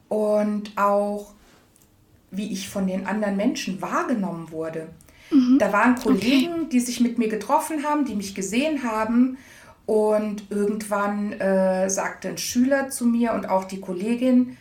und 0.09 0.71
auch 0.77 1.35
wie 2.37 2.53
ich 2.53 2.69
von 2.69 2.87
den 2.87 3.07
anderen 3.07 3.37
Menschen 3.37 3.81
wahrgenommen 3.81 4.51
wurde. 4.51 4.89
Mhm. 5.31 5.59
Da 5.59 5.73
waren 5.73 5.95
Kollegen, 5.97 6.55
okay. 6.55 6.69
die 6.73 6.81
sich 6.81 7.01
mit 7.01 7.19
mir 7.19 7.29
getroffen 7.29 7.85
haben, 7.85 8.05
die 8.05 8.15
mich 8.15 8.35
gesehen 8.35 8.83
haben. 8.83 9.39
Und 9.87 10.45
irgendwann 10.51 11.33
äh, 11.33 11.91
sagte 11.91 12.29
ein 12.29 12.39
Schüler 12.39 12.89
zu 12.89 13.07
mir 13.07 13.35
und 13.35 13.49
auch 13.49 13.65
die 13.65 13.81
Kollegin, 13.81 14.57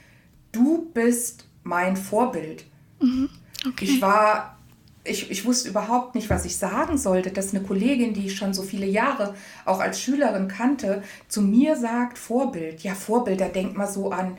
du 0.52 0.90
bist 0.94 1.46
mein 1.64 1.96
Vorbild. 1.96 2.66
Mhm. 3.00 3.30
Okay. 3.66 3.86
Ich 3.86 4.02
war, 4.02 4.58
ich, 5.06 5.32
ich 5.32 5.46
wusste 5.46 5.70
überhaupt 5.70 6.16
nicht, 6.16 6.30
was 6.30 6.44
ich 6.44 6.58
sagen 6.58 6.98
sollte, 6.98 7.32
dass 7.32 7.54
eine 7.54 7.64
Kollegin, 7.64 8.14
die 8.14 8.26
ich 8.26 8.36
schon 8.36 8.54
so 8.54 8.64
viele 8.64 8.86
Jahre 8.86 9.36
auch 9.64 9.80
als 9.80 10.02
Schülerin 10.02 10.50
kannte, 10.50 11.04
zu 11.30 11.42
mir 11.42 11.78
sagt, 11.78 12.18
Vorbild. 12.18 12.82
Ja, 12.82 12.94
Vorbild, 12.94 13.40
da 13.40 13.48
denkt 13.48 13.78
man 13.78 13.88
so 13.88 14.12
an 14.12 14.38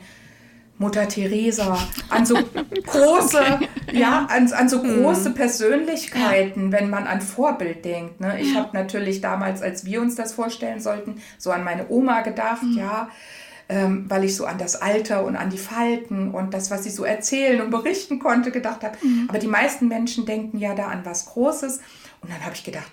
Mutter 0.77 1.07
Teresa, 1.07 1.77
an 2.09 2.25
so 2.25 2.35
große, 2.85 3.39
okay. 3.41 3.67
ja, 3.93 4.27
an, 4.29 4.51
an 4.51 4.67
so 4.67 4.81
große 4.81 5.29
mhm. 5.29 5.35
Persönlichkeiten, 5.35 6.71
wenn 6.71 6.89
man 6.89 7.07
an 7.07 7.21
Vorbild 7.21 7.85
denkt. 7.85 8.19
Ne? 8.19 8.39
Ich 8.41 8.55
habe 8.55 8.69
natürlich 8.73 9.21
damals, 9.21 9.61
als 9.61 9.85
wir 9.85 10.01
uns 10.01 10.15
das 10.15 10.33
vorstellen 10.33 10.81
sollten, 10.81 11.21
so 11.37 11.51
an 11.51 11.63
meine 11.63 11.87
Oma 11.89 12.21
gedacht, 12.21 12.63
mhm. 12.63 12.77
ja, 12.77 13.09
ähm, 13.69 14.05
weil 14.09 14.25
ich 14.25 14.35
so 14.35 14.45
an 14.45 14.57
das 14.57 14.75
Alter 14.81 15.25
und 15.25 15.37
an 15.37 15.49
die 15.49 15.57
Falten 15.57 16.31
und 16.31 16.53
das, 16.53 16.69
was 16.71 16.83
sie 16.83 16.91
so 16.91 17.03
erzählen 17.05 17.61
und 17.61 17.71
berichten 17.71 18.19
konnte, 18.19 18.51
gedacht 18.51 18.83
habe. 18.83 18.97
Mhm. 19.01 19.25
Aber 19.29 19.39
die 19.39 19.47
meisten 19.47 19.87
Menschen 19.87 20.25
denken 20.25 20.59
ja 20.59 20.75
da 20.75 20.87
an 20.87 21.01
was 21.05 21.25
Großes. 21.27 21.79
Und 22.21 22.31
dann 22.31 22.43
habe 22.43 22.53
ich 22.53 22.63
gedacht, 22.63 22.91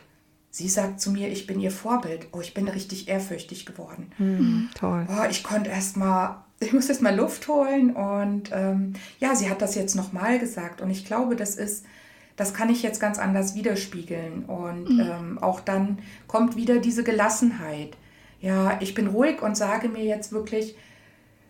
Sie 0.53 0.69
sagt 0.69 1.01
zu 1.01 1.11
mir, 1.11 1.29
ich 1.29 1.49
bin 1.49 1.59
ihr 1.61 1.73
Vorbild. 1.73 2.29
Oh, 2.33 2.41
ich 2.41 2.55
bin 2.55 2.69
richtig 2.69 3.09
ehrfürchtig 3.09 3.67
geworden. 3.67 4.12
Mhm, 4.19 4.69
toll. 4.75 5.07
Oh, 5.09 5.27
ich 5.29 5.43
konnte 5.43 5.71
erst 5.71 5.97
mal 5.97 6.45
ich 6.62 6.73
muss 6.73 6.88
jetzt 6.88 7.03
mal 7.03 7.15
Luft 7.15 7.49
holen 7.49 7.95
und 7.95 8.51
ähm, 8.53 8.95
ja, 9.19 9.35
sie 9.35 9.51
hat 9.51 9.61
das 9.61 9.75
jetzt 9.75 9.95
nochmal 9.95 10.38
gesagt 10.38 10.81
und 10.81 10.91
ich 10.91 11.05
glaube, 11.05 11.37
das 11.37 11.57
ist, 11.57 11.85
das 12.37 12.55
kann 12.55 12.71
ich 12.71 12.83
jetzt 12.83 13.01
ganz 13.01 13.19
anders 13.19 13.55
widerspiegeln 13.55 14.45
und 14.45 14.88
mhm. 14.88 15.01
ähm, 15.01 15.38
auch 15.41 15.61
dann 15.61 15.99
kommt 16.29 16.57
wieder 16.57 16.79
diese 16.79 17.03
Gelassenheit. 17.03 17.97
Ja, 18.41 18.79
ich 18.81 18.95
bin 18.95 19.09
ruhig 19.09 19.43
und 19.43 19.57
sage 19.57 19.88
mir 19.88 20.05
jetzt 20.05 20.33
wirklich, 20.33 20.77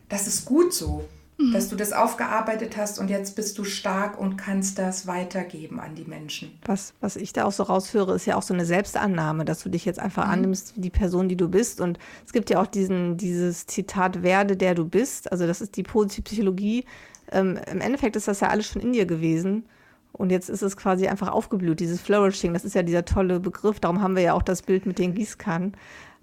das 0.09 0.27
ist 0.27 0.45
gut 0.45 0.73
so 0.73 1.05
mhm. 1.39 1.53
dass 1.53 1.69
du 1.69 1.77
das 1.77 1.93
aufgearbeitet 1.93 2.77
hast 2.77 2.99
und 2.99 3.09
jetzt 3.11 3.37
bist 3.37 3.59
du 3.59 3.65
stark 3.65 4.19
und 4.19 4.37
kannst 4.37 4.79
das 4.79 5.07
weitergeben 5.07 5.81
an 5.81 5.95
die 5.95 6.05
Menschen. 6.05 6.59
Was, 6.65 6.95
was 7.01 7.17
ich 7.17 7.33
da 7.33 7.45
auch 7.45 7.53
so 7.53 7.65
raushöre, 7.65 8.15
ist 8.15 8.27
ja 8.27 8.37
auch 8.37 8.43
so 8.43 8.55
eine 8.55 8.65
Selbstannahme, 8.65 9.45
dass 9.45 9.63
du 9.63 9.69
dich 9.69 9.85
jetzt 9.85 9.99
einfach 9.99 10.27
mhm. 10.27 10.33
annimmst, 10.33 10.75
die 10.77 10.91
Person, 10.91 11.29
die 11.29 11.37
du 11.37 11.49
bist. 11.49 11.81
Und 11.81 11.99
es 12.27 12.33
gibt 12.33 12.51
ja 12.51 12.61
auch 12.61 12.67
diesen, 12.67 13.17
dieses 13.17 13.67
Zitat, 13.67 14.23
werde 14.23 14.57
der 14.57 14.75
du 14.75 14.85
bist. 14.85 15.31
Also 15.31 15.47
das 15.47 15.61
ist 15.61 15.77
die 15.77 15.83
positive 15.83 16.23
Psychologie. 16.23 16.85
Ähm, 17.31 17.59
Im 17.71 17.81
Endeffekt 17.81 18.17
ist 18.17 18.29
das 18.29 18.41
ja 18.41 18.49
alles 18.49 18.67
schon 18.67 18.83
in 18.83 18.93
dir 18.93 19.07
gewesen. 19.07 19.65
Und 20.13 20.31
jetzt 20.31 20.51
ist 20.51 20.63
es 20.63 20.77
quasi 20.77 21.09
einfach 21.09 21.29
aufgeblüht, 21.29 21.81
dieses 21.81 22.01
Flourishing. 22.01 22.53
Das 22.53 22.65
ist 22.65 22.75
ja 22.75 22.83
dieser 22.83 23.05
tolle 23.05 23.41
Begriff. 23.41 23.81
Darum 23.81 24.03
haben 24.03 24.15
wir 24.15 24.23
ja 24.23 24.35
auch 24.35 24.43
das 24.43 24.63
Bild 24.63 24.85
mit 24.85 24.99
den 24.99 25.15
Gießkannen. 25.15 25.75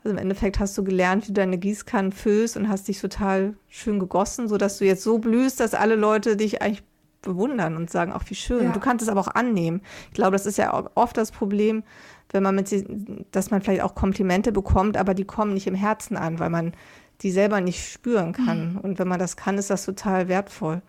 Also 0.04 0.16
im 0.16 0.18
Endeffekt 0.18 0.60
hast 0.60 0.78
du 0.78 0.84
gelernt, 0.84 1.24
wie 1.24 1.28
du 1.28 1.34
deine 1.34 1.58
Gießkannen 1.58 2.12
füllst 2.12 2.56
und 2.56 2.70
hast 2.70 2.88
dich 2.88 3.02
total 3.02 3.56
schön 3.68 4.00
gegossen, 4.00 4.48
sodass 4.48 4.78
du 4.78 4.86
jetzt 4.86 5.04
so 5.04 5.20
blühst, 5.20 5.60
dass 5.60 5.74
alle 5.74 5.96
Leute 5.96 6.38
dich 6.38 6.62
eigentlich 6.62 6.84
bewundern 7.22 7.76
und 7.76 7.90
sagen, 7.90 8.14
auch 8.14 8.24
wie 8.28 8.36
schön. 8.36 8.66
Ja. 8.66 8.72
Du 8.72 8.80
kannst 8.80 9.04
es 9.04 9.10
aber 9.10 9.20
auch 9.20 9.28
annehmen. 9.28 9.82
Ich 10.08 10.14
glaube, 10.14 10.32
das 10.32 10.46
ist 10.46 10.58
ja 10.58 10.88
oft 10.96 11.18
das 11.18 11.32
Problem, 11.32 11.84
wenn 12.32 12.44
man 12.44 12.56
mit, 12.56 12.70
dass 13.32 13.52
man 13.52 13.62
vielleicht 13.62 13.82
auch 13.82 13.96
Komplimente 13.96 14.52
bekommt, 14.52 14.96
aber 14.96 15.14
die 15.14 15.26
kommen 15.26 15.54
nicht 15.54 15.68
im 15.68 15.76
Herzen 15.76 16.16
an, 16.16 16.40
weil 16.40 16.50
man 16.50 16.74
die 17.22 17.32
selber 17.32 17.60
nicht 17.60 17.92
spüren 17.92 18.34
kann. 18.34 18.74
Mhm. 18.74 18.80
Und 18.80 19.00
wenn 19.00 19.08
man 19.08 19.20
das 19.20 19.36
kann, 19.36 19.58
ist 19.58 19.70
das 19.70 19.84
total 19.84 20.28
wertvoll. 20.30 20.82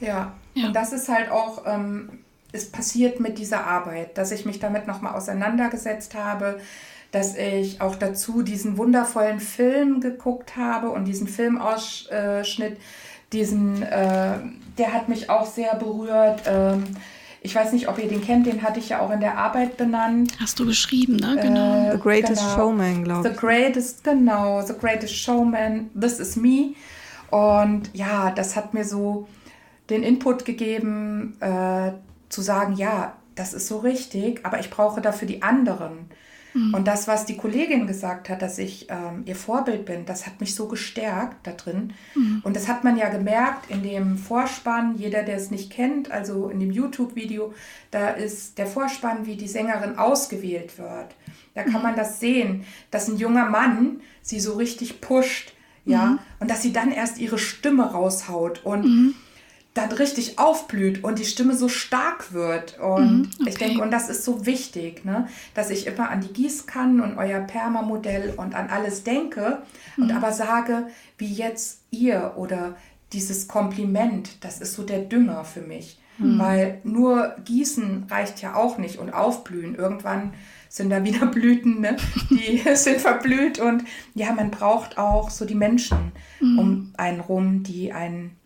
Ja, 0.00 0.34
ja. 0.54 0.66
und 0.66 0.76
das 0.76 0.92
ist 0.92 1.08
halt 1.08 1.30
auch, 1.30 1.62
ähm, 1.66 2.18
es 2.52 2.70
passiert 2.70 3.20
mit 3.20 3.38
dieser 3.38 3.66
Arbeit, 3.66 4.18
dass 4.18 4.32
ich 4.32 4.44
mich 4.44 4.58
damit 4.58 4.86
nochmal 4.86 5.14
auseinandergesetzt 5.14 6.14
habe, 6.14 6.58
dass 7.10 7.36
ich 7.36 7.80
auch 7.80 7.96
dazu 7.96 8.42
diesen 8.42 8.76
wundervollen 8.76 9.40
Film 9.40 10.00
geguckt 10.00 10.56
habe 10.56 10.90
und 10.90 11.04
diesen 11.04 11.28
Filmausschnitt, 11.28 12.78
diesen, 13.32 13.82
äh, 13.82 14.38
der 14.78 14.92
hat 14.92 15.08
mich 15.08 15.30
auch 15.30 15.46
sehr 15.46 15.74
berührt. 15.76 16.42
Ähm, 16.46 16.84
ich 17.42 17.54
weiß 17.54 17.72
nicht, 17.72 17.88
ob 17.88 17.98
ihr 17.98 18.08
den 18.08 18.22
kennt, 18.22 18.46
den 18.46 18.62
hatte 18.62 18.80
ich 18.80 18.88
ja 18.88 19.00
auch 19.00 19.10
in 19.10 19.20
der 19.20 19.38
Arbeit 19.38 19.76
benannt. 19.76 20.32
Hast 20.40 20.58
du 20.58 20.66
beschrieben, 20.66 21.16
ne? 21.16 21.38
Genau. 21.40 21.88
Äh, 21.88 21.92
The 21.92 21.98
Greatest 21.98 22.42
genau. 22.42 22.56
Showman, 22.56 23.04
glaube 23.04 23.28
ich. 23.28 23.34
The 23.34 23.40
Greatest, 23.40 24.04
genau. 24.04 24.62
The 24.62 24.74
Greatest 24.74 25.14
Showman, 25.14 25.90
This 25.98 26.18
is 26.18 26.36
Me. 26.36 26.74
Und 27.30 27.90
ja, 27.92 28.30
das 28.30 28.56
hat 28.56 28.74
mir 28.74 28.84
so 28.84 29.28
den 29.90 30.02
Input 30.02 30.44
gegeben, 30.44 31.36
äh, 31.40 31.92
zu 32.28 32.42
sagen, 32.42 32.74
ja, 32.76 33.14
das 33.36 33.52
ist 33.52 33.68
so 33.68 33.78
richtig, 33.78 34.44
aber 34.44 34.58
ich 34.58 34.70
brauche 34.70 35.00
dafür 35.00 35.28
die 35.28 35.42
anderen. 35.42 36.10
Mhm. 36.56 36.72
Und 36.72 36.88
das, 36.88 37.06
was 37.06 37.26
die 37.26 37.36
Kollegin 37.36 37.86
gesagt 37.86 38.30
hat, 38.30 38.40
dass 38.40 38.58
ich 38.58 38.86
ähm, 38.88 39.22
ihr 39.26 39.36
Vorbild 39.36 39.84
bin, 39.84 40.06
das 40.06 40.26
hat 40.26 40.40
mich 40.40 40.54
so 40.54 40.68
gestärkt 40.68 41.46
da 41.46 41.52
drin. 41.52 41.92
Mhm. 42.14 42.40
Und 42.44 42.56
das 42.56 42.66
hat 42.66 42.82
man 42.82 42.96
ja 42.96 43.10
gemerkt 43.10 43.70
in 43.70 43.82
dem 43.82 44.16
Vorspann, 44.16 44.96
jeder, 44.96 45.22
der 45.22 45.36
es 45.36 45.50
nicht 45.50 45.70
kennt, 45.70 46.10
also 46.10 46.48
in 46.48 46.58
dem 46.58 46.70
YouTube-Video, 46.70 47.52
da 47.90 48.08
ist 48.08 48.56
der 48.56 48.66
Vorspann, 48.66 49.26
wie 49.26 49.36
die 49.36 49.48
Sängerin 49.48 49.98
ausgewählt 49.98 50.78
wird. 50.78 51.14
Da 51.54 51.62
kann 51.62 51.74
mhm. 51.74 51.82
man 51.82 51.96
das 51.96 52.20
sehen, 52.20 52.64
dass 52.90 53.08
ein 53.08 53.18
junger 53.18 53.44
Mann 53.50 54.00
sie 54.22 54.40
so 54.40 54.54
richtig 54.54 55.02
pusht, 55.02 55.52
ja, 55.84 56.06
mhm. 56.06 56.18
und 56.40 56.50
dass 56.50 56.62
sie 56.62 56.72
dann 56.72 56.90
erst 56.90 57.18
ihre 57.18 57.38
Stimme 57.38 57.92
raushaut 57.92 58.64
und 58.64 58.84
mhm 58.84 59.14
dann 59.76 59.92
richtig 59.92 60.38
aufblüht 60.38 61.04
und 61.04 61.18
die 61.18 61.24
Stimme 61.24 61.54
so 61.54 61.68
stark 61.68 62.32
wird. 62.32 62.78
Und 62.78 63.18
mhm, 63.18 63.30
okay. 63.40 63.48
ich 63.50 63.54
denke, 63.56 63.82
und 63.82 63.90
das 63.90 64.08
ist 64.08 64.24
so 64.24 64.46
wichtig, 64.46 65.04
ne? 65.04 65.28
dass 65.54 65.70
ich 65.70 65.86
immer 65.86 66.10
an 66.10 66.22
die 66.22 66.32
Gießkannen 66.32 67.00
und 67.00 67.18
euer 67.18 67.40
Perma-Modell 67.40 68.34
und 68.36 68.54
an 68.54 68.68
alles 68.70 69.04
denke 69.04 69.62
mhm. 69.96 70.04
und 70.04 70.12
aber 70.12 70.32
sage, 70.32 70.86
wie 71.18 71.32
jetzt 71.32 71.80
ihr 71.90 72.34
oder 72.36 72.76
dieses 73.12 73.48
Kompliment, 73.48 74.44
das 74.44 74.60
ist 74.60 74.74
so 74.74 74.82
der 74.82 75.00
Dünger 75.00 75.44
für 75.44 75.60
mich. 75.60 75.98
Mhm. 76.18 76.38
Weil 76.38 76.80
nur 76.82 77.36
Gießen 77.44 78.06
reicht 78.10 78.40
ja 78.40 78.54
auch 78.54 78.78
nicht 78.78 78.98
und 78.98 79.12
aufblühen. 79.12 79.74
Irgendwann 79.74 80.32
sind 80.70 80.88
da 80.88 81.04
wieder 81.04 81.26
Blüten, 81.26 81.80
ne? 81.80 81.96
die 82.30 82.62
sind 82.74 83.00
verblüht 83.00 83.58
und 83.58 83.84
ja, 84.14 84.32
man 84.32 84.50
braucht 84.50 84.96
auch 84.96 85.28
so 85.28 85.44
die 85.44 85.54
Menschen 85.54 86.12
mhm. 86.40 86.58
um 86.58 86.92
einen 86.96 87.20
rum, 87.20 87.62
die 87.62 87.92
einen 87.92 88.36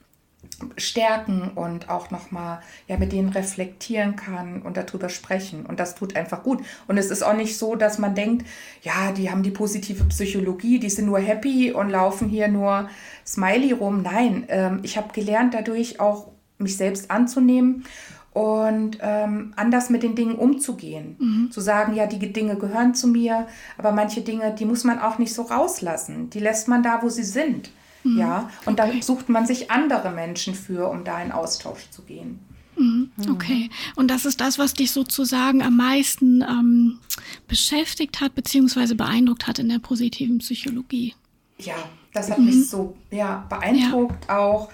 stärken 0.77 1.51
und 1.55 1.89
auch 1.89 2.11
nochmal 2.11 2.61
ja, 2.89 2.97
mit 2.97 3.13
denen 3.13 3.31
reflektieren 3.31 4.17
kann 4.17 4.63
und 4.63 4.77
darüber 4.77 5.09
sprechen. 5.09 5.67
Und 5.67 5.81
das 5.81 5.95
tut 5.95 6.17
einfach 6.17 6.43
gut. 6.43 6.63
Und 6.89 6.99
es 6.99 7.11
ist 7.11 7.23
auch 7.23 7.35
nicht 7.35 7.57
so, 7.59 7.75
dass 7.77 7.99
man 7.99 8.15
denkt, 8.15 8.47
ja, 8.83 9.13
die 9.13 9.31
haben 9.31 9.43
die 9.43 9.51
positive 9.51 10.05
Psychologie, 10.05 10.79
die 10.79 10.91
sind 10.91 11.07
nur 11.07 11.19
happy 11.19 11.73
und 11.73 11.91
laufen 11.91 12.29
hier 12.29 12.49
nur 12.49 12.89
smiley 13.27 13.73
rum. 13.73 14.03
Nein, 14.03 14.45
ähm, 14.49 14.81
ich 14.83 14.97
habe 14.97 15.13
gelernt, 15.13 15.55
dadurch 15.55 16.01
auch 16.01 16.29
mich 16.59 16.77
selbst 16.77 17.11
anzunehmen 17.11 17.85
und 18.33 18.99
ähm, 19.01 19.53
anders 19.57 19.91
mit 19.91 20.03
den 20.03 20.15
Dingen 20.15 20.37
umzugehen. 20.37 21.17
Mhm. 21.19 21.51
Zu 21.51 21.61
sagen, 21.61 21.95
ja, 21.95 22.07
die 22.07 22.33
Dinge 22.33 22.57
gehören 22.57 22.95
zu 22.95 23.09
mir, 23.09 23.47
aber 23.77 23.93
manche 23.93 24.21
Dinge, 24.21 24.55
die 24.55 24.67
muss 24.67 24.85
man 24.85 24.99
auch 24.99 25.19
nicht 25.19 25.35
so 25.35 25.43
rauslassen. 25.43 26.31
Die 26.31 26.39
lässt 26.39 26.69
man 26.69 26.83
da, 26.83 27.03
wo 27.03 27.09
sie 27.09 27.25
sind. 27.25 27.71
Mhm. 28.05 28.19
Ja, 28.19 28.51
und 28.65 28.81
okay. 28.81 28.97
da 28.97 29.03
sucht 29.03 29.29
man 29.29 29.47
sich 29.47 29.71
andere 29.71 30.11
Menschen 30.11 30.55
für, 30.55 30.89
um 30.89 31.05
da 31.05 31.23
in 31.23 31.33
Austausch 31.33 31.91
zu 31.91 32.03
gehen. 32.03 32.41
Mhm. 32.77 33.11
mhm. 33.17 33.31
Okay, 33.31 33.71
und 33.97 34.09
das 34.09 34.25
ist 34.25 34.41
das, 34.41 34.59
was 34.59 34.75
dich 34.75 34.91
sozusagen 34.91 35.63
am 35.63 35.77
meisten 35.77 36.43
ähm, 36.43 36.99
beschäftigt 37.47 38.21
hat, 38.21 38.35
beziehungsweise 38.35 38.95
beeindruckt 38.95 39.47
hat 39.47 39.59
in 39.59 39.69
der 39.69 39.79
positiven 39.79 40.39
Psychologie. 40.39 41.15
Ja, 41.59 41.77
das 42.13 42.31
hat 42.31 42.39
mhm. 42.39 42.47
mich 42.47 42.69
so 42.69 42.97
ja, 43.11 43.45
beeindruckt 43.49 44.27
ja. 44.29 44.39
auch. 44.39 44.71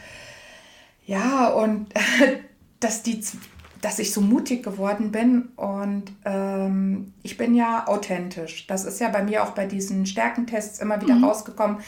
Ja, 1.06 1.48
und 1.48 1.88
dass 2.80 3.02
die 3.02 3.20
dass 3.86 4.00
ich 4.00 4.12
so 4.12 4.20
mutig 4.20 4.64
geworden 4.64 5.12
bin 5.12 5.50
und 5.54 6.10
ähm, 6.24 7.12
ich 7.22 7.36
bin 7.36 7.54
ja 7.54 7.86
authentisch. 7.86 8.66
Das 8.66 8.84
ist 8.84 8.98
ja 9.00 9.10
bei 9.10 9.22
mir 9.22 9.44
auch 9.44 9.50
bei 9.50 9.64
diesen 9.64 10.06
Stärkentests 10.06 10.80
immer 10.80 11.00
wieder 11.00 11.14
mhm. 11.14 11.22
rausgekommen 11.22 11.78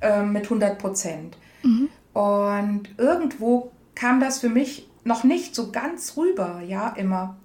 äh, 0.00 0.24
mit 0.24 0.46
100 0.46 0.80
Prozent. 0.80 1.38
Mhm. 1.62 1.90
Und 2.12 2.88
irgendwo 2.98 3.70
kam 3.94 4.18
das 4.18 4.40
für 4.40 4.48
mich 4.48 4.90
noch 5.04 5.22
nicht 5.22 5.54
so 5.54 5.70
ganz 5.70 6.16
rüber, 6.16 6.60
ja, 6.66 6.88
immer. 6.88 7.36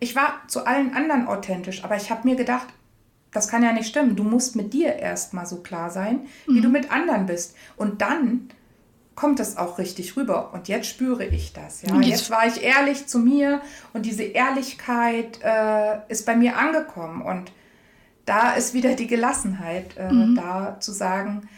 Ich 0.00 0.16
war 0.16 0.42
zu 0.48 0.66
allen 0.66 0.92
anderen 0.92 1.28
authentisch, 1.28 1.84
aber 1.84 1.94
ich 1.94 2.10
habe 2.10 2.26
mir 2.26 2.34
gedacht, 2.34 2.66
das 3.30 3.46
kann 3.46 3.62
ja 3.62 3.72
nicht 3.72 3.86
stimmen. 3.86 4.16
Du 4.16 4.24
musst 4.24 4.56
mit 4.56 4.72
dir 4.72 4.96
erstmal 4.96 5.46
so 5.46 5.58
klar 5.58 5.90
sein, 5.90 6.26
wie 6.48 6.58
mhm. 6.58 6.62
du 6.62 6.68
mit 6.70 6.90
anderen 6.90 7.26
bist. 7.26 7.54
Und 7.76 8.02
dann 8.02 8.48
kommt 9.14 9.38
das 9.38 9.56
auch 9.56 9.78
richtig 9.78 10.16
rüber. 10.16 10.52
Und 10.52 10.68
jetzt 10.68 10.88
spüre 10.88 11.24
ich 11.24 11.52
das. 11.52 11.82
Ja? 11.82 11.94
Jetzt, 11.96 12.08
jetzt 12.08 12.30
war 12.30 12.46
ich 12.46 12.62
ehrlich 12.62 13.06
zu 13.06 13.18
mir 13.18 13.60
und 13.92 14.06
diese 14.06 14.24
Ehrlichkeit 14.24 15.40
äh, 15.42 15.98
ist 16.08 16.26
bei 16.26 16.36
mir 16.36 16.58
angekommen. 16.58 17.22
Und 17.22 17.52
da 18.24 18.54
ist 18.54 18.74
wieder 18.74 18.94
die 18.94 19.06
Gelassenheit 19.06 19.96
äh, 19.96 20.10
mhm. 20.10 20.34
da 20.34 20.78
zu 20.80 20.92
sagen, 20.92 21.48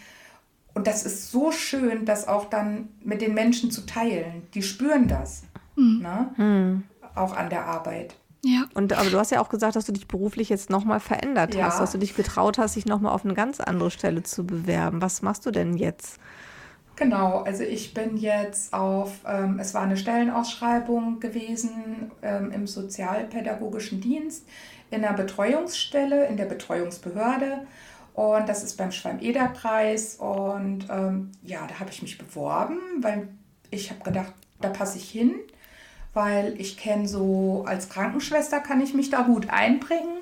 und 0.74 0.86
das 0.86 1.06
ist 1.06 1.30
so 1.30 1.52
schön, 1.52 2.04
das 2.04 2.28
auch 2.28 2.50
dann 2.50 2.90
mit 3.02 3.22
den 3.22 3.32
Menschen 3.32 3.70
zu 3.70 3.86
teilen. 3.86 4.46
Die 4.52 4.62
spüren 4.62 5.08
das. 5.08 5.44
Mhm. 5.74 6.02
Ne? 6.02 6.34
Mhm. 6.36 6.82
Auch 7.14 7.34
an 7.34 7.48
der 7.48 7.64
Arbeit. 7.64 8.14
Ja. 8.44 8.64
Und 8.74 8.92
aber 8.92 9.08
du 9.08 9.18
hast 9.18 9.30
ja 9.30 9.40
auch 9.40 9.48
gesagt, 9.48 9.74
dass 9.74 9.86
du 9.86 9.92
dich 9.92 10.06
beruflich 10.06 10.50
jetzt 10.50 10.68
nochmal 10.68 11.00
verändert 11.00 11.54
ja. 11.54 11.64
hast, 11.64 11.80
dass 11.80 11.92
du 11.92 11.98
dich 11.98 12.14
getraut 12.14 12.58
hast, 12.58 12.76
dich 12.76 12.84
nochmal 12.84 13.12
auf 13.12 13.24
eine 13.24 13.32
ganz 13.32 13.58
andere 13.60 13.90
Stelle 13.90 14.22
zu 14.22 14.46
bewerben. 14.46 15.00
Was 15.00 15.22
machst 15.22 15.46
du 15.46 15.50
denn 15.50 15.78
jetzt? 15.78 16.18
Genau, 16.96 17.42
also 17.42 17.62
ich 17.62 17.92
bin 17.92 18.16
jetzt 18.16 18.72
auf, 18.72 19.12
ähm, 19.26 19.58
es 19.60 19.74
war 19.74 19.82
eine 19.82 19.98
Stellenausschreibung 19.98 21.20
gewesen 21.20 22.10
ähm, 22.22 22.50
im 22.52 22.66
sozialpädagogischen 22.66 24.00
Dienst 24.00 24.46
in 24.90 25.02
der 25.02 25.12
Betreuungsstelle, 25.12 26.26
in 26.26 26.38
der 26.38 26.46
Betreuungsbehörde. 26.46 27.66
Und 28.14 28.48
das 28.48 28.64
ist 28.64 28.78
beim 28.78 28.92
Schwalm-Eder-Kreis. 28.92 30.16
Und 30.16 30.86
ähm, 30.88 31.32
ja, 31.42 31.66
da 31.66 31.80
habe 31.80 31.90
ich 31.90 32.00
mich 32.00 32.16
beworben, 32.16 32.78
weil 33.02 33.28
ich 33.70 33.90
habe 33.90 34.02
gedacht, 34.02 34.32
da 34.62 34.70
passe 34.70 34.96
ich 34.96 35.10
hin, 35.10 35.34
weil 36.14 36.58
ich 36.58 36.78
kenne 36.78 37.06
so, 37.06 37.64
als 37.66 37.90
Krankenschwester 37.90 38.60
kann 38.60 38.80
ich 38.80 38.94
mich 38.94 39.10
da 39.10 39.20
gut 39.22 39.50
einbringen. 39.50 40.18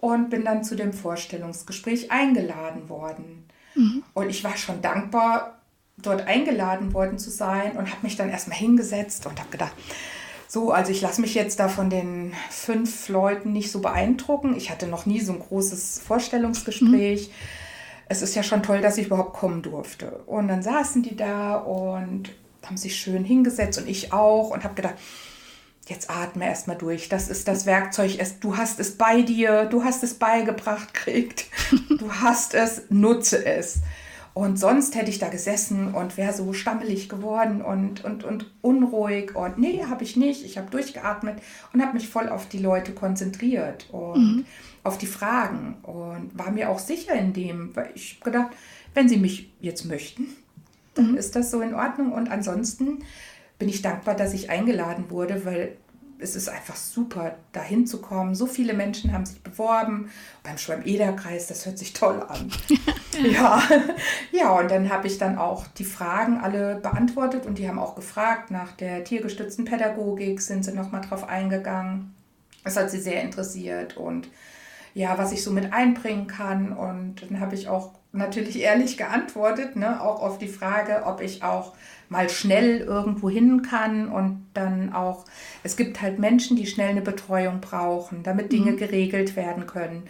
Und 0.00 0.30
bin 0.30 0.44
dann 0.44 0.64
zu 0.64 0.74
dem 0.74 0.92
Vorstellungsgespräch 0.92 2.10
eingeladen 2.10 2.88
worden. 2.88 3.44
Mhm. 3.76 4.02
Und 4.14 4.30
ich 4.30 4.42
war 4.42 4.56
schon 4.56 4.82
dankbar, 4.82 5.61
dort 5.98 6.26
eingeladen 6.26 6.94
worden 6.94 7.18
zu 7.18 7.30
sein 7.30 7.72
und 7.72 7.90
habe 7.90 8.02
mich 8.02 8.16
dann 8.16 8.30
erstmal 8.30 8.58
hingesetzt 8.58 9.26
und 9.26 9.38
habe 9.38 9.50
gedacht, 9.50 9.72
so, 10.48 10.70
also 10.70 10.92
ich 10.92 11.00
lasse 11.00 11.22
mich 11.22 11.34
jetzt 11.34 11.60
da 11.60 11.68
von 11.68 11.88
den 11.88 12.34
fünf 12.50 13.08
Leuten 13.08 13.52
nicht 13.52 13.70
so 13.70 13.80
beeindrucken. 13.80 14.54
Ich 14.54 14.70
hatte 14.70 14.86
noch 14.86 15.06
nie 15.06 15.20
so 15.20 15.32
ein 15.32 15.38
großes 15.38 16.00
Vorstellungsgespräch. 16.00 17.28
Mhm. 17.28 17.32
Es 18.08 18.20
ist 18.20 18.34
ja 18.34 18.42
schon 18.42 18.62
toll, 18.62 18.82
dass 18.82 18.98
ich 18.98 19.06
überhaupt 19.06 19.32
kommen 19.32 19.62
durfte. 19.62 20.20
Und 20.26 20.48
dann 20.48 20.62
saßen 20.62 21.02
die 21.02 21.16
da 21.16 21.54
und 21.54 22.30
haben 22.66 22.76
sich 22.76 22.96
schön 22.96 23.24
hingesetzt 23.24 23.78
und 23.78 23.88
ich 23.88 24.12
auch 24.12 24.50
und 24.50 24.62
habe 24.64 24.74
gedacht, 24.74 24.96
jetzt 25.86 26.10
atme 26.10 26.44
erstmal 26.44 26.76
durch. 26.76 27.08
Das 27.08 27.28
ist 27.28 27.48
das 27.48 27.64
Werkzeug. 27.64 28.18
Du 28.40 28.58
hast 28.58 28.78
es 28.78 28.98
bei 28.98 29.22
dir, 29.22 29.64
du 29.64 29.84
hast 29.84 30.02
es 30.02 30.14
beigebracht 30.14 30.92
kriegt. 30.94 31.46
Du 31.98 32.12
hast 32.12 32.52
es, 32.52 32.82
nutze 32.90 33.44
es. 33.44 33.78
Und 34.34 34.58
sonst 34.58 34.94
hätte 34.94 35.10
ich 35.10 35.18
da 35.18 35.28
gesessen 35.28 35.94
und 35.94 36.16
wäre 36.16 36.32
so 36.32 36.54
stammelig 36.54 37.08
geworden 37.08 37.60
und, 37.60 38.02
und, 38.02 38.24
und 38.24 38.50
unruhig. 38.62 39.36
Und 39.36 39.58
nee, 39.58 39.84
habe 39.84 40.04
ich 40.04 40.16
nicht. 40.16 40.44
Ich 40.44 40.56
habe 40.56 40.70
durchgeatmet 40.70 41.36
und 41.72 41.82
habe 41.82 41.94
mich 41.94 42.08
voll 42.08 42.28
auf 42.30 42.48
die 42.48 42.58
Leute 42.58 42.92
konzentriert 42.92 43.88
und 43.92 44.36
mhm. 44.36 44.44
auf 44.84 44.96
die 44.96 45.06
Fragen. 45.06 45.76
Und 45.82 46.30
war 46.32 46.50
mir 46.50 46.70
auch 46.70 46.78
sicher 46.78 47.14
in 47.14 47.34
dem, 47.34 47.76
weil 47.76 47.90
ich 47.94 48.20
gedacht, 48.20 48.52
wenn 48.94 49.08
sie 49.08 49.18
mich 49.18 49.52
jetzt 49.60 49.84
möchten, 49.84 50.28
dann 50.94 51.12
mhm. 51.12 51.18
ist 51.18 51.36
das 51.36 51.50
so 51.50 51.60
in 51.60 51.74
Ordnung. 51.74 52.12
Und 52.12 52.30
ansonsten 52.30 53.00
bin 53.58 53.68
ich 53.68 53.82
dankbar, 53.82 54.14
dass 54.14 54.32
ich 54.32 54.48
eingeladen 54.48 55.10
wurde, 55.10 55.44
weil 55.44 55.76
es 56.22 56.36
ist 56.36 56.48
einfach 56.48 56.76
super, 56.76 57.34
da 57.52 57.62
hinzukommen. 57.62 58.34
So 58.34 58.46
viele 58.46 58.74
Menschen 58.74 59.12
haben 59.12 59.26
sich 59.26 59.42
beworben. 59.42 60.10
Beim 60.42 60.58
Schwalm-Eder-Kreis, 60.58 61.48
das 61.48 61.66
hört 61.66 61.78
sich 61.78 61.92
toll 61.92 62.24
an. 62.28 62.50
ja. 63.30 63.62
ja, 64.30 64.52
und 64.52 64.70
dann 64.70 64.90
habe 64.90 65.06
ich 65.06 65.18
dann 65.18 65.36
auch 65.36 65.66
die 65.66 65.84
Fragen 65.84 66.38
alle 66.38 66.76
beantwortet 66.76 67.46
und 67.46 67.58
die 67.58 67.68
haben 67.68 67.78
auch 67.78 67.94
gefragt 67.94 68.50
nach 68.50 68.72
der 68.72 69.04
tiergestützten 69.04 69.64
Pädagogik, 69.64 70.40
sind 70.40 70.64
sie 70.64 70.72
nochmal 70.72 71.02
drauf 71.02 71.28
eingegangen. 71.28 72.14
Das 72.64 72.76
hat 72.76 72.90
sie 72.90 73.00
sehr 73.00 73.22
interessiert 73.22 73.96
und 73.96 74.28
ja, 74.94 75.16
was 75.18 75.32
ich 75.32 75.42
so 75.42 75.50
mit 75.50 75.72
einbringen 75.72 76.26
kann. 76.26 76.72
Und 76.72 77.22
dann 77.22 77.40
habe 77.40 77.54
ich 77.54 77.68
auch 77.68 77.92
natürlich 78.12 78.60
ehrlich 78.60 78.96
geantwortet, 78.96 79.76
ne, 79.76 80.00
auch 80.02 80.22
auf 80.22 80.38
die 80.38 80.48
Frage, 80.48 81.04
ob 81.06 81.20
ich 81.20 81.42
auch 81.42 81.72
mal 82.12 82.28
schnell 82.28 82.80
irgendwo 82.80 83.28
hin 83.28 83.62
kann 83.62 84.08
und 84.08 84.46
dann 84.54 84.92
auch, 84.92 85.24
es 85.64 85.76
gibt 85.76 86.00
halt 86.00 86.18
Menschen, 86.18 86.56
die 86.56 86.66
schnell 86.66 86.90
eine 86.90 87.00
Betreuung 87.00 87.60
brauchen, 87.60 88.22
damit 88.22 88.52
Dinge 88.52 88.72
mhm. 88.72 88.76
geregelt 88.76 89.34
werden 89.34 89.66
können. 89.66 90.04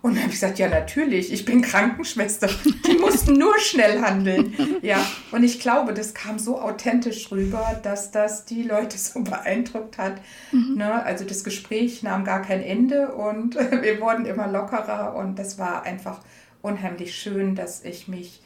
Und 0.00 0.12
dann 0.12 0.22
habe 0.22 0.32
ich 0.32 0.40
gesagt, 0.40 0.60
ja 0.60 0.68
natürlich, 0.68 1.32
ich 1.32 1.44
bin 1.44 1.60
Krankenschwester, 1.60 2.48
die 2.86 2.98
mussten 2.98 3.32
nur 3.32 3.58
schnell 3.58 4.00
handeln. 4.00 4.54
Ja, 4.80 5.04
und 5.32 5.42
ich 5.42 5.58
glaube, 5.58 5.92
das 5.92 6.14
kam 6.14 6.38
so 6.38 6.60
authentisch 6.60 7.32
rüber, 7.32 7.80
dass 7.82 8.12
das 8.12 8.44
die 8.44 8.62
Leute 8.62 8.96
so 8.96 9.24
beeindruckt 9.24 9.98
hat. 9.98 10.20
Mhm. 10.52 10.76
Ne? 10.76 11.04
Also 11.04 11.24
das 11.24 11.42
Gespräch 11.42 12.04
nahm 12.04 12.24
gar 12.24 12.42
kein 12.42 12.62
Ende 12.62 13.08
und 13.08 13.56
wir 13.82 14.00
wurden 14.00 14.24
immer 14.24 14.46
lockerer 14.46 15.16
und 15.16 15.36
das 15.36 15.58
war 15.58 15.82
einfach 15.82 16.20
unheimlich 16.62 17.16
schön, 17.16 17.56
dass 17.56 17.82
ich 17.84 18.06
mich 18.06 18.40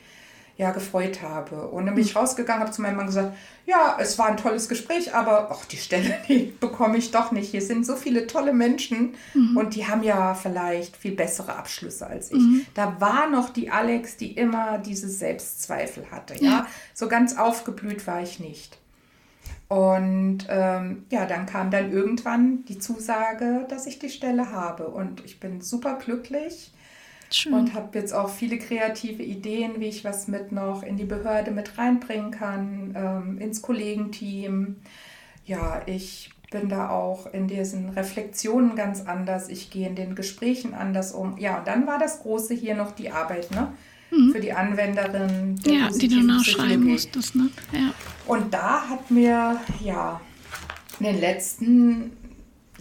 ja, 0.56 0.70
gefreut 0.70 1.22
habe. 1.22 1.68
Und 1.68 1.86
dann 1.86 1.94
bin 1.94 2.04
ich 2.04 2.14
rausgegangen, 2.14 2.62
habe 2.62 2.72
zu 2.72 2.82
meinem 2.82 2.96
Mann 2.96 3.06
gesagt, 3.06 3.34
ja, 3.64 3.96
es 4.00 4.18
war 4.18 4.26
ein 4.26 4.36
tolles 4.36 4.68
Gespräch, 4.68 5.14
aber 5.14 5.50
ach, 5.50 5.64
die 5.64 5.76
Stelle, 5.76 6.18
die 6.28 6.52
bekomme 6.60 6.98
ich 6.98 7.10
doch 7.10 7.32
nicht. 7.32 7.50
Hier 7.50 7.62
sind 7.62 7.86
so 7.86 7.96
viele 7.96 8.26
tolle 8.26 8.52
Menschen 8.52 9.14
mhm. 9.34 9.56
und 9.56 9.74
die 9.74 9.86
haben 9.86 10.02
ja 10.02 10.34
vielleicht 10.34 10.96
viel 10.96 11.12
bessere 11.12 11.56
Abschlüsse 11.56 12.06
als 12.06 12.30
ich. 12.30 12.38
Mhm. 12.38 12.66
Da 12.74 13.00
war 13.00 13.28
noch 13.30 13.50
die 13.50 13.70
Alex, 13.70 14.16
die 14.16 14.32
immer 14.32 14.78
diese 14.78 15.08
Selbstzweifel 15.08 16.10
hatte. 16.10 16.34
Ja, 16.34 16.50
ja? 16.50 16.66
so 16.92 17.08
ganz 17.08 17.38
aufgeblüht 17.38 18.06
war 18.06 18.22
ich 18.22 18.38
nicht. 18.38 18.78
Und 19.68 20.46
ähm, 20.50 21.06
ja, 21.08 21.24
dann 21.24 21.46
kam 21.46 21.70
dann 21.70 21.90
irgendwann 21.90 22.62
die 22.66 22.78
Zusage, 22.78 23.64
dass 23.70 23.86
ich 23.86 23.98
die 23.98 24.10
Stelle 24.10 24.52
habe. 24.52 24.88
Und 24.88 25.24
ich 25.24 25.40
bin 25.40 25.62
super 25.62 25.94
glücklich 25.94 26.72
Schön. 27.34 27.54
und 27.54 27.74
habe 27.74 27.98
jetzt 27.98 28.12
auch 28.12 28.28
viele 28.28 28.58
kreative 28.58 29.22
Ideen, 29.22 29.80
wie 29.80 29.86
ich 29.86 30.04
was 30.04 30.28
mit 30.28 30.52
noch 30.52 30.82
in 30.82 30.96
die 30.96 31.04
Behörde 31.04 31.50
mit 31.50 31.78
reinbringen 31.78 32.30
kann, 32.30 32.94
ähm, 32.96 33.38
ins 33.38 33.62
Kollegenteam. 33.62 34.76
Ja, 35.44 35.82
ich 35.86 36.30
bin 36.50 36.68
da 36.68 36.90
auch 36.90 37.32
in 37.32 37.48
diesen 37.48 37.88
Reflexionen 37.90 38.76
ganz 38.76 39.00
anders. 39.06 39.48
Ich 39.48 39.70
gehe 39.70 39.88
in 39.88 39.96
den 39.96 40.14
Gesprächen 40.14 40.74
anders 40.74 41.12
um. 41.12 41.38
Ja, 41.38 41.58
und 41.58 41.66
dann 41.66 41.86
war 41.86 41.98
das 41.98 42.20
Große 42.20 42.54
hier 42.54 42.76
noch 42.76 42.92
die 42.92 43.10
Arbeit, 43.10 43.50
ne? 43.50 43.72
Mhm. 44.10 44.32
Für 44.32 44.40
die 44.40 44.52
Anwenderin. 44.52 45.58
Ja, 45.64 45.88
die 45.90 46.08
du 46.08 46.22
nachschreiben 46.22 46.84
musstest, 46.84 47.34
ne? 47.34 47.48
Ja. 47.72 47.94
Und 48.26 48.52
da 48.52 48.88
hat 48.88 49.10
mir, 49.10 49.58
ja, 49.82 50.20
in 51.00 51.06
den 51.06 51.20
letzten 51.20 52.12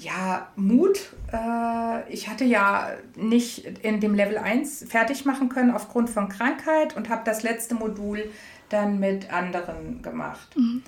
ja, 0.01 0.47
Mut. 0.55 1.13
Äh, 1.31 2.11
ich 2.11 2.27
hatte 2.27 2.43
ja 2.43 2.89
nicht 3.15 3.65
in 3.83 3.99
dem 3.99 4.15
Level 4.15 4.37
1 4.37 4.85
fertig 4.87 5.25
machen 5.25 5.49
können 5.49 5.71
aufgrund 5.71 6.09
von 6.09 6.29
Krankheit 6.29 6.95
und 6.95 7.09
habe 7.09 7.21
das 7.25 7.43
letzte 7.43 7.75
Modul 7.75 8.29
dann 8.69 8.99
mit 8.99 9.31
anderen 9.31 10.01
gemacht. 10.01 10.55
Mhm. 10.57 10.83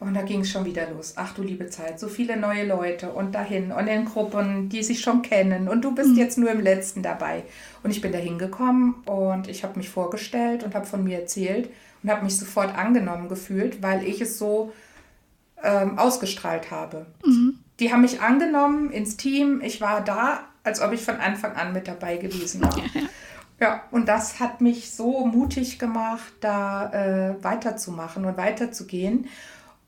Und 0.00 0.14
da 0.14 0.22
ging 0.22 0.40
es 0.40 0.50
schon 0.50 0.64
wieder 0.64 0.90
los. 0.90 1.14
Ach 1.16 1.34
du 1.34 1.42
liebe 1.42 1.68
Zeit, 1.68 1.98
so 1.98 2.08
viele 2.08 2.36
neue 2.36 2.66
Leute 2.66 3.10
und 3.10 3.34
dahin 3.34 3.72
und 3.72 3.86
in 3.86 4.04
Gruppen, 4.04 4.68
die 4.68 4.82
sich 4.82 5.00
schon 5.00 5.22
kennen. 5.22 5.68
Und 5.68 5.82
du 5.82 5.94
bist 5.94 6.10
mhm. 6.10 6.16
jetzt 6.16 6.36
nur 6.36 6.50
im 6.50 6.60
letzten 6.60 7.02
dabei. 7.02 7.44
Und 7.82 7.90
ich 7.90 8.00
bin 8.00 8.12
da 8.12 8.18
hingekommen 8.18 8.94
und 9.06 9.48
ich 9.48 9.62
habe 9.64 9.78
mich 9.78 9.88
vorgestellt 9.88 10.62
und 10.62 10.74
habe 10.74 10.86
von 10.86 11.04
mir 11.04 11.20
erzählt 11.20 11.70
und 12.02 12.10
habe 12.10 12.24
mich 12.24 12.36
sofort 12.36 12.76
angenommen 12.76 13.28
gefühlt, 13.28 13.82
weil 13.82 14.06
ich 14.06 14.20
es 14.20 14.38
so 14.38 14.72
ähm, 15.62 15.98
ausgestrahlt 15.98 16.70
habe. 16.70 17.06
Mhm 17.24 17.63
die 17.80 17.92
haben 17.92 18.02
mich 18.02 18.20
angenommen 18.20 18.90
ins 18.90 19.16
Team. 19.16 19.60
Ich 19.62 19.80
war 19.80 20.02
da, 20.02 20.40
als 20.62 20.80
ob 20.80 20.92
ich 20.92 21.04
von 21.04 21.16
Anfang 21.16 21.52
an 21.52 21.72
mit 21.72 21.88
dabei 21.88 22.16
gewesen 22.16 22.62
war. 22.62 22.76
Ja, 23.60 23.84
und 23.92 24.08
das 24.08 24.40
hat 24.40 24.60
mich 24.60 24.90
so 24.90 25.24
mutig 25.24 25.78
gemacht, 25.78 26.32
da 26.40 26.90
äh, 26.92 27.42
weiterzumachen 27.42 28.24
und 28.24 28.36
weiterzugehen. 28.36 29.28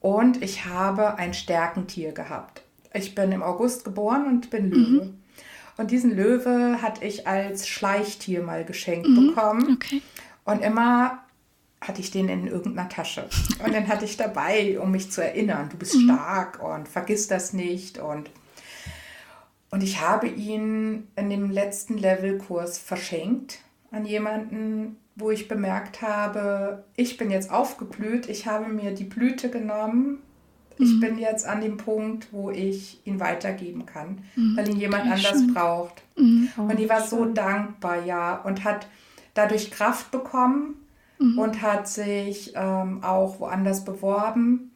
Und 0.00 0.42
ich 0.42 0.66
habe 0.66 1.18
ein 1.18 1.34
Stärkentier 1.34 2.12
gehabt. 2.12 2.62
Ich 2.94 3.14
bin 3.14 3.32
im 3.32 3.42
August 3.42 3.84
geboren 3.84 4.26
und 4.26 4.50
bin 4.50 4.70
Löwe. 4.70 5.04
Mhm. 5.04 5.20
Und 5.76 5.90
diesen 5.90 6.14
Löwe 6.14 6.80
hatte 6.80 7.04
ich 7.04 7.26
als 7.26 7.68
Schleichtier 7.68 8.42
mal 8.42 8.64
geschenkt 8.64 9.08
mhm. 9.08 9.28
bekommen. 9.28 9.72
Okay. 9.74 10.00
Und 10.44 10.62
immer 10.62 11.25
hatte 11.80 12.00
ich 12.00 12.10
den 12.10 12.28
in 12.28 12.46
irgendeiner 12.46 12.88
Tasche. 12.88 13.28
Und 13.64 13.74
den 13.74 13.88
hatte 13.88 14.04
ich 14.04 14.16
dabei, 14.16 14.78
um 14.80 14.90
mich 14.90 15.10
zu 15.10 15.22
erinnern, 15.22 15.68
du 15.70 15.76
bist 15.76 15.94
mhm. 15.94 16.04
stark 16.04 16.62
und 16.62 16.88
vergiss 16.88 17.28
das 17.28 17.52
nicht. 17.52 17.98
Und, 17.98 18.30
und 19.70 19.82
ich 19.82 20.00
habe 20.00 20.26
ihn 20.26 21.06
in 21.16 21.30
dem 21.30 21.50
letzten 21.50 21.98
Levelkurs 21.98 22.78
verschenkt 22.78 23.60
an 23.90 24.06
jemanden, 24.06 24.96
wo 25.14 25.30
ich 25.30 25.48
bemerkt 25.48 26.02
habe, 26.02 26.84
ich 26.96 27.16
bin 27.16 27.30
jetzt 27.30 27.50
aufgeblüht, 27.50 28.28
ich 28.28 28.46
habe 28.46 28.68
mir 28.68 28.92
die 28.92 29.04
Blüte 29.04 29.50
genommen. 29.50 30.18
Ich 30.78 30.92
mhm. 30.92 31.00
bin 31.00 31.18
jetzt 31.18 31.46
an 31.46 31.62
dem 31.62 31.78
Punkt, 31.78 32.28
wo 32.32 32.50
ich 32.50 33.00
ihn 33.06 33.18
weitergeben 33.18 33.86
kann, 33.86 34.18
mhm. 34.34 34.58
weil 34.58 34.68
ihn 34.68 34.76
jemand 34.76 35.04
anders 35.04 35.38
schön. 35.38 35.54
braucht. 35.54 36.02
Mhm. 36.16 36.50
und 36.56 36.78
die 36.78 36.88
war 36.88 37.02
so 37.02 37.24
dankbar, 37.24 38.04
ja, 38.04 38.36
und 38.36 38.64
hat 38.64 38.86
dadurch 39.32 39.70
Kraft 39.70 40.10
bekommen, 40.10 40.74
mhm. 41.18 41.38
und 41.38 41.62
hat 41.62 41.88
sich 41.88 42.52
ähm, 42.54 43.02
auch 43.02 43.40
woanders 43.40 43.84
beworben, 43.84 44.72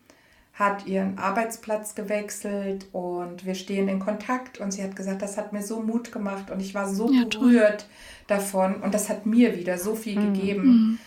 hat 0.54 0.86
ihren 0.86 1.18
Arbeitsplatz 1.18 1.94
gewechselt 1.94 2.86
und 2.92 3.46
wir 3.46 3.54
stehen 3.54 3.88
in 3.88 3.98
Kontakt 3.98 4.58
und 4.58 4.72
sie 4.72 4.82
hat 4.82 4.94
gesagt, 4.94 5.22
das 5.22 5.36
hat 5.38 5.52
mir 5.52 5.62
so 5.62 5.80
Mut 5.80 6.12
gemacht 6.12 6.50
und 6.50 6.60
ich 6.60 6.74
war 6.74 6.88
so 6.88 7.10
ja, 7.10 7.24
berührt 7.24 7.80
toll. 7.80 7.88
davon 8.26 8.74
und 8.76 8.92
das 8.92 9.08
hat 9.08 9.24
mir 9.26 9.56
wieder 9.56 9.78
so 9.78 9.94
viel 9.94 10.18
mhm. 10.18 10.34
gegeben, 10.34 10.66
mhm. 10.66 10.98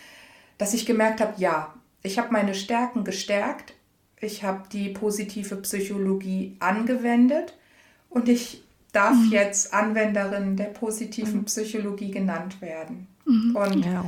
dass 0.58 0.74
ich 0.74 0.86
gemerkt 0.86 1.20
habe, 1.20 1.34
ja, 1.36 1.72
ich 2.02 2.18
habe 2.18 2.32
meine 2.32 2.54
Stärken 2.54 3.04
gestärkt, 3.04 3.74
ich 4.20 4.42
habe 4.42 4.62
die 4.72 4.88
positive 4.88 5.56
Psychologie 5.56 6.56
angewendet 6.58 7.56
und 8.10 8.28
ich 8.28 8.64
darf 8.92 9.16
mhm. 9.16 9.30
jetzt 9.30 9.74
Anwenderin 9.74 10.56
der 10.56 10.66
positiven 10.66 11.40
mhm. 11.40 11.44
Psychologie 11.44 12.10
genannt 12.10 12.60
werden. 12.60 13.06
Mhm. 13.26 13.56
Und 13.56 13.84
ja. 13.84 14.04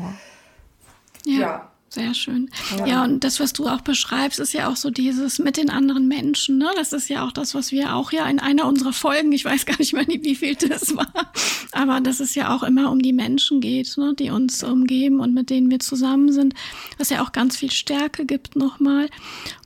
Ja. 1.27 1.41
ja. 1.41 1.73
Sehr 1.89 2.15
schön. 2.15 2.51
Ja. 2.79 2.87
ja, 2.87 3.05
und 3.05 3.23
das, 3.23 3.39
was 3.39 3.53
du 3.53 3.69
auch 3.69 3.81
beschreibst, 3.81 4.41
ist 4.41 4.53
ja 4.53 4.69
auch 4.69 4.77
so 4.77 4.91
dieses 4.91 5.39
mit 5.39 5.57
den 5.57 5.71
anderen 5.71 6.09
Menschen. 6.09 6.59
Ne? 6.59 6.69
Das 6.75 6.93
ist 6.93 7.09
ja 7.09 7.25
auch 7.25 7.31
das, 7.31 7.55
was 7.55 7.71
wir 7.71 7.95
auch 7.95 8.11
ja 8.11 8.27
in 8.27 8.41
einer 8.41 8.67
unserer 8.67 8.93
Folgen, 8.93 9.33
ich 9.33 9.45
weiß 9.45 9.67
gar 9.67 9.79
nicht 9.79 9.93
mehr, 9.93 10.05
wie 10.07 10.35
viel 10.35 10.57
das 10.57 10.97
war, 10.97 11.33
aber 11.73 12.01
dass 12.01 12.19
es 12.19 12.35
ja 12.35 12.55
auch 12.55 12.65
immer 12.65 12.91
um 12.91 13.01
die 13.01 13.13
Menschen 13.13 13.61
geht, 13.61 13.97
ne? 13.97 14.15
die 14.19 14.31
uns 14.31 14.65
umgeben 14.65 15.21
und 15.21 15.33
mit 15.33 15.49
denen 15.49 15.71
wir 15.71 15.79
zusammen 15.79 16.33
sind, 16.33 16.55
was 16.99 17.09
ja 17.11 17.23
auch 17.23 17.33
ganz 17.33 17.57
viel 17.57 17.71
Stärke 17.71 18.27
gibt 18.27 18.57
nochmal. 18.57 19.09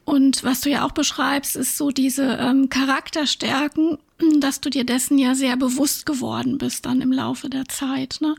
Und 0.05 0.45
was 0.45 0.61
du 0.61 0.71
ja 0.71 0.85
auch 0.85 0.93
beschreibst, 0.93 1.57
ist 1.57 1.77
so 1.77 1.91
diese 1.91 2.37
ähm, 2.39 2.69
Charakterstärken, 2.69 3.99
dass 4.41 4.61
du 4.61 4.71
dir 4.71 4.85
dessen 4.85 5.19
ja 5.19 5.35
sehr 5.35 5.57
bewusst 5.57 6.07
geworden 6.07 6.59
bist 6.59 6.87
dann 6.87 7.01
im 7.01 7.13
Laufe 7.13 7.49
der 7.49 7.67
Zeit, 7.67 8.19
ne? 8.21 8.35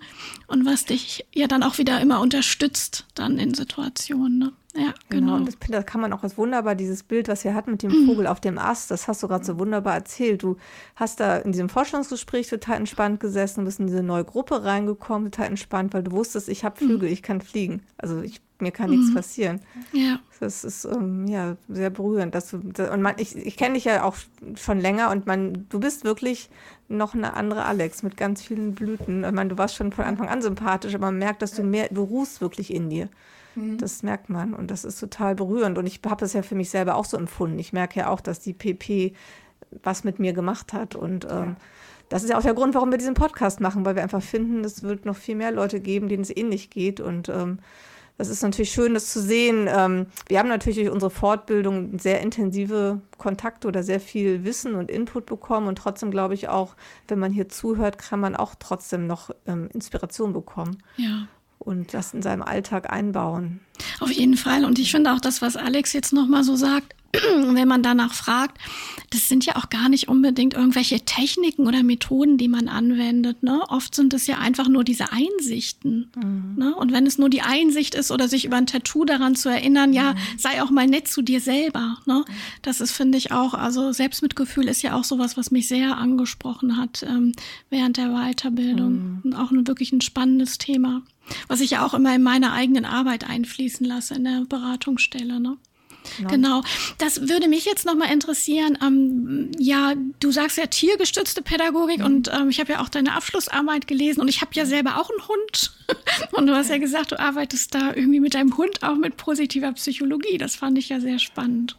Und 0.48 0.66
was 0.66 0.86
dich 0.86 1.26
ja 1.34 1.48
dann 1.48 1.64
auch 1.64 1.78
wieder 1.78 2.00
immer 2.02 2.22
unterstützt 2.22 3.06
dann 3.16 3.38
in 3.38 3.54
Situationen, 3.54 4.38
ne? 4.38 4.54
Ja, 4.74 4.94
genau. 5.10 5.34
genau. 5.34 5.36
Und 5.36 5.48
das, 5.48 5.56
das, 5.68 5.86
kann 5.86 6.00
man 6.00 6.14
auch 6.14 6.24
als 6.24 6.38
wunderbar, 6.38 6.76
dieses 6.76 7.04
Bild, 7.04 7.28
was 7.28 7.44
wir 7.44 7.54
hatten 7.54 7.72
mit 7.72 7.84
dem 7.84 7.92
mhm. 7.92 8.06
Vogel 8.06 8.28
auf 8.28 8.40
dem 8.40 8.58
Ast, 8.58 8.90
das 8.90 9.08
hast 9.08 9.22
du 9.22 9.28
gerade 9.28 9.44
so 9.44 9.60
wunderbar 9.60 9.96
erzählt. 9.96 10.44
Du 10.44 10.58
hast 10.96 11.20
da 11.20 11.38
in 11.38 11.52
diesem 11.52 11.68
Forschungsgespräch 11.68 12.48
total 12.48 12.78
entspannt 12.78 13.20
gesessen, 13.20 13.66
bist 13.66 13.80
in 13.80 13.88
diese 13.88 14.04
neue 14.04 14.24
Gruppe 14.24 14.64
reingekommen, 14.64 15.32
total 15.32 15.48
entspannt, 15.48 15.94
weil 15.94 16.04
du 16.04 16.12
wusstest, 16.12 16.48
ich 16.48 16.64
habe 16.64 16.78
Flügel, 16.78 17.10
mhm. 17.10 17.14
ich 17.14 17.22
kann 17.22 17.42
fliegen. 17.42 17.84
Also 17.98 18.22
ich, 18.22 18.40
mir 18.62 18.72
kann 18.72 18.90
mhm. 18.90 18.98
nichts 18.98 19.14
passieren. 19.14 19.62
Ja. 19.92 20.20
Das 20.40 20.64
ist 20.64 20.86
ähm, 20.86 21.28
ja 21.28 21.56
sehr 21.70 21.90
berührend. 21.90 22.34
Dass 22.34 22.50
du, 22.50 22.58
und 22.58 23.02
man, 23.02 23.16
ich, 23.18 23.36
ich 23.36 23.58
kenne 23.58 23.76
dich 23.76 23.86
ja 23.86 24.04
auch 24.04 24.16
schon 24.56 24.80
länger 24.80 25.12
und 25.12 25.28
man, 25.28 25.68
du 25.70 25.80
bist 25.80 26.04
wirklich 26.04 26.50
noch 26.88 27.14
eine 27.14 27.34
andere 27.34 27.66
Alex 27.66 28.04
mit 28.04 28.18
ganz 28.18 28.42
vielen 28.42 28.74
Blüten. 28.74 29.24
Ich 29.24 29.32
meine, 29.32 29.50
du 29.50 29.58
warst 29.58 29.76
schon 29.76 29.92
von 29.92 30.06
Anfang 30.06 30.30
an 30.30 30.42
sympathisch, 30.42 30.96
aber 30.96 31.08
man 31.08 31.18
merkt, 31.20 31.42
dass 31.42 31.54
du 31.54 31.64
mehr, 31.64 31.90
du 31.92 32.04
ruhst 32.04 32.42
wirklich 32.42 32.74
in 32.74 32.90
dir. 32.90 33.10
Mhm. 33.56 33.78
Das 33.78 34.04
merkt 34.04 34.30
man 34.30 34.54
und 34.54 34.72
das 34.72 34.86
ist 34.86 35.00
total 35.00 35.36
berührend. 35.36 35.78
Und 35.78 35.86
ich 35.86 36.00
habe 36.06 36.20
das 36.20 36.34
ja 36.34 36.42
für 36.42 36.56
mich 36.56 36.70
selber 36.70 36.96
auch 36.96 37.06
so 37.06 37.18
empfunden. 37.18 37.60
Ich 37.60 37.74
merke 37.74 38.00
ja 38.00 38.10
auch, 38.10 38.22
dass 38.22 38.40
die 38.40 38.54
PP 38.54 39.14
was 39.84 40.04
mit 40.04 40.20
mir 40.20 40.34
gemacht 40.34 40.74
hat. 40.74 40.96
Und 40.96 41.26
ähm, 41.26 41.30
ja. 41.30 41.56
das 42.10 42.24
ist 42.24 42.30
ja 42.30 42.38
auch 42.38 42.44
der 42.44 42.54
Grund, 42.54 42.76
warum 42.76 42.92
wir 42.92 42.98
diesen 42.98 43.14
Podcast 43.14 43.60
machen, 43.62 43.86
weil 43.86 43.96
wir 43.96 44.04
einfach 44.04 44.22
finden, 44.22 44.64
es 44.64 44.84
wird 44.84 45.06
noch 45.06 45.16
viel 45.16 45.36
mehr 45.36 45.52
Leute 45.52 45.80
geben, 45.80 46.10
denen 46.10 46.24
es 46.24 46.36
ähnlich 46.36 46.70
geht. 46.70 47.00
Und 47.00 47.30
ähm, 47.30 47.60
das 48.18 48.30
ist 48.30 48.44
natürlich 48.44 48.72
schön, 48.72 48.94
das 48.94 49.12
zu 49.12 49.22
sehen. 49.22 49.68
Ähm, 49.70 50.08
wir 50.28 50.40
haben 50.40 50.50
natürlich 50.50 50.80
durch 50.80 50.92
unsere 50.92 51.10
Fortbildung 51.10 51.98
sehr 52.00 52.22
intensive 52.22 53.02
Kontakte 53.18 53.68
oder 53.68 53.84
sehr 53.84 54.00
viel 54.00 54.44
Wissen 54.44 54.76
und 54.76 54.92
Input 54.92 55.26
bekommen. 55.26 55.68
Und 55.68 55.78
trotzdem 55.78 56.12
glaube 56.12 56.34
ich 56.34 56.50
auch, 56.50 56.76
wenn 57.08 57.20
man 57.20 57.32
hier 57.32 57.50
zuhört, 57.50 57.98
kann 57.98 58.20
man 58.20 58.36
auch 58.36 58.56
trotzdem 58.60 59.08
noch 59.08 59.32
ähm, 59.48 59.70
Inspiration 59.74 60.34
bekommen. 60.34 60.78
Ja 60.98 61.28
und 61.64 61.94
das 61.94 62.14
in 62.14 62.24
seinem 62.24 62.42
Alltag 62.42 62.92
einbauen. 62.92 63.60
Auf 64.00 64.12
jeden 64.12 64.36
Fall. 64.36 64.66
Und 64.66 64.80
ich 64.80 64.90
finde 64.90 65.14
auch 65.14 65.20
das, 65.20 65.42
was 65.42 65.56
Alex 65.56 65.94
jetzt 65.94 66.12
nochmal 66.12 66.44
so 66.44 66.56
sagt, 66.56 66.96
wenn 67.54 67.68
man 67.68 67.84
danach 67.84 68.14
fragt, 68.14 68.58
das 69.10 69.28
sind 69.28 69.46
ja 69.46 69.58
auch 69.58 69.70
gar 69.70 69.90
nicht 69.90 70.08
unbedingt 70.08 70.54
irgendwelche 70.54 71.02
Techniken 71.02 71.68
oder 71.68 71.84
Methoden, 71.84 72.38
die 72.38 72.48
man 72.48 72.70
anwendet. 72.70 73.44
Ne? 73.44 73.62
Oft 73.68 73.94
sind 73.94 74.14
es 74.14 74.28
ja 74.28 74.38
einfach 74.38 74.70
nur 74.70 74.84
diese 74.84 75.12
Einsichten. 75.12 76.12
Mhm. 76.16 76.56
Ne? 76.58 76.76
Und 76.76 76.94
wenn 76.94 77.06
es 77.06 77.18
nur 77.18 77.30
die 77.30 77.42
Einsicht 77.42 77.96
ist 77.96 78.12
oder 78.12 78.28
sich 78.28 78.46
über 78.46 78.56
ein 78.56 78.68
Tattoo 78.68 79.04
daran 79.04 79.36
zu 79.36 79.50
erinnern, 79.50 79.92
ja, 79.94 80.14
mhm. 80.14 80.18
sei 80.38 80.64
auch 80.64 80.72
mal 80.72 80.88
nett 80.88 81.08
zu 81.08 81.22
dir 81.22 81.42
selber. 81.42 81.98
Ne? 82.06 82.24
Das 82.62 82.80
ist, 82.80 82.92
finde 82.92 83.18
ich, 83.18 83.32
auch, 83.32 83.54
also 83.54 83.92
Selbstmitgefühl 83.92 84.68
ist 84.68 84.82
ja 84.82 84.96
auch 84.96 85.04
sowas, 85.04 85.36
was 85.36 85.52
mich 85.52 85.68
sehr 85.68 85.98
angesprochen 85.98 86.78
hat 86.78 87.04
ähm, 87.04 87.34
während 87.70 87.98
der 87.98 88.10
Weiterbildung. 88.10 88.94
Mhm. 88.94 89.22
Und 89.24 89.34
auch 89.36 89.52
ein, 89.52 89.68
wirklich 89.68 89.92
ein 89.92 90.02
spannendes 90.02 90.58
Thema, 90.58 91.02
was 91.48 91.60
ich 91.60 91.72
ja 91.72 91.86
auch 91.86 91.94
immer 91.94 92.16
in 92.16 92.24
meine 92.24 92.54
eigenen 92.54 92.86
Arbeit 92.86 93.30
einfließen 93.30 93.86
lasse 93.86 94.16
in 94.16 94.24
der 94.24 94.46
Beratungsstelle. 94.48 95.40
Ne? 95.40 95.58
Genau. 96.18 96.30
genau. 96.30 96.64
Das 96.98 97.30
würde 97.30 97.48
mich 97.48 97.66
jetzt 97.66 97.86
nochmal 97.86 98.12
interessieren. 98.12 98.78
Ähm, 98.82 99.52
ja, 99.58 99.94
du 100.20 100.32
sagst 100.32 100.58
ja 100.58 100.66
tiergestützte 100.66 101.42
Pädagogik 101.42 102.00
mhm. 102.00 102.06
und 102.06 102.32
ähm, 102.34 102.50
ich 102.50 102.60
habe 102.60 102.74
ja 102.74 102.82
auch 102.82 102.90
deine 102.90 103.14
Abschlussarbeit 103.14 103.88
gelesen 103.88 104.22
und 104.22 104.28
ich 104.28 104.42
habe 104.42 104.52
ja 104.54 104.66
selber 104.66 104.98
auch 104.98 105.10
einen 105.10 105.28
Hund. 105.28 105.74
und 106.32 106.48
du 106.48 106.56
hast 106.56 106.70
ja 106.70 106.78
gesagt, 106.78 107.12
du 107.12 107.20
arbeitest 107.20 107.74
da 107.74 107.94
irgendwie 107.94 108.20
mit 108.20 108.34
deinem 108.34 108.58
Hund 108.58 108.84
auch 108.84 108.96
mit 108.96 109.18
positiver 109.18 109.72
Psychologie. 109.74 110.38
Das 110.38 110.56
fand 110.56 110.78
ich 110.78 110.90
ja 110.90 111.00
sehr 111.00 111.20
spannend. 111.20 111.78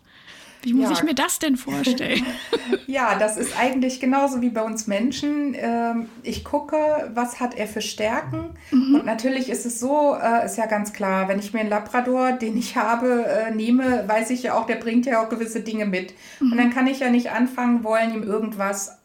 Wie 0.62 0.74
muss 0.74 0.90
ja. 0.90 0.96
ich 0.96 1.02
mir 1.02 1.14
das 1.14 1.38
denn 1.38 1.56
vorstellen? 1.56 2.24
ja, 2.86 3.16
das 3.18 3.36
ist 3.36 3.58
eigentlich 3.58 3.98
genauso 3.98 4.40
wie 4.40 4.50
bei 4.50 4.62
uns 4.62 4.86
Menschen. 4.86 5.54
Ähm, 5.56 6.08
ich 6.22 6.44
gucke, 6.44 6.76
was 7.14 7.40
hat 7.40 7.56
er 7.56 7.66
für 7.66 7.82
Stärken. 7.82 8.56
Mhm. 8.70 8.94
Und 8.94 9.04
natürlich 9.06 9.48
ist 9.48 9.66
es 9.66 9.80
so, 9.80 10.14
äh, 10.14 10.46
ist 10.46 10.56
ja 10.56 10.66
ganz 10.66 10.92
klar, 10.92 11.28
wenn 11.28 11.40
ich 11.40 11.52
mir 11.52 11.60
einen 11.60 11.70
Labrador, 11.70 12.32
den 12.32 12.56
ich 12.56 12.76
habe, 12.76 13.26
äh, 13.26 13.50
nehme, 13.50 14.06
weiß 14.06 14.30
ich 14.30 14.44
ja 14.44 14.54
auch, 14.54 14.66
der 14.66 14.76
bringt 14.76 15.04
ja 15.06 15.22
auch 15.22 15.28
gewisse 15.28 15.60
Dinge 15.60 15.84
mit. 15.84 16.14
Mhm. 16.40 16.52
Und 16.52 16.58
dann 16.58 16.70
kann 16.70 16.86
ich 16.86 17.00
ja 17.00 17.10
nicht 17.10 17.30
anfangen 17.30 17.82
wollen, 17.82 18.14
ihm 18.14 18.22
irgendwas 18.22 18.98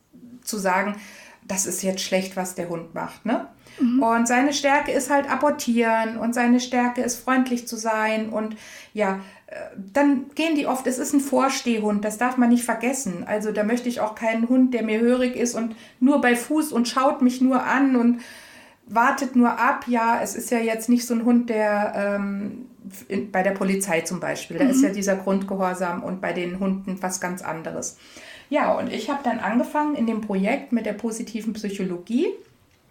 zu 0.44 0.58
sagen, 0.58 0.96
das 1.48 1.66
ist 1.66 1.82
jetzt 1.82 2.02
schlecht, 2.02 2.36
was 2.36 2.56
der 2.56 2.70
Hund 2.70 2.94
macht. 2.94 3.26
Ne? 3.26 3.48
Mhm. 3.80 4.02
Und 4.02 4.28
seine 4.28 4.54
Stärke 4.54 4.92
ist 4.92 5.10
halt 5.10 5.30
apportieren 5.30 6.18
und 6.18 6.34
seine 6.34 6.60
Stärke 6.60 7.02
ist 7.02 7.18
freundlich 7.18 7.68
zu 7.68 7.76
sein 7.76 8.30
und 8.30 8.56
ja, 8.94 9.20
dann 9.94 10.26
gehen 10.36 10.56
die 10.56 10.68
oft, 10.68 10.88
es 10.88 10.98
ist 10.98 11.14
ein 11.14 11.22
Vorstehhund, 11.22 12.04
das 12.04 12.18
darf 12.18 12.38
man 12.38 12.50
nicht 12.50 12.66
vergessen. 12.66 13.24
Also 13.26 13.52
da 13.52 13.64
möchte 13.64 13.88
ich 13.88 14.02
auch 14.02 14.16
keinen 14.16 14.50
Hund, 14.50 14.74
der 14.74 14.84
mir 14.84 15.00
hörig 15.00 15.36
ist 15.36 15.56
und 15.56 15.76
nur 16.00 16.20
bei 16.20 16.36
Fuß 16.36 16.74
und 16.74 16.88
schaut 16.88 17.22
mich 17.22 17.40
nur 17.40 17.64
an 17.64 17.96
und 17.96 18.22
wartet 18.88 19.36
nur 19.36 19.58
ab. 19.58 19.86
Ja, 19.88 20.20
es 20.22 20.36
ist 20.36 20.52
ja 20.52 20.60
jetzt 20.60 20.90
nicht 20.90 21.06
so 21.06 21.14
ein 21.14 21.24
Hund, 21.24 21.50
der 21.50 21.94
ähm, 21.96 22.66
in, 23.08 23.32
bei 23.32 23.42
der 23.42 23.52
Polizei 23.52 24.02
zum 24.02 24.20
Beispiel, 24.20 24.58
da 24.58 24.66
mhm. 24.66 24.72
ist 24.72 24.84
ja 24.84 24.90
dieser 24.90 25.16
Grundgehorsam 25.16 26.04
und 26.04 26.20
bei 26.20 26.34
den 26.34 26.60
Hunden 26.60 27.02
was 27.02 27.22
ganz 27.22 27.42
anderes. 27.42 27.98
Ja, 28.50 28.74
und 28.74 28.92
ich 28.92 29.10
habe 29.10 29.20
dann 29.24 29.40
angefangen 29.40 29.96
in 29.96 30.08
dem 30.08 30.22
Projekt 30.22 30.72
mit 30.72 30.86
der 30.86 30.94
positiven 30.94 31.54
Psychologie. 31.54 32.28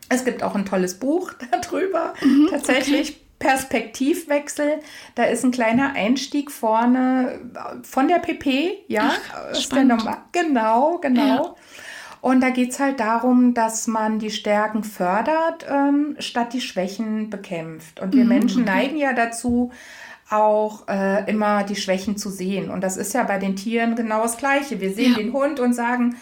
Es 0.09 0.25
gibt 0.25 0.43
auch 0.43 0.55
ein 0.55 0.65
tolles 0.65 0.99
Buch 0.99 1.33
darüber, 1.51 2.15
mhm, 2.23 2.49
tatsächlich. 2.51 3.11
Okay 3.11 3.21
Perspektivwechsel. 3.39 4.81
Da 5.15 5.25
ist 5.25 5.45
ein 5.45 5.51
kleiner 5.51 5.93
Einstieg 5.95 6.51
vorne 6.51 7.39
von 7.83 8.09
der 8.09 8.19
PP, 8.19 8.85
ja. 8.89 9.13
Ach, 9.35 9.69
der 9.69 9.85
Nummer. 9.85 10.25
Genau, 10.33 10.99
genau. 10.99 11.23
Ja. 11.23 11.55
Und 12.23 12.41
da 12.41 12.51
geht 12.51 12.73
es 12.73 12.81
halt 12.81 12.99
darum, 12.99 13.55
dass 13.55 13.87
man 13.87 14.19
die 14.19 14.31
Stärken 14.31 14.85
fördert, 14.85 15.67
ähm, 15.69 16.17
statt 16.19 16.55
die 16.55 16.61
Schwächen 16.61 17.31
bekämpft. 17.31 18.01
Und 18.01 18.15
wir 18.15 18.25
mhm, 18.25 18.31
Menschen 18.31 18.63
okay. 18.63 18.73
neigen 18.73 18.97
ja 18.97 19.13
dazu, 19.13 19.71
auch 20.29 20.89
äh, 20.89 21.31
immer 21.31 21.63
die 21.63 21.77
Schwächen 21.77 22.17
zu 22.17 22.31
sehen. 22.31 22.71
Und 22.71 22.81
das 22.81 22.97
ist 22.97 23.15
ja 23.15 23.23
bei 23.23 23.39
den 23.39 23.55
Tieren 23.55 23.95
genau 23.95 24.23
das 24.23 24.39
Gleiche. 24.39 24.81
Wir 24.81 24.93
sehen 24.93 25.13
ja. 25.13 25.19
den 25.19 25.33
Hund 25.33 25.61
und 25.61 25.73
sagen, 25.73 26.17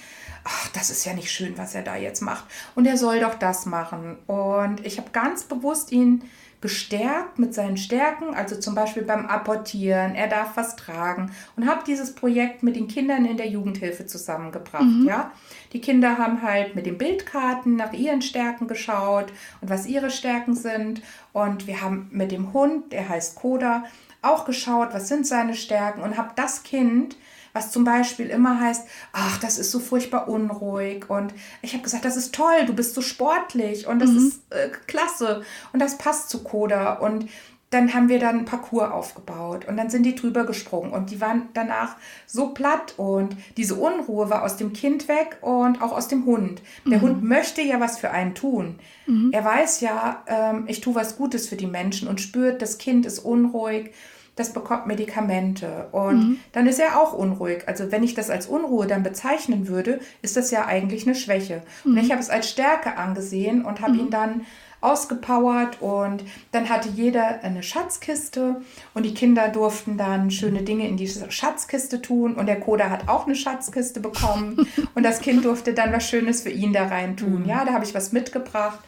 ach, 0.45 0.69
das 0.69 0.91
ist 0.91 1.05
ja 1.05 1.15
nicht 1.15 1.31
schön, 1.31 1.57
was 1.57 1.75
er 1.75 1.83
da 1.83 1.97
jetzt 1.97 2.21
macht. 2.21 2.45
Und 2.75 2.87
er 2.87 2.97
soll 2.97 3.21
doch 3.21 3.35
das 3.35 3.67
machen. 3.67 4.19
Und 4.27 4.85
ich 4.87 4.99
habe 4.99 5.11
ganz 5.11 5.45
bewusst 5.45 5.91
ihn 5.91 6.23
gestärkt 6.65 7.39
mit 7.39 7.53
seinen 7.53 7.77
Stärken, 7.77 8.35
also 8.35 8.57
zum 8.59 8.75
Beispiel 8.75 9.03
beim 9.03 9.27
Apportieren, 9.27 10.15
er 10.15 10.29
darf 10.29 10.57
was 10.57 10.77
tragen 10.77 11.31
und 11.57 11.69
habe 11.69 11.85
dieses 11.87 12.15
Projekt 12.15 12.63
mit 12.63 12.75
den 12.75 12.89
Kindern 12.89 13.27
in 13.27 13.37
der 13.37 13.49
Jugendhilfe 13.49 14.07
zusammengebracht. 14.07 14.83
Mhm. 14.83 15.07
Ja? 15.07 15.31
Die 15.75 15.83
Kinder 15.83 16.17
haben 16.17 16.41
halt 16.41 16.75
mit 16.75 16.87
den 16.87 16.97
Bildkarten 16.97 17.77
nach 17.77 17.93
ihren 17.93 18.23
Stärken 18.23 18.67
geschaut 18.67 19.31
und 19.61 19.69
was 19.69 19.85
ihre 19.85 20.11
Stärken 20.11 20.57
sind 20.57 21.03
und 21.35 21.67
wir 21.67 21.83
haben 21.83 22.09
mit 22.13 22.33
dem 22.33 22.55
Hund, 22.55 22.95
der 22.95 23.11
heißt 23.11 23.35
Koda, 23.35 23.85
auch 24.23 24.47
geschaut, 24.47 24.95
was 24.95 25.09
sind 25.09 25.27
seine 25.27 25.53
Stärken 25.53 26.01
und 26.01 26.17
habe 26.17 26.31
das 26.35 26.63
Kind 26.63 27.17
was 27.55 27.71
zum 27.71 27.85
Beispiel 27.85 28.27
immer 28.27 28.61
heißt, 28.61 28.87
ach, 29.13 29.39
das 29.39 29.59
ist 29.59 29.71
so 29.71 29.79
furchtbar 29.79 30.29
unruhig. 30.29 31.09
Und 31.09 31.33
ich 31.63 31.73
habe 31.73 31.85
gesagt, 31.85 32.05
das 32.05 32.17
ist 32.17 32.35
toll, 32.35 32.67
du 32.67 32.75
bist 32.75 32.95
so 32.95 33.01
sportlich 33.01 33.87
und 33.87 34.01
das 34.01 34.11
mhm. 34.11 34.19
ist 34.19 34.43
äh, 34.51 34.69
klasse 34.87 35.43
und 35.73 35.81
das 35.81 35.97
passt 35.97 36.29
zu 36.29 36.43
Coda. 36.43 36.95
Und 36.95 37.29
dann 37.71 37.95
haben 37.95 38.09
wir 38.09 38.19
dann 38.19 38.41
ein 38.41 38.45
Parcours 38.45 38.91
aufgebaut 38.91 39.67
und 39.67 39.77
dann 39.77 39.91
sind 39.91 40.05
die 40.05 40.15
drüber 40.15 40.45
gesprungen 40.45 40.93
und 40.93 41.11
die 41.11 41.21
waren 41.21 41.49
danach 41.55 41.97
so 42.27 42.49
platt 42.51 42.95
und 42.97 43.37
diese 43.57 43.75
Unruhe 43.75 44.31
war 44.31 44.45
aus 44.45 44.57
dem 44.57 44.73
Kind 44.73 45.09
weg 45.09 45.39
und 45.41 45.83
auch 45.83 45.93
aus 45.93 46.07
dem 46.07 46.25
Hund. 46.25 46.63
Der 46.87 46.99
mhm. 46.99 47.03
Hund 47.03 47.25
möchte 47.25 47.63
ja 47.63 47.81
was 47.81 47.99
für 47.99 48.11
einen 48.11 48.35
tun. 48.35 48.79
Mhm. 49.07 49.31
Er 49.33 49.45
weiß 49.45 49.81
ja, 49.81 50.23
ähm, 50.27 50.65
ich 50.69 50.81
tue 50.81 50.95
was 50.95 51.17
Gutes 51.17 51.49
für 51.49 51.57
die 51.57 51.67
Menschen 51.67 52.07
und 52.07 52.21
spürt, 52.21 52.63
das 52.63 52.79
Kind 52.79 53.07
ist 53.07 53.19
unruhig 53.19 53.93
das 54.37 54.53
bekommt 54.53 54.87
Medikamente 54.87 55.89
und 55.93 56.17
mhm. 56.17 56.39
dann 56.53 56.67
ist 56.67 56.81
er 56.81 57.01
auch 57.01 57.13
unruhig. 57.13 57.65
Also 57.67 57.93
wenn 57.93 58.03
ich 58.03 58.15
das 58.15 58.31
als 58.31 58.47
Unruhe 58.47 58.87
dann 58.87 59.03
bezeichnen 59.03 59.69
würde, 59.69 60.01
ist 60.23 60.37
das 60.37 60.51
ja 60.51 60.67
eigentlich 60.67 61.07
eine 61.07 61.15
Schwäche. 61.15 61.63
Mhm. 61.85 61.93
Und 61.93 62.05
ich 62.05 62.11
habe 62.11 62.21
es 62.21 62.31
als 62.31 62.51
Stärke 62.51 62.97
angesehen 62.97 63.65
und 63.65 63.81
habe 63.81 63.95
mhm. 63.95 64.01
ihn 64.01 64.11
dann 64.11 64.47
ausgepowert 64.85 65.81
und 65.81 66.25
dann 66.53 66.69
hatte 66.69 66.89
jeder 66.89 67.43
eine 67.43 67.63
Schatzkiste 67.63 68.61
und 68.93 69.05
die 69.05 69.15
Kinder 69.15 69.49
durften 69.49 69.97
dann 69.97 70.31
schöne 70.31 70.63
Dinge 70.63 70.87
in 70.87 70.97
diese 70.97 71.31
Schatzkiste 71.31 72.03
tun 72.03 72.35
und 72.35 72.47
der 72.47 72.61
Koda 72.61 72.91
hat 72.91 73.09
auch 73.09 73.27
eine 73.27 73.35
Schatzkiste 73.35 74.01
bekommen 74.01 74.69
und 74.95 75.03
das 75.03 75.21
Kind 75.21 75.45
durfte 75.45 75.75
dann 75.75 75.93
was 75.93 76.09
Schönes 76.09 76.43
für 76.43 76.51
ihn 76.51 76.73
da 76.73 76.87
rein 76.87 77.17
tun. 77.17 77.43
Mhm. 77.43 77.49
Ja, 77.49 77.65
da 77.65 77.73
habe 77.73 77.85
ich 77.85 77.95
was 77.95 78.13
mitgebracht 78.13 78.79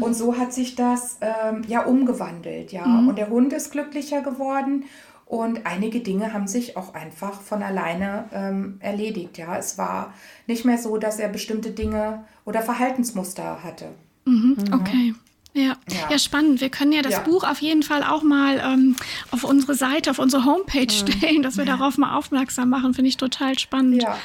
und 0.00 0.14
so 0.14 0.38
hat 0.38 0.52
sich 0.52 0.76
das 0.76 1.18
ähm, 1.20 1.62
ja 1.66 1.84
umgewandelt, 1.84 2.72
ja. 2.72 2.86
Mhm. 2.86 3.08
Und 3.08 3.18
der 3.18 3.28
Hund 3.28 3.52
ist 3.52 3.72
glücklicher 3.72 4.22
geworden 4.22 4.84
und 5.32 5.66
einige 5.66 6.00
Dinge 6.00 6.34
haben 6.34 6.46
sich 6.46 6.76
auch 6.76 6.92
einfach 6.92 7.40
von 7.40 7.62
alleine 7.62 8.26
ähm, 8.34 8.76
erledigt. 8.80 9.38
Ja, 9.38 9.56
es 9.56 9.78
war 9.78 10.12
nicht 10.46 10.66
mehr 10.66 10.76
so, 10.76 10.98
dass 10.98 11.18
er 11.18 11.28
bestimmte 11.28 11.70
Dinge 11.70 12.24
oder 12.44 12.60
Verhaltensmuster 12.60 13.64
hatte. 13.64 13.88
Mhm, 14.26 14.56
okay. 14.72 15.14
Ja. 15.54 15.76
ja. 15.90 16.10
ja, 16.10 16.18
spannend. 16.18 16.62
Wir 16.62 16.70
können 16.70 16.92
ja 16.92 17.02
das 17.02 17.12
ja. 17.12 17.20
Buch 17.20 17.44
auf 17.44 17.60
jeden 17.60 17.82
Fall 17.82 18.02
auch 18.02 18.22
mal 18.22 18.62
ähm, 18.64 18.96
auf 19.30 19.44
unsere 19.44 19.74
Seite, 19.74 20.10
auf 20.10 20.18
unsere 20.18 20.46
Homepage 20.46 20.86
mhm. 20.86 20.90
stellen, 20.90 21.42
dass 21.42 21.58
wir 21.58 21.66
darauf 21.66 21.98
mal 21.98 22.16
aufmerksam 22.16 22.70
machen. 22.70 22.94
Finde 22.94 23.10
ich 23.10 23.18
total 23.18 23.58
spannend. 23.58 24.02
Ja. 24.02 24.16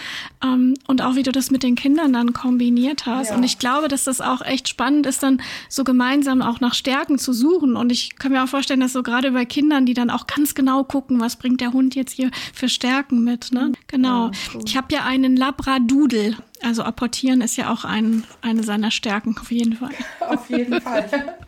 Ähm, 0.41 0.75
und 0.88 1.01
auch 1.01 1.15
wie 1.15 1.23
du 1.23 1.34
das 1.34 1.51
mit 1.51 1.63
den 1.63 1.75
Kindern 1.75 2.13
dann 2.13 2.32
kombiniert 2.32 3.05
hast. 3.05 3.32
Und 3.32 3.43
ich 3.43 3.59
glaube, 3.59 3.89
dass 3.89 4.05
das 4.05 4.21
auch 4.21 4.41
echt 4.41 4.69
spannend 4.69 5.05
ist, 5.05 5.21
dann 5.21 5.41
so 5.67 5.84
gemeinsam 5.84 6.41
auch 6.41 6.61
nach 6.61 6.73
Stärken 6.73 7.19
zu 7.19 7.34
suchen. 7.34 7.75
Und 7.75 7.91
ich 7.91 8.15
kann 8.15 8.32
mir 8.32 8.43
auch 8.43 8.47
vorstellen, 8.47 8.80
dass 8.80 8.93
so 8.93 9.03
gerade 9.03 9.32
bei 9.32 9.43
Kindern, 9.43 9.86
die 9.86 9.93
dann 9.93 10.09
auch 10.09 10.28
ganz 10.28 10.55
genau 10.55 10.86
gucken, 10.86 11.19
was 11.19 11.36
bringt 11.36 11.59
der 11.59 11.73
Hund 11.73 11.95
jetzt 11.95 12.13
hier 12.13 12.32
für 12.53 12.69
Stärken 12.69 13.23
mit. 13.23 13.51
Ne? 13.51 13.69
Mhm. 13.69 13.73
Genau. 13.88 14.32
Ich 14.65 14.78
habe 14.78 14.93
ja 14.93 15.03
einen 15.03 15.36
Labradoodle. 15.36 16.38
Also 16.61 16.83
apportieren 16.83 17.41
ist 17.41 17.55
ja 17.55 17.71
auch 17.71 17.85
ein, 17.85 18.23
eine 18.41 18.63
seiner 18.63 18.91
Stärken, 18.91 19.35
auf 19.39 19.51
jeden 19.51 19.73
Fall. 19.73 19.91
Auf 20.19 20.49
jeden 20.49 20.81
Fall. 20.81 21.35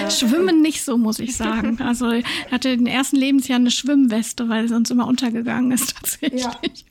Ja. 0.00 0.10
Schwimmen 0.10 0.60
nicht 0.60 0.84
so, 0.84 0.98
muss 0.98 1.18
ich 1.18 1.34
sagen. 1.34 1.80
Also 1.80 2.10
er 2.10 2.22
hatte 2.52 2.68
in 2.68 2.84
den 2.84 2.86
ersten 2.86 3.16
Lebensjahren 3.16 3.62
eine 3.62 3.70
Schwimmweste, 3.70 4.48
weil 4.48 4.64
er 4.64 4.68
sonst 4.68 4.90
immer 4.90 5.08
untergegangen 5.08 5.72
ist 5.72 5.96
tatsächlich. 5.96 6.84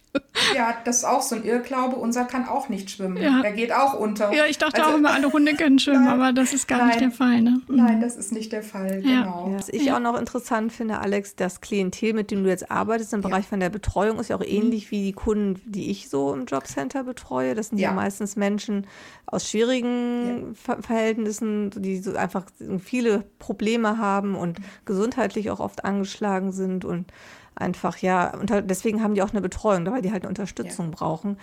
Ja. 0.55 0.75
Das 0.85 0.97
ist 0.97 1.05
auch 1.05 1.21
so 1.21 1.35
ein 1.35 1.43
Irrglaube. 1.43 1.95
Unser 1.95 2.25
kann 2.25 2.47
auch 2.47 2.69
nicht 2.69 2.89
schwimmen. 2.89 3.17
Ja. 3.17 3.41
Der 3.41 3.51
geht 3.51 3.73
auch 3.73 3.93
unter. 3.93 4.33
Ja, 4.33 4.45
ich 4.45 4.57
dachte 4.57 4.81
also, 4.81 4.93
auch 4.93 4.97
immer, 4.97 5.11
alle 5.11 5.31
Hunde 5.31 5.55
können 5.55 5.79
schwimmen, 5.79 6.05
nein, 6.05 6.19
aber 6.19 6.33
das 6.33 6.53
ist 6.53 6.67
gar 6.67 6.79
nein, 6.79 6.87
nicht 6.87 7.01
der 7.01 7.11
Fall. 7.11 7.41
Ne? 7.41 7.61
Mhm. 7.67 7.75
Nein, 7.75 8.01
das 8.01 8.15
ist 8.15 8.31
nicht 8.31 8.51
der 8.51 8.63
Fall, 8.63 9.01
ja. 9.03 9.21
genau. 9.21 9.51
was 9.57 9.69
ich 9.69 9.91
auch 9.91 9.99
noch 9.99 10.17
interessant 10.17 10.71
finde, 10.71 10.99
Alex, 10.99 11.35
das 11.35 11.61
Klientel, 11.61 12.13
mit 12.13 12.31
dem 12.31 12.43
du 12.43 12.49
jetzt 12.49 12.71
arbeitest 12.71 13.13
im 13.13 13.21
Bereich 13.21 13.47
von 13.47 13.59
der 13.59 13.69
Betreuung, 13.69 14.19
ist 14.19 14.29
ja 14.29 14.35
auch 14.35 14.41
mhm. 14.41 14.47
ähnlich 14.47 14.91
wie 14.91 15.03
die 15.03 15.13
Kunden, 15.13 15.61
die 15.65 15.91
ich 15.91 16.09
so 16.09 16.33
im 16.33 16.45
Jobcenter 16.45 17.03
betreue. 17.03 17.55
Das 17.55 17.69
sind 17.69 17.77
ja, 17.77 17.91
meistens 17.91 18.35
Menschen 18.35 18.87
aus 19.25 19.49
schwierigen 19.49 20.55
Ver 20.55 20.81
Verhältnissen, 20.81 21.71
die 21.75 21.99
so 21.99 22.15
einfach 22.15 22.45
viele 22.79 23.23
Probleme 23.39 23.97
haben 23.97 24.35
und 24.35 24.59
gesundheitlich 24.85 25.51
auch 25.51 25.59
oft 25.59 25.83
angeschlagen 25.83 26.51
sind 26.51 26.85
und 26.85 27.11
einfach, 27.57 27.97
ja, 27.99 28.33
und 28.35 28.51
deswegen 28.69 29.03
haben 29.03 29.15
die 29.15 29.21
auch 29.21 29.31
eine 29.31 29.41
Betreuung, 29.41 29.85
weil 29.91 30.01
die 30.01 30.11
halt 30.11 30.23
eine 30.23 30.29
Unterstützung 30.29 30.87
ja. 30.87 30.95
brauchen. 30.95 31.37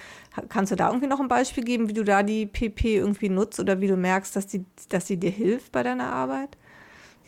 Kannst 0.48 0.72
du 0.72 0.76
da 0.76 0.88
irgendwie 0.88 1.06
noch 1.06 1.20
ein 1.20 1.28
Beispiel 1.28 1.64
geben, 1.64 1.88
wie 1.88 1.92
du 1.92 2.04
da 2.04 2.22
die 2.22 2.46
PP 2.46 2.96
irgendwie 2.96 3.28
nutzt 3.28 3.60
oder 3.60 3.80
wie 3.80 3.88
du 3.88 3.96
merkst, 3.96 4.34
dass 4.36 4.46
die, 4.46 4.64
dass 4.88 5.06
die 5.06 5.18
dir 5.18 5.30
hilft 5.30 5.72
bei 5.72 5.82
deiner 5.82 6.12
Arbeit? 6.12 6.56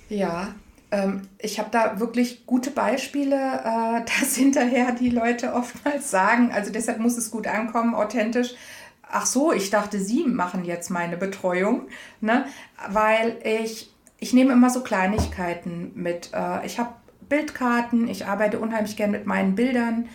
Ja, 0.08 0.54
ähm, 0.90 1.28
ich 1.38 1.58
habe 1.58 1.70
da 1.70 1.98
wirklich 1.98 2.46
gute 2.46 2.70
Beispiele, 2.70 3.36
äh, 3.36 4.04
dass 4.20 4.36
hinterher 4.36 4.92
die 4.92 5.10
Leute 5.10 5.52
oftmals 5.52 6.10
sagen, 6.10 6.52
also 6.52 6.72
deshalb 6.72 6.98
muss 6.98 7.16
es 7.16 7.30
gut 7.30 7.46
ankommen, 7.46 7.94
authentisch. 7.94 8.54
Ach 9.08 9.26
so, 9.26 9.52
ich 9.52 9.70
dachte, 9.70 10.00
Sie 10.00 10.24
machen 10.24 10.64
jetzt 10.64 10.90
meine 10.90 11.16
Betreuung, 11.16 11.82
ne? 12.20 12.46
weil 12.88 13.38
ich, 13.44 13.92
ich 14.18 14.32
nehme 14.32 14.52
immer 14.52 14.70
so 14.70 14.82
Kleinigkeiten 14.82 15.92
mit. 15.94 16.30
Äh, 16.34 16.66
ich 16.66 16.78
habe 16.78 16.90
Bildkarten. 17.28 18.08
Ich 18.08 18.26
arbeite 18.26 18.58
unheimlich 18.58 18.96
gern 18.96 19.10
mit 19.10 19.26
meinen 19.26 19.54
Bildern. 19.54 20.08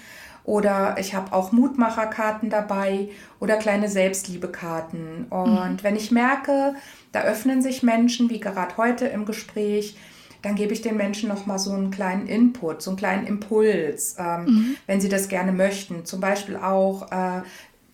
Oder 0.43 0.95
ich 0.99 1.13
habe 1.13 1.33
auch 1.33 1.51
Mutmacherkarten 1.51 2.49
dabei 2.49 3.09
oder 3.39 3.57
kleine 3.57 3.89
Selbstliebekarten. 3.89 5.25
Und 5.29 5.53
mhm. 5.53 5.83
wenn 5.83 5.95
ich 5.95 6.11
merke, 6.11 6.75
da 7.11 7.21
öffnen 7.21 7.61
sich 7.61 7.83
Menschen, 7.83 8.29
wie 8.29 8.39
gerade 8.39 8.75
heute 8.77 9.05
im 9.05 9.25
Gespräch, 9.25 9.97
dann 10.41 10.55
gebe 10.55 10.73
ich 10.73 10.81
den 10.81 10.97
Menschen 10.97 11.29
noch 11.29 11.45
mal 11.45 11.59
so 11.59 11.71
einen 11.71 11.91
kleinen 11.91 12.25
Input, 12.25 12.81
so 12.81 12.91
einen 12.91 12.97
kleinen 12.97 13.27
Impuls, 13.27 14.15
ähm, 14.17 14.45
mhm. 14.45 14.75
wenn 14.87 14.99
sie 14.99 15.09
das 15.09 15.29
gerne 15.29 15.51
möchten. 15.51 16.05
Zum 16.05 16.19
Beispiel 16.19 16.55
auch, 16.55 17.11
äh, 17.11 17.41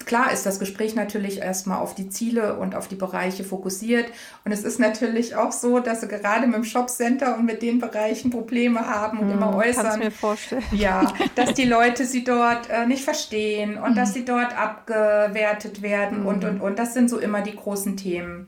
klar 0.05 0.31
ist 0.31 0.45
das 0.45 0.59
Gespräch 0.59 0.95
natürlich 0.95 1.39
erstmal 1.39 1.79
auf 1.79 1.95
die 1.95 2.09
Ziele 2.09 2.57
und 2.57 2.75
auf 2.75 2.87
die 2.87 2.95
Bereiche 2.95 3.43
fokussiert. 3.43 4.05
Und 4.45 4.51
es 4.51 4.63
ist 4.63 4.79
natürlich 4.79 5.35
auch 5.35 5.51
so, 5.51 5.79
dass 5.79 6.01
sie 6.01 6.07
gerade 6.07 6.47
mit 6.47 6.55
dem 6.55 6.63
Shopcenter 6.63 7.37
und 7.37 7.45
mit 7.45 7.61
den 7.61 7.79
Bereichen 7.79 8.29
Probleme 8.31 8.87
haben 8.87 9.19
und 9.19 9.27
mm, 9.27 9.31
immer 9.31 9.55
äußern. 9.55 9.83
Kannst 9.83 9.99
mir 9.99 10.11
vorstellen. 10.11 10.63
Ja, 10.71 11.11
dass 11.35 11.53
die 11.53 11.65
Leute 11.65 12.05
sie 12.05 12.23
dort 12.23 12.69
äh, 12.69 12.85
nicht 12.85 13.03
verstehen 13.03 13.77
und 13.77 13.93
mm. 13.93 13.95
dass 13.95 14.13
sie 14.13 14.25
dort 14.25 14.57
abgewertet 14.57 15.81
werden 15.81 16.23
mm. 16.23 16.27
und, 16.27 16.45
und, 16.45 16.61
und. 16.61 16.79
Das 16.79 16.93
sind 16.93 17.09
so 17.09 17.17
immer 17.17 17.41
die 17.41 17.55
großen 17.55 17.97
Themen. 17.97 18.47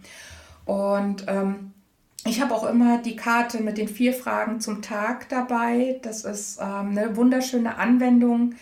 Und 0.66 1.26
ähm, 1.28 1.74
ich 2.26 2.42
habe 2.42 2.54
auch 2.54 2.70
immer 2.70 3.00
die 3.00 3.16
Karte 3.16 3.62
mit 3.62 3.78
den 3.78 3.88
vier 3.88 4.14
Fragen 4.14 4.60
zum 4.60 4.82
Tag 4.82 5.30
dabei. 5.30 6.00
Das 6.04 6.26
ist 6.26 6.60
ähm, 6.62 6.90
eine 6.92 7.16
wunderschöne 7.16 7.78
Anwendung, 7.78 8.56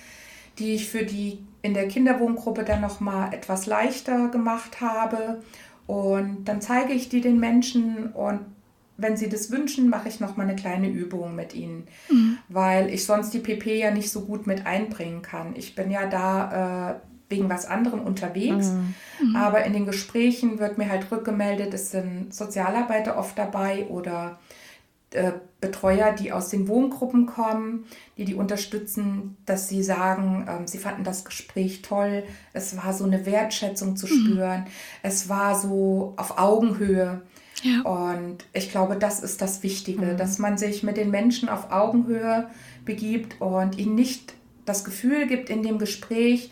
die 0.60 0.76
ich 0.76 0.90
für 0.90 1.04
die 1.04 1.40
in 1.62 1.74
der 1.74 1.88
Kinderwohngruppe 1.88 2.64
dann 2.64 2.82
noch 2.82 3.00
mal 3.00 3.34
etwas 3.34 3.66
leichter 3.66 4.30
gemacht 4.30 4.82
habe. 4.82 5.42
Und 5.86 6.46
dann 6.46 6.62
zeige 6.62 6.94
ich 6.94 7.10
die 7.10 7.22
den 7.22 7.40
Menschen 7.40 8.12
und 8.14 8.42
wenn 8.98 9.16
sie 9.16 9.30
das 9.30 9.52
wünschen, 9.52 9.90
mache 9.90 10.10
ich 10.10 10.20
noch 10.20 10.38
mal 10.38 10.44
eine 10.44 10.56
kleine 10.56 10.90
Übung 10.90 11.36
mit 11.36 11.54
ihnen, 11.54 11.88
mhm. 12.10 12.40
weil 12.50 12.92
ich 12.92 13.06
sonst 13.06 13.32
die 13.34 13.40
PP 13.40 13.78
ja 13.78 13.92
nicht 13.92 14.10
so 14.12 14.22
gut 14.22 14.48
mit 14.48 14.66
einbringen 14.66 15.22
kann. 15.22 15.56
Ich 15.56 15.76
bin 15.76 15.92
ja 15.92 16.08
da 16.08 16.92
äh, 16.92 16.96
wegen 17.30 17.50
was 17.50 17.66
anderem 17.66 18.02
unterwegs, 18.02 18.72
mhm. 19.22 19.36
aber 19.36 19.66
in 19.66 19.74
den 19.74 19.86
Gesprächen 19.86 20.60
wird 20.60 20.78
mir 20.78 20.90
halt 20.90 21.12
rückgemeldet, 21.12 21.74
es 21.74 21.92
sind 21.92 22.34
Sozialarbeiter 22.34 23.18
oft 23.18 23.38
dabei 23.38 23.86
oder 23.88 24.40
äh, 25.12 25.34
Betreuer, 25.60 26.12
die 26.12 26.32
aus 26.32 26.50
den 26.50 26.68
Wohngruppen 26.68 27.26
kommen, 27.26 27.86
die 28.18 28.26
die 28.26 28.36
unterstützen, 28.36 29.38
dass 29.46 29.70
sie 29.70 29.82
sagen, 29.82 30.46
ähm, 30.48 30.68
sie 30.68 30.78
fanden 30.78 31.04
das 31.04 31.26
Gespräch 31.26 31.82
toll, 31.82 32.24
es 32.54 32.78
war 32.78 32.94
so 32.94 33.06
eine 33.06 33.26
Wertschätzung 33.26 33.96
zu 33.96 34.06
mhm. 34.06 34.10
spüren, 34.10 34.66
es 35.02 35.30
war 35.30 35.60
so 35.60 36.14
auf 36.18 36.38
Augenhöhe. 36.38 37.22
Ja. 37.64 37.82
Und 37.82 38.46
ich 38.54 38.70
glaube, 38.70 38.98
das 38.98 39.20
ist 39.20 39.42
das 39.42 39.64
Wichtige, 39.64 40.06
mhm. 40.06 40.18
dass 40.18 40.38
man 40.38 40.60
sich 40.60 40.84
mit 40.84 40.98
den 40.98 41.10
Menschen 41.10 41.50
auf 41.50 41.72
Augenhöhe 41.72 42.50
begibt 42.86 43.42
und 43.42 43.80
ihnen 43.80 43.96
nicht 43.96 44.36
das 44.66 44.84
Gefühl 44.84 45.26
gibt 45.26 45.50
in 45.50 45.64
dem 45.64 45.80
Gespräch, 45.80 46.52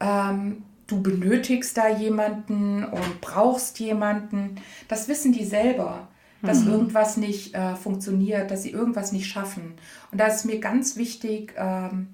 ähm, 0.00 0.64
du 0.86 1.00
benötigst 1.00 1.78
da 1.78 1.88
jemanden 1.88 2.84
und 2.84 3.20
brauchst 3.22 3.80
jemanden. 3.80 4.56
Das 4.88 5.08
wissen 5.08 5.32
die 5.32 5.44
selber 5.44 6.08
dass 6.44 6.64
mhm. 6.64 6.72
irgendwas 6.72 7.16
nicht 7.16 7.54
äh, 7.54 7.74
funktioniert, 7.76 8.50
dass 8.50 8.62
sie 8.62 8.70
irgendwas 8.70 9.12
nicht 9.12 9.26
schaffen. 9.26 9.74
Und 10.12 10.20
da 10.20 10.26
ist 10.26 10.44
mir 10.44 10.60
ganz 10.60 10.96
wichtig, 10.96 11.54
ähm, 11.56 12.08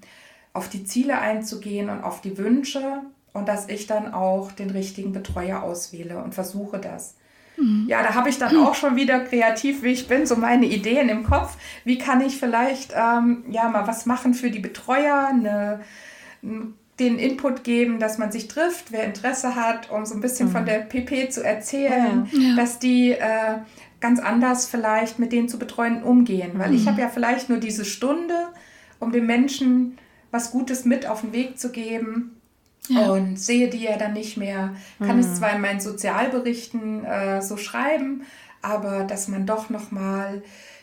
auf 0.53 0.69
die 0.69 0.83
Ziele 0.83 1.19
einzugehen 1.19 1.89
und 1.89 2.03
auf 2.03 2.21
die 2.21 2.37
Wünsche 2.37 3.01
und 3.33 3.47
dass 3.47 3.69
ich 3.69 3.87
dann 3.87 4.13
auch 4.13 4.51
den 4.51 4.69
richtigen 4.69 5.13
Betreuer 5.13 5.63
auswähle 5.63 6.21
und 6.21 6.33
versuche 6.33 6.79
das. 6.79 7.15
Mhm. 7.57 7.85
Ja, 7.87 8.03
da 8.03 8.13
habe 8.15 8.29
ich 8.29 8.37
dann 8.37 8.55
auch 8.57 8.75
schon 8.75 8.95
wieder 8.95 9.19
kreativ, 9.21 9.83
wie 9.83 9.91
ich 9.91 10.07
bin, 10.07 10.25
so 10.25 10.35
meine 10.35 10.65
Ideen 10.65 11.09
im 11.09 11.23
Kopf. 11.23 11.57
Wie 11.83 11.97
kann 11.97 12.21
ich 12.21 12.37
vielleicht 12.37 12.93
ähm, 12.95 13.43
ja 13.49 13.69
mal 13.69 13.87
was 13.87 14.05
machen 14.05 14.33
für 14.33 14.51
die 14.51 14.59
Betreuer, 14.59 15.27
eine, 15.29 15.81
den 16.41 17.17
Input 17.17 17.63
geben, 17.63 17.99
dass 17.99 18.17
man 18.17 18.31
sich 18.31 18.47
trifft, 18.47 18.91
wer 18.91 19.05
Interesse 19.05 19.55
hat, 19.55 19.89
um 19.89 20.05
so 20.05 20.15
ein 20.15 20.21
bisschen 20.21 20.49
mhm. 20.49 20.51
von 20.51 20.65
der 20.65 20.79
PP 20.79 21.29
zu 21.29 21.43
erzählen, 21.43 22.29
ja. 22.31 22.55
dass 22.55 22.79
die 22.79 23.11
äh, 23.11 23.59
ganz 24.01 24.19
anders 24.19 24.67
vielleicht 24.67 25.19
mit 25.19 25.31
denen 25.31 25.47
zu 25.47 25.57
betreuen 25.57 26.03
umgehen. 26.03 26.53
Weil 26.55 26.71
mhm. 26.71 26.75
ich 26.75 26.87
habe 26.87 26.99
ja 26.99 27.07
vielleicht 27.07 27.49
nur 27.49 27.59
diese 27.59 27.85
Stunde, 27.85 28.47
um 28.99 29.11
dem 29.11 29.25
Menschen 29.25 29.97
was 30.31 30.51
Gutes 30.51 30.85
mit 30.85 31.07
auf 31.07 31.21
den 31.21 31.33
Weg 31.33 31.59
zu 31.59 31.71
geben. 31.71 32.37
Ja. 32.87 33.11
Und 33.11 33.39
sehe 33.39 33.69
die 33.69 33.83
ja 33.83 33.97
dann 33.97 34.13
nicht 34.13 34.37
mehr. 34.37 34.75
Kann 34.99 35.17
mhm. 35.17 35.21
es 35.21 35.35
zwar 35.35 35.55
in 35.55 35.61
meinen 35.61 35.79
Sozialberichten 35.79 37.05
äh, 37.05 37.41
so 37.41 37.55
schreiben, 37.55 38.23
aber 38.61 39.03
dass 39.03 39.27
man 39.27 39.45
doch 39.45 39.69
nochmal 39.69 40.41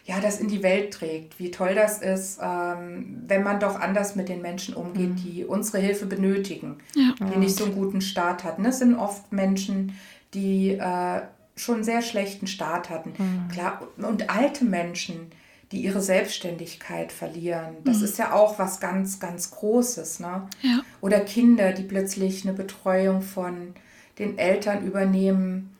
ja, 0.09 0.21
das 0.21 0.41
in 0.41 0.49
die 0.49 0.62
Welt 0.62 0.95
trägt, 0.95 1.39
wie 1.39 1.51
toll 1.51 1.75
das 1.75 2.01
ist, 2.01 2.39
ähm, 2.43 3.25
wenn 3.27 3.43
man 3.43 3.61
doch 3.61 3.79
anders 3.79 4.16
mit 4.16 4.31
den 4.31 4.41
Menschen 4.41 4.75
umgeht, 4.75 5.11
mhm. 5.11 5.16
die 5.16 5.45
unsere 5.45 5.79
Hilfe 5.79 6.07
benötigen, 6.07 6.79
ja. 6.95 7.12
die 7.21 7.39
nicht 7.39 7.55
so 7.55 7.64
einen 7.64 7.75
guten 7.75 8.01
Start 8.01 8.43
hatten. 8.43 8.64
Das 8.64 8.79
sind 8.79 8.95
oft 8.95 9.31
Menschen, 9.33 9.93
die 10.33 10.71
äh, 10.71 11.21
schon 11.59 11.76
einen 11.76 11.84
sehr 11.84 12.02
schlechten 12.02 12.46
Start 12.46 12.90
hatten. 12.90 13.14
Mhm. 13.18 13.48
Klar, 13.52 13.82
und 13.98 14.30
alte 14.30 14.64
Menschen, 14.64 15.30
die 15.72 15.82
ihre 15.82 16.00
Selbstständigkeit 16.00 17.12
verlieren. 17.12 17.76
Das 17.84 17.98
mhm. 17.98 18.04
ist 18.04 18.18
ja 18.18 18.32
auch 18.32 18.59
was 18.59 18.80
ganz, 18.80 19.20
ganz 19.20 19.50
Großes. 19.50 20.20
Ne? 20.20 20.48
Ja. 20.62 20.80
Oder 21.00 21.20
Kinder, 21.20 21.72
die 21.72 21.82
plötzlich 21.82 22.44
eine 22.44 22.56
Betreuung 22.56 23.20
von 23.20 23.74
den 24.18 24.38
Eltern 24.38 24.84
übernehmen, 24.86 25.76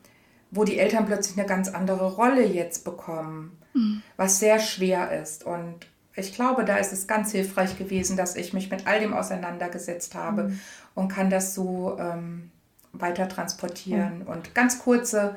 wo 0.51 0.63
die 0.63 0.77
Eltern 0.77 1.05
plötzlich 1.05 1.37
eine 1.37 1.47
ganz 1.47 1.69
andere 1.69 2.13
Rolle 2.13 2.45
jetzt 2.45 2.83
bekommen, 2.83 3.57
mhm. 3.73 4.01
was 4.15 4.39
sehr 4.39 4.59
schwer 4.59 5.19
ist. 5.21 5.43
Und 5.43 5.87
ich 6.15 6.35
glaube, 6.35 6.65
da 6.65 6.77
ist 6.77 6.93
es 6.93 7.07
ganz 7.07 7.31
hilfreich 7.31 7.77
gewesen, 7.77 8.15
dass 8.15 8.35
ich 8.35 8.53
mich 8.53 8.69
mit 8.69 8.85
all 8.85 8.99
dem 8.99 9.13
auseinandergesetzt 9.13 10.13
habe 10.13 10.43
mhm. 10.43 10.59
und 10.93 11.07
kann 11.07 11.29
das 11.29 11.55
so 11.55 11.97
ähm, 11.99 12.51
weiter 12.93 13.27
transportieren 13.27 14.23
und 14.23 14.53
ganz 14.55 14.79
kurze 14.79 15.35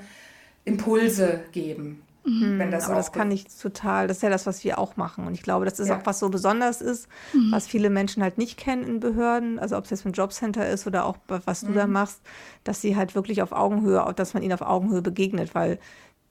Impulse 0.65 1.41
geben. 1.53 2.03
Mhm. 2.25 2.59
Wenn 2.59 2.71
das 2.71 2.85
Aber 2.85 2.95
das 2.95 3.11
kann 3.11 3.31
ich 3.33 3.47
total, 3.47 4.07
das 4.07 4.19
ist 4.19 4.23
ja 4.23 4.31
das, 4.31 4.47
was 4.47 4.63
wir 4.63 4.79
auch 4.79 4.97
machen. 4.97 5.27
Und 5.27 5.35
ich 5.35 5.43
glaube, 5.43 5.65
das 5.65 5.81
ist 5.81 5.89
ja. 5.89 5.99
auch 5.99 6.07
was 6.07 6.21
so 6.21 6.29
besonders 6.29 6.81
ist, 6.81 7.09
mhm. 7.33 7.51
was 7.51 7.67
viele 7.67 7.91
Menschen 7.91 8.23
halt 8.23 8.39
nicht 8.39 8.57
kennen 8.57 8.85
in 8.85 9.01
Behörden, 9.01 9.59
also 9.59 9.77
ob 9.77 9.85
es 9.85 9.91
jetzt 9.91 10.07
ein 10.07 10.13
Jobcenter 10.13 10.69
ist 10.69 10.87
oder 10.87 11.05
auch 11.05 11.17
was 11.27 11.63
du 11.63 11.71
mhm. 11.71 11.75
da 11.75 11.87
machst, 11.87 12.21
dass 12.63 12.81
sie 12.81 12.97
halt 12.97 13.17
wirklich 13.17 13.43
auf 13.43 13.51
Augenhöhe, 13.51 14.13
dass 14.15 14.35
man 14.35 14.43
ihnen 14.43 14.53
auf 14.53 14.63
Augenhöhe 14.63 15.03
begegnet, 15.03 15.55
weil 15.55 15.81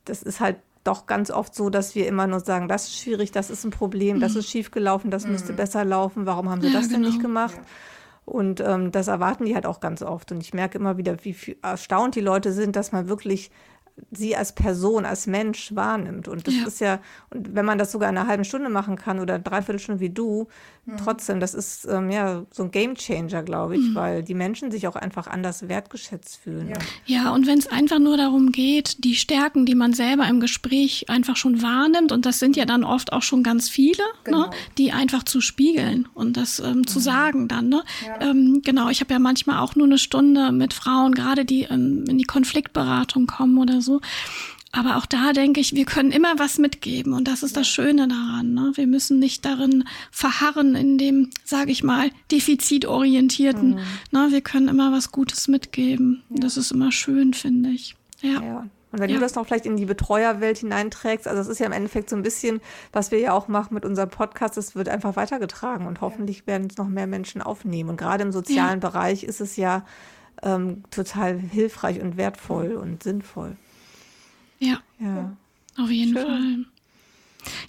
das 0.05 0.23
ist 0.23 0.39
halt 0.39 0.57
doch 0.83 1.05
ganz 1.05 1.29
oft 1.29 1.53
so, 1.53 1.69
dass 1.69 1.93
wir 1.93 2.07
immer 2.07 2.25
nur 2.25 2.39
sagen, 2.39 2.67
das 2.67 2.85
ist 2.85 2.99
schwierig, 2.99 3.31
das 3.31 3.49
ist 3.49 3.65
ein 3.65 3.71
Problem, 3.71 4.19
das 4.19 4.33
mhm. 4.33 4.39
ist 4.39 4.49
schiefgelaufen, 4.49 5.11
das 5.11 5.27
müsste 5.27 5.51
mhm. 5.51 5.57
besser 5.57 5.83
laufen, 5.83 6.25
warum 6.25 6.49
haben 6.49 6.61
sie 6.61 6.69
ja, 6.69 6.73
das 6.73 6.87
genau. 6.87 7.01
denn 7.01 7.09
nicht 7.09 7.21
gemacht? 7.21 7.55
Ja. 7.55 7.63
Und 8.25 8.61
ähm, 8.61 8.91
das 8.91 9.07
erwarten 9.07 9.45
die 9.45 9.55
halt 9.55 9.65
auch 9.65 9.79
ganz 9.79 10.01
oft. 10.01 10.31
Und 10.31 10.41
ich 10.41 10.53
merke 10.53 10.77
immer 10.77 10.95
wieder, 10.95 11.17
wie 11.23 11.35
erstaunt 11.61 12.15
die 12.15 12.21
Leute 12.21 12.53
sind, 12.53 12.75
dass 12.75 12.91
man 12.91 13.09
wirklich 13.09 13.51
sie 14.11 14.35
als 14.35 14.53
Person, 14.53 15.05
als 15.05 15.27
Mensch 15.27 15.75
wahrnimmt. 15.75 16.27
Und 16.27 16.47
das 16.47 16.55
ja. 16.55 16.67
ist 16.67 16.79
ja, 16.79 16.99
und 17.29 17.55
wenn 17.55 17.65
man 17.65 17.77
das 17.77 17.91
sogar 17.91 18.09
in 18.09 18.17
einer 18.17 18.27
halben 18.27 18.43
Stunde 18.43 18.69
machen 18.69 18.95
kann 18.95 19.19
oder 19.19 19.39
dreiviertel 19.39 19.79
Stunde 19.79 20.01
wie 20.01 20.09
du, 20.09 20.47
mhm. 20.85 20.97
trotzdem, 20.97 21.39
das 21.39 21.53
ist 21.53 21.85
ähm, 21.85 22.09
ja 22.09 22.45
so 22.51 22.63
ein 22.63 22.71
Game 22.71 22.95
Changer, 22.95 23.43
glaube 23.43 23.75
ich, 23.75 23.81
mhm. 23.81 23.95
weil 23.95 24.23
die 24.23 24.33
Menschen 24.33 24.71
sich 24.71 24.87
auch 24.87 24.95
einfach 24.95 25.27
anders 25.27 25.67
wertgeschätzt 25.67 26.37
fühlen. 26.37 26.69
Ja, 26.69 26.77
ja 27.05 27.33
und 27.33 27.47
wenn 27.47 27.59
es 27.59 27.67
einfach 27.67 27.99
nur 27.99 28.17
darum 28.17 28.51
geht, 28.51 29.03
die 29.03 29.15
Stärken, 29.15 29.65
die 29.65 29.75
man 29.75 29.93
selber 29.93 30.27
im 30.27 30.39
Gespräch 30.39 31.09
einfach 31.09 31.35
schon 31.35 31.61
wahrnimmt, 31.61 32.11
und 32.11 32.25
das 32.25 32.39
sind 32.39 32.55
ja 32.55 32.65
dann 32.65 32.83
oft 32.83 33.13
auch 33.13 33.23
schon 33.23 33.43
ganz 33.43 33.69
viele, 33.69 33.97
ne, 33.97 34.23
genau. 34.23 34.39
ne, 34.47 34.49
die 34.77 34.91
einfach 34.91 35.23
zu 35.23 35.41
spiegeln 35.41 36.07
und 36.13 36.37
das 36.37 36.59
ähm, 36.59 36.79
mhm. 36.79 36.87
zu 36.87 36.99
sagen 36.99 37.47
dann. 37.47 37.69
Ne? 37.69 37.83
Ja. 38.05 38.29
Ähm, 38.29 38.61
genau, 38.63 38.89
ich 38.89 39.01
habe 39.01 39.13
ja 39.13 39.19
manchmal 39.19 39.59
auch 39.59 39.75
nur 39.75 39.87
eine 39.87 39.97
Stunde 39.97 40.51
mit 40.51 40.73
Frauen, 40.73 41.13
gerade 41.13 41.45
die 41.45 41.63
ähm, 41.63 42.05
in 42.07 42.17
die 42.17 42.25
Konfliktberatung 42.25 43.27
kommen 43.27 43.57
oder 43.57 43.81
so. 43.81 44.01
Aber 44.73 44.95
auch 44.97 45.05
da 45.05 45.33
denke 45.33 45.59
ich, 45.59 45.75
wir 45.75 45.85
können 45.85 46.11
immer 46.11 46.39
was 46.39 46.57
mitgeben 46.57 47.13
und 47.13 47.27
das 47.27 47.43
ist 47.43 47.57
das 47.57 47.67
Schöne 47.67 48.07
daran. 48.07 48.53
Ne? 48.53 48.71
Wir 48.75 48.87
müssen 48.87 49.19
nicht 49.19 49.43
darin 49.43 49.83
verharren 50.11 50.75
in 50.75 50.97
dem, 50.97 51.29
sage 51.43 51.71
ich 51.71 51.83
mal, 51.83 52.09
defizitorientierten. 52.31 53.71
Mhm. 53.71 53.79
Ne? 54.11 54.27
Wir 54.31 54.41
können 54.41 54.69
immer 54.69 54.93
was 54.93 55.11
Gutes 55.11 55.49
mitgeben. 55.49 56.23
Ja. 56.29 56.37
Das 56.39 56.55
ist 56.55 56.71
immer 56.71 56.91
schön, 56.91 57.33
finde 57.33 57.69
ich. 57.71 57.95
Ja. 58.21 58.41
ja. 58.41 58.67
Und 58.93 58.99
wenn 58.99 59.09
ja. 59.09 59.15
du 59.15 59.21
das 59.21 59.35
noch 59.35 59.45
vielleicht 59.45 59.65
in 59.65 59.77
die 59.77 59.85
Betreuerwelt 59.85 60.59
hineinträgst, 60.59 61.27
also 61.27 61.41
es 61.41 61.47
ist 61.47 61.59
ja 61.59 61.65
im 61.65 61.71
Endeffekt 61.71 62.09
so 62.09 62.15
ein 62.15 62.23
bisschen, 62.23 62.61
was 62.91 63.11
wir 63.11 63.19
ja 63.19 63.33
auch 63.33 63.47
machen 63.47 63.73
mit 63.73 63.85
unserem 63.85 64.09
Podcast, 64.09 64.57
es 64.57 64.75
wird 64.75 64.89
einfach 64.89 65.15
weitergetragen 65.15 65.85
und 65.85 66.01
hoffentlich 66.01 66.47
werden 66.47 66.67
es 66.69 66.77
noch 66.77 66.87
mehr 66.87 67.07
Menschen 67.07 67.41
aufnehmen. 67.41 67.89
Und 67.89 67.97
gerade 67.97 68.23
im 68.23 68.31
sozialen 68.31 68.79
Bereich 68.79 69.23
ist 69.23 69.41
es 69.41 69.55
ja 69.55 69.85
ähm, 70.43 70.83
total 70.91 71.37
hilfreich 71.37 72.01
und 72.01 72.17
wertvoll 72.17 72.73
und 72.73 73.03
sinnvoll. 73.03 73.55
Ja. 74.61 74.79
ja. 74.99 75.35
Auf 75.77 75.89
jeden 75.89 76.13
Schön. 76.13 76.25
Fall. 76.25 76.65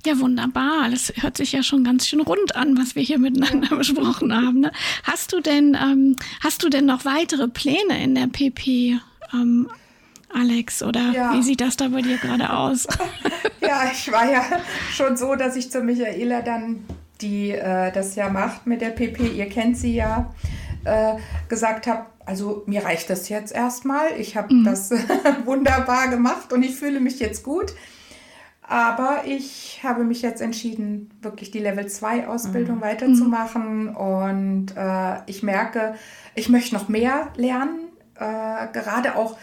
Ja, 0.04 0.18
wunderbar. 0.18 0.90
Das 0.90 1.12
hört 1.16 1.38
sich 1.38 1.52
ja 1.52 1.62
schon 1.62 1.82
ganz 1.82 2.06
schön 2.06 2.20
rund 2.20 2.54
an, 2.54 2.76
was 2.76 2.94
wir 2.94 3.02
hier 3.02 3.18
miteinander 3.18 3.70
ja. 3.70 3.76
besprochen 3.76 4.34
haben. 4.34 4.60
Ne? 4.60 4.72
Hast 5.04 5.32
du 5.32 5.40
denn, 5.40 5.74
ähm, 5.74 6.16
hast 6.42 6.62
du 6.62 6.68
denn 6.68 6.84
noch 6.84 7.04
weitere 7.04 7.48
Pläne 7.48 8.02
in 8.02 8.14
der 8.14 8.26
PP, 8.26 8.98
ähm, 9.32 9.70
Alex? 10.28 10.82
Oder 10.82 11.12
ja. 11.12 11.34
wie 11.34 11.42
sieht 11.42 11.62
das 11.62 11.76
da 11.76 11.88
bei 11.88 12.02
dir 12.02 12.18
gerade 12.18 12.52
aus? 12.52 12.86
ja, 13.60 13.90
ich 13.90 14.12
war 14.12 14.30
ja 14.30 14.44
schon 14.92 15.16
so, 15.16 15.34
dass 15.34 15.56
ich 15.56 15.70
zur 15.70 15.82
Michaela 15.82 16.42
dann, 16.42 16.84
die 17.22 17.52
äh, 17.52 17.90
das 17.92 18.14
ja 18.14 18.28
macht 18.28 18.66
mit 18.66 18.82
der 18.82 18.90
PP, 18.90 19.28
ihr 19.28 19.48
kennt 19.48 19.78
sie 19.78 19.94
ja, 19.94 20.34
äh, 20.84 21.14
gesagt 21.48 21.86
habe, 21.86 22.06
also 22.24 22.62
mir 22.66 22.84
reicht 22.84 23.10
das 23.10 23.28
jetzt 23.28 23.52
erstmal. 23.52 24.18
Ich 24.18 24.36
habe 24.36 24.54
mhm. 24.54 24.64
das 24.64 24.90
wunderbar 25.44 26.08
gemacht 26.08 26.52
und 26.52 26.62
ich 26.62 26.76
fühle 26.76 27.00
mich 27.00 27.18
jetzt 27.20 27.42
gut. 27.42 27.74
Aber 28.62 29.24
ich 29.26 29.80
habe 29.82 30.04
mich 30.04 30.22
jetzt 30.22 30.40
entschieden, 30.40 31.10
wirklich 31.20 31.50
die 31.50 31.58
Level 31.58 31.86
2 31.86 32.28
Ausbildung 32.28 32.76
mhm. 32.76 32.82
weiterzumachen. 32.82 33.94
Und 33.94 34.68
äh, 34.76 35.16
ich 35.26 35.42
merke, 35.42 35.94
ich 36.34 36.48
möchte 36.48 36.74
noch 36.74 36.88
mehr 36.88 37.28
lernen. 37.36 37.88
Äh, 38.14 38.68
gerade 38.72 39.16
auch 39.16 39.36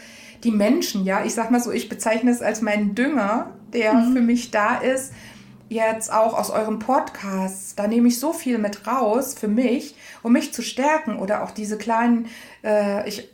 die 0.44 0.52
Menschen, 0.52 1.04
ja. 1.04 1.24
Ich 1.26 1.34
sag 1.34 1.52
mal 1.52 1.60
so, 1.60 1.72
ich 1.72 1.90
bezeichne 1.90 2.32
es 2.32 2.42
als 2.42 2.62
meinen 2.62 2.96
Dünger, 2.96 3.52
der 3.74 3.94
mhm. 3.94 4.14
für 4.14 4.22
mich 4.22 4.52
da 4.52 4.78
ist. 4.78 5.14
Jetzt 5.68 6.12
auch 6.12 6.34
aus 6.34 6.50
eurem 6.50 6.80
Podcast. 6.80 7.78
Da 7.78 7.88
nehme 7.88 8.08
ich 8.08 8.20
so 8.20 8.34
viel 8.34 8.58
mit 8.58 8.88
raus 8.88 9.36
für 9.36 9.48
mich, 9.48 9.96
um 10.24 10.34
mich 10.34 10.54
zu 10.54 10.62
stärken. 10.62 11.18
Oder 11.18 11.44
auch 11.44 11.52
diese 11.52 11.78
kleinen, 11.78 12.28
äh, 12.64 13.08
ich 13.08 13.30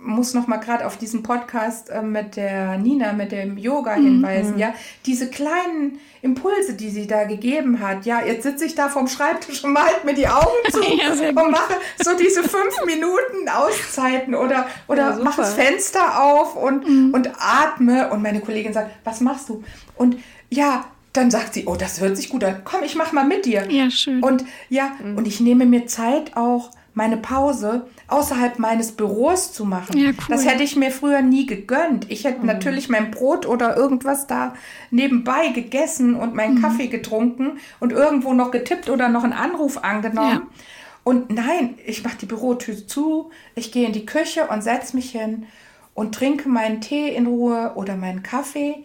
muss 0.00 0.34
noch 0.34 0.46
mal 0.46 0.58
gerade 0.58 0.86
auf 0.86 0.96
diesen 0.96 1.22
Podcast 1.22 1.90
äh, 1.90 2.02
mit 2.02 2.36
der 2.36 2.78
Nina, 2.78 3.12
mit 3.12 3.32
dem 3.32 3.58
Yoga 3.58 3.96
mhm. 3.96 4.04
hinweisen, 4.04 4.54
mhm. 4.54 4.58
ja, 4.58 4.74
diese 5.06 5.28
kleinen 5.28 5.98
Impulse, 6.22 6.74
die 6.74 6.90
sie 6.90 7.06
da 7.06 7.24
gegeben 7.24 7.80
hat, 7.80 8.04
ja, 8.04 8.24
jetzt 8.24 8.42
sitze 8.42 8.64
ich 8.64 8.74
da 8.74 8.88
vorm 8.88 9.08
Schreibtisch 9.08 9.62
und 9.64 9.72
malte 9.72 10.04
mir 10.04 10.14
die 10.14 10.28
Augen 10.28 10.46
zu 10.70 10.82
ja, 10.82 11.12
und 11.12 11.50
mache 11.50 11.74
so 12.02 12.16
diese 12.16 12.42
fünf 12.42 12.74
Minuten 12.86 13.48
Auszeiten 13.48 14.34
oder, 14.34 14.66
oder 14.88 15.16
ja, 15.16 15.22
mache 15.22 15.42
das 15.42 15.54
Fenster 15.54 16.22
auf 16.22 16.56
und, 16.56 16.88
mhm. 16.88 17.14
und 17.14 17.30
atme 17.38 18.10
und 18.10 18.22
meine 18.22 18.40
Kollegin 18.40 18.72
sagt, 18.72 18.90
was 19.04 19.20
machst 19.20 19.48
du? 19.48 19.62
Und 19.96 20.16
ja, 20.50 20.86
dann 21.12 21.30
sagt 21.30 21.54
sie, 21.54 21.66
oh, 21.66 21.76
das 21.76 22.00
hört 22.00 22.16
sich 22.16 22.28
gut 22.28 22.44
an. 22.44 22.62
Komm, 22.64 22.82
ich 22.84 22.94
mach 22.94 23.12
mal 23.12 23.24
mit 23.24 23.46
dir. 23.46 23.70
Ja, 23.70 23.90
schön. 23.90 24.22
Und 24.22 24.44
ja, 24.68 24.92
mhm. 25.02 25.16
und 25.16 25.26
ich 25.26 25.40
nehme 25.40 25.66
mir 25.66 25.86
Zeit 25.86 26.36
auch 26.36 26.70
meine 26.94 27.16
Pause 27.16 27.86
außerhalb 28.08 28.58
meines 28.58 28.92
Büros 28.92 29.52
zu 29.52 29.64
machen. 29.64 29.96
Ja, 29.96 30.08
cool. 30.08 30.14
Das 30.28 30.44
hätte 30.44 30.64
ich 30.64 30.74
mir 30.74 30.90
früher 30.90 31.22
nie 31.22 31.46
gegönnt. 31.46 32.10
Ich 32.10 32.24
hätte 32.24 32.40
mhm. 32.40 32.46
natürlich 32.46 32.88
mein 32.88 33.10
Brot 33.10 33.46
oder 33.46 33.76
irgendwas 33.76 34.26
da 34.26 34.54
nebenbei 34.90 35.48
gegessen 35.48 36.14
und 36.16 36.34
meinen 36.34 36.56
mhm. 36.56 36.62
Kaffee 36.62 36.88
getrunken 36.88 37.58
und 37.78 37.92
irgendwo 37.92 38.32
noch 38.32 38.50
getippt 38.50 38.90
oder 38.90 39.08
noch 39.08 39.24
einen 39.24 39.32
Anruf 39.32 39.78
angenommen. 39.78 40.42
Ja. 40.42 40.64
Und 41.04 41.30
nein, 41.30 41.78
ich 41.86 42.04
mache 42.04 42.18
die 42.20 42.26
Bürotür 42.26 42.86
zu, 42.86 43.30
ich 43.54 43.72
gehe 43.72 43.86
in 43.86 43.92
die 43.92 44.04
Küche 44.04 44.48
und 44.48 44.62
setze 44.62 44.96
mich 44.96 45.12
hin 45.12 45.46
und 45.94 46.14
trinke 46.14 46.48
meinen 46.48 46.80
Tee 46.80 47.14
in 47.14 47.26
Ruhe 47.26 47.72
oder 47.76 47.96
meinen 47.96 48.22
Kaffee 48.22 48.84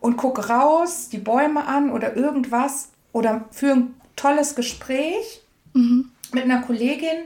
und 0.00 0.16
gucke 0.16 0.48
raus, 0.48 1.08
die 1.10 1.18
Bäume 1.18 1.66
an 1.66 1.90
oder 1.90 2.16
irgendwas 2.16 2.90
oder 3.12 3.44
führe 3.50 3.74
ein 3.74 3.94
tolles 4.16 4.54
Gespräch. 4.54 5.42
Mhm 5.72 6.10
mit 6.32 6.44
einer 6.44 6.60
Kollegin 6.60 7.24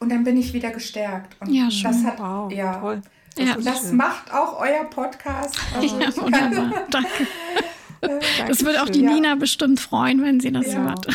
und 0.00 0.10
dann 0.10 0.24
bin 0.24 0.36
ich 0.36 0.52
wieder 0.52 0.70
gestärkt. 0.70 1.36
Und 1.40 1.52
ja, 1.52 1.70
schön. 1.70 1.92
das 1.92 2.04
hat, 2.04 2.18
wow, 2.18 2.52
ja, 2.52 2.76
toll. 2.76 3.02
Das, 3.36 3.46
ja. 3.46 3.56
das 3.56 3.92
macht 3.92 4.32
auch 4.32 4.60
euer 4.60 4.84
Podcast. 4.84 5.58
Also 5.74 6.00
ja, 6.00 6.16
wunderbar. 6.16 6.86
Danke. 6.90 7.26
das 8.46 8.64
wird 8.64 8.80
auch 8.80 8.88
die 8.88 9.02
ja. 9.02 9.12
Nina 9.12 9.34
bestimmt 9.36 9.80
freuen, 9.80 10.22
wenn 10.22 10.40
sie 10.40 10.50
das 10.50 10.72
ja. 10.72 10.80
hört. 10.80 11.06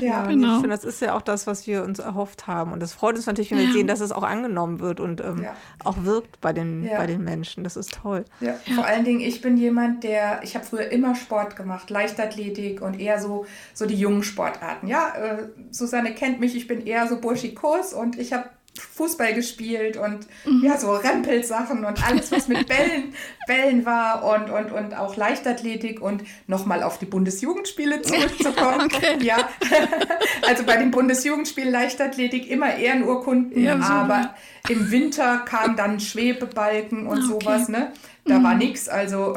Ja, 0.00 0.26
genau. 0.26 0.54
ich 0.54 0.60
finde, 0.60 0.76
das 0.76 0.84
ist 0.84 1.00
ja 1.00 1.14
auch 1.16 1.22
das, 1.22 1.46
was 1.46 1.66
wir 1.66 1.84
uns 1.84 1.98
erhofft 1.98 2.46
haben. 2.46 2.72
Und 2.72 2.82
es 2.82 2.92
freut 2.92 3.16
uns 3.16 3.26
natürlich, 3.26 3.50
wenn 3.50 3.58
wir 3.58 3.72
sehen, 3.72 3.86
dass 3.86 4.00
es 4.00 4.12
auch 4.12 4.22
angenommen 4.22 4.80
wird 4.80 5.00
und 5.00 5.20
ähm, 5.20 5.46
auch 5.82 5.96
wirkt 6.04 6.40
bei 6.40 6.52
den, 6.52 6.88
bei 6.88 7.06
den 7.06 7.22
Menschen. 7.22 7.64
Das 7.64 7.76
ist 7.76 7.94
toll. 7.94 8.24
Ja. 8.40 8.54
Vor 8.74 8.84
allen 8.84 9.04
Dingen, 9.04 9.20
ich 9.20 9.40
bin 9.40 9.56
jemand, 9.56 10.04
der, 10.04 10.42
ich 10.42 10.54
habe 10.54 10.64
früher 10.64 10.88
immer 10.90 11.14
Sport 11.14 11.56
gemacht, 11.56 11.90
Leichtathletik 11.90 12.82
und 12.82 12.98
eher 12.98 13.20
so, 13.20 13.46
so 13.72 13.86
die 13.86 13.96
jungen 13.96 14.22
Sportarten. 14.22 14.86
Ja, 14.86 15.14
äh, 15.14 15.48
Susanne 15.70 16.14
kennt 16.14 16.40
mich, 16.40 16.56
ich 16.56 16.66
bin 16.66 16.86
eher 16.86 17.06
so 17.08 17.20
burschikos 17.20 17.92
und 17.92 18.18
ich 18.18 18.32
habe 18.32 18.48
Fußball 18.76 19.34
gespielt 19.34 19.96
und 19.96 20.26
mhm. 20.44 20.64
ja, 20.64 20.76
so 20.76 20.92
Rempelsachen 20.92 21.84
und 21.84 22.04
alles, 22.04 22.32
was 22.32 22.48
mit 22.48 22.66
Bällen, 22.68 23.14
Bällen 23.46 23.86
war 23.86 24.24
und, 24.24 24.50
und, 24.50 24.72
und 24.72 24.96
auch 24.96 25.16
Leichtathletik 25.16 26.00
und 26.00 26.24
nochmal 26.48 26.82
auf 26.82 26.98
die 26.98 27.06
Bundesjugendspiele 27.06 28.02
zurückzukommen. 28.02 28.82
okay. 28.82 29.18
Ja, 29.20 29.48
also 30.48 30.64
bei 30.64 30.76
den 30.76 30.90
Bundesjugendspielen 30.90 31.70
Leichtathletik 31.70 32.50
immer 32.50 32.74
Ehrenurkunden, 32.74 33.62
ja, 33.62 33.78
aber 33.78 34.34
im 34.68 34.90
Winter 34.90 35.38
kam 35.38 35.76
dann 35.76 36.00
Schwebebalken 36.00 37.06
und 37.06 37.18
okay. 37.18 37.26
sowas, 37.26 37.68
ne? 37.68 37.92
Da 38.26 38.38
mhm. 38.38 38.44
war 38.44 38.54
nichts, 38.54 38.88
also 38.88 39.36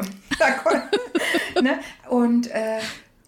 ne? 1.60 1.78
und 2.08 2.50
äh, 2.50 2.78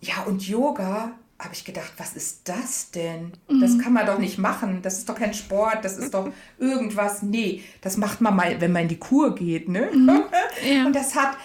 ja, 0.00 0.22
und 0.26 0.46
Yoga 0.48 1.12
habe 1.40 1.54
ich 1.54 1.64
gedacht, 1.64 1.92
was 1.96 2.14
ist 2.14 2.48
das 2.48 2.90
denn? 2.90 3.32
Mhm. 3.48 3.60
Das 3.60 3.78
kann 3.78 3.94
man 3.94 4.06
doch 4.06 4.18
nicht 4.18 4.38
machen. 4.38 4.82
Das 4.82 4.98
ist 4.98 5.08
doch 5.08 5.14
kein 5.14 5.32
Sport, 5.32 5.84
das 5.84 5.96
ist 5.96 6.12
doch 6.12 6.28
irgendwas. 6.58 7.22
Nee, 7.22 7.62
das 7.80 7.96
macht 7.96 8.20
man 8.20 8.36
mal, 8.36 8.60
wenn 8.60 8.72
man 8.72 8.82
in 8.82 8.88
die 8.88 8.98
Kur 8.98 9.34
geht. 9.34 9.68
Ne? 9.68 9.90
Mhm. 9.92 10.22
Ja. 10.62 10.84
Und 10.84 10.94
das 10.94 11.14
hat, 11.14 11.36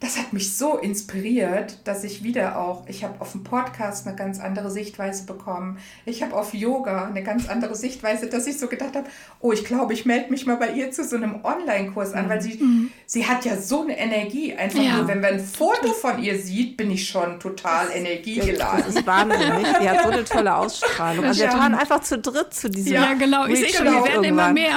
das 0.00 0.16
hat 0.16 0.32
mich 0.32 0.56
so 0.56 0.76
inspiriert, 0.76 1.78
dass 1.84 2.04
ich 2.04 2.22
wieder 2.22 2.60
auch, 2.60 2.84
ich 2.86 3.02
habe 3.02 3.20
auf 3.20 3.32
dem 3.32 3.42
Podcast 3.42 4.06
eine 4.06 4.14
ganz 4.14 4.38
andere 4.38 4.70
Sichtweise 4.70 5.26
bekommen. 5.26 5.78
Ich 6.06 6.22
habe 6.22 6.36
auf 6.36 6.54
Yoga 6.54 7.06
eine 7.06 7.24
ganz 7.24 7.48
andere 7.48 7.74
Sichtweise, 7.74 8.28
dass 8.28 8.46
ich 8.46 8.60
so 8.60 8.68
gedacht 8.68 8.94
habe, 8.94 9.08
oh, 9.40 9.50
ich 9.50 9.64
glaube, 9.64 9.94
ich 9.94 10.06
melde 10.06 10.30
mich 10.30 10.46
mal 10.46 10.56
bei 10.56 10.70
ihr 10.70 10.92
zu 10.92 11.02
so 11.02 11.16
einem 11.16 11.44
Online-Kurs 11.44 12.12
an, 12.12 12.28
weil 12.28 12.40
sie, 12.40 12.62
mhm. 12.62 12.92
sie 13.06 13.26
hat 13.26 13.44
ja 13.44 13.56
so 13.56 13.82
eine 13.82 13.98
Energie. 13.98 14.54
Einfach 14.54 14.80
ja. 14.80 14.98
nur, 14.98 15.08
wenn 15.08 15.20
man 15.20 15.34
ein 15.34 15.44
Foto 15.44 15.92
von 15.92 16.22
ihr 16.22 16.38
sieht, 16.38 16.76
bin 16.76 16.92
ich 16.92 17.08
schon 17.08 17.40
total 17.40 17.88
energiegeladen. 17.92 18.84
Das 18.86 18.94
ist 18.94 19.06
wahnsinnig. 19.06 19.66
Sie 19.80 19.90
hat 19.90 20.02
so 20.04 20.10
eine 20.10 20.24
tolle 20.24 20.54
Ausstrahlung. 20.54 21.24
Also 21.24 21.40
wir 21.40 21.50
fahren 21.50 21.74
einfach 21.74 22.02
zu 22.02 22.18
dritt 22.18 22.54
zu 22.54 22.70
diesem 22.70 22.92
Ja, 22.92 23.14
genau. 23.14 23.46
Ich 23.46 23.58
sehe 23.58 23.68
schon, 23.70 23.86
wir 23.86 24.04
werden 24.04 24.22
irgendwann. 24.22 24.28
immer 24.28 24.52
mehr. 24.52 24.76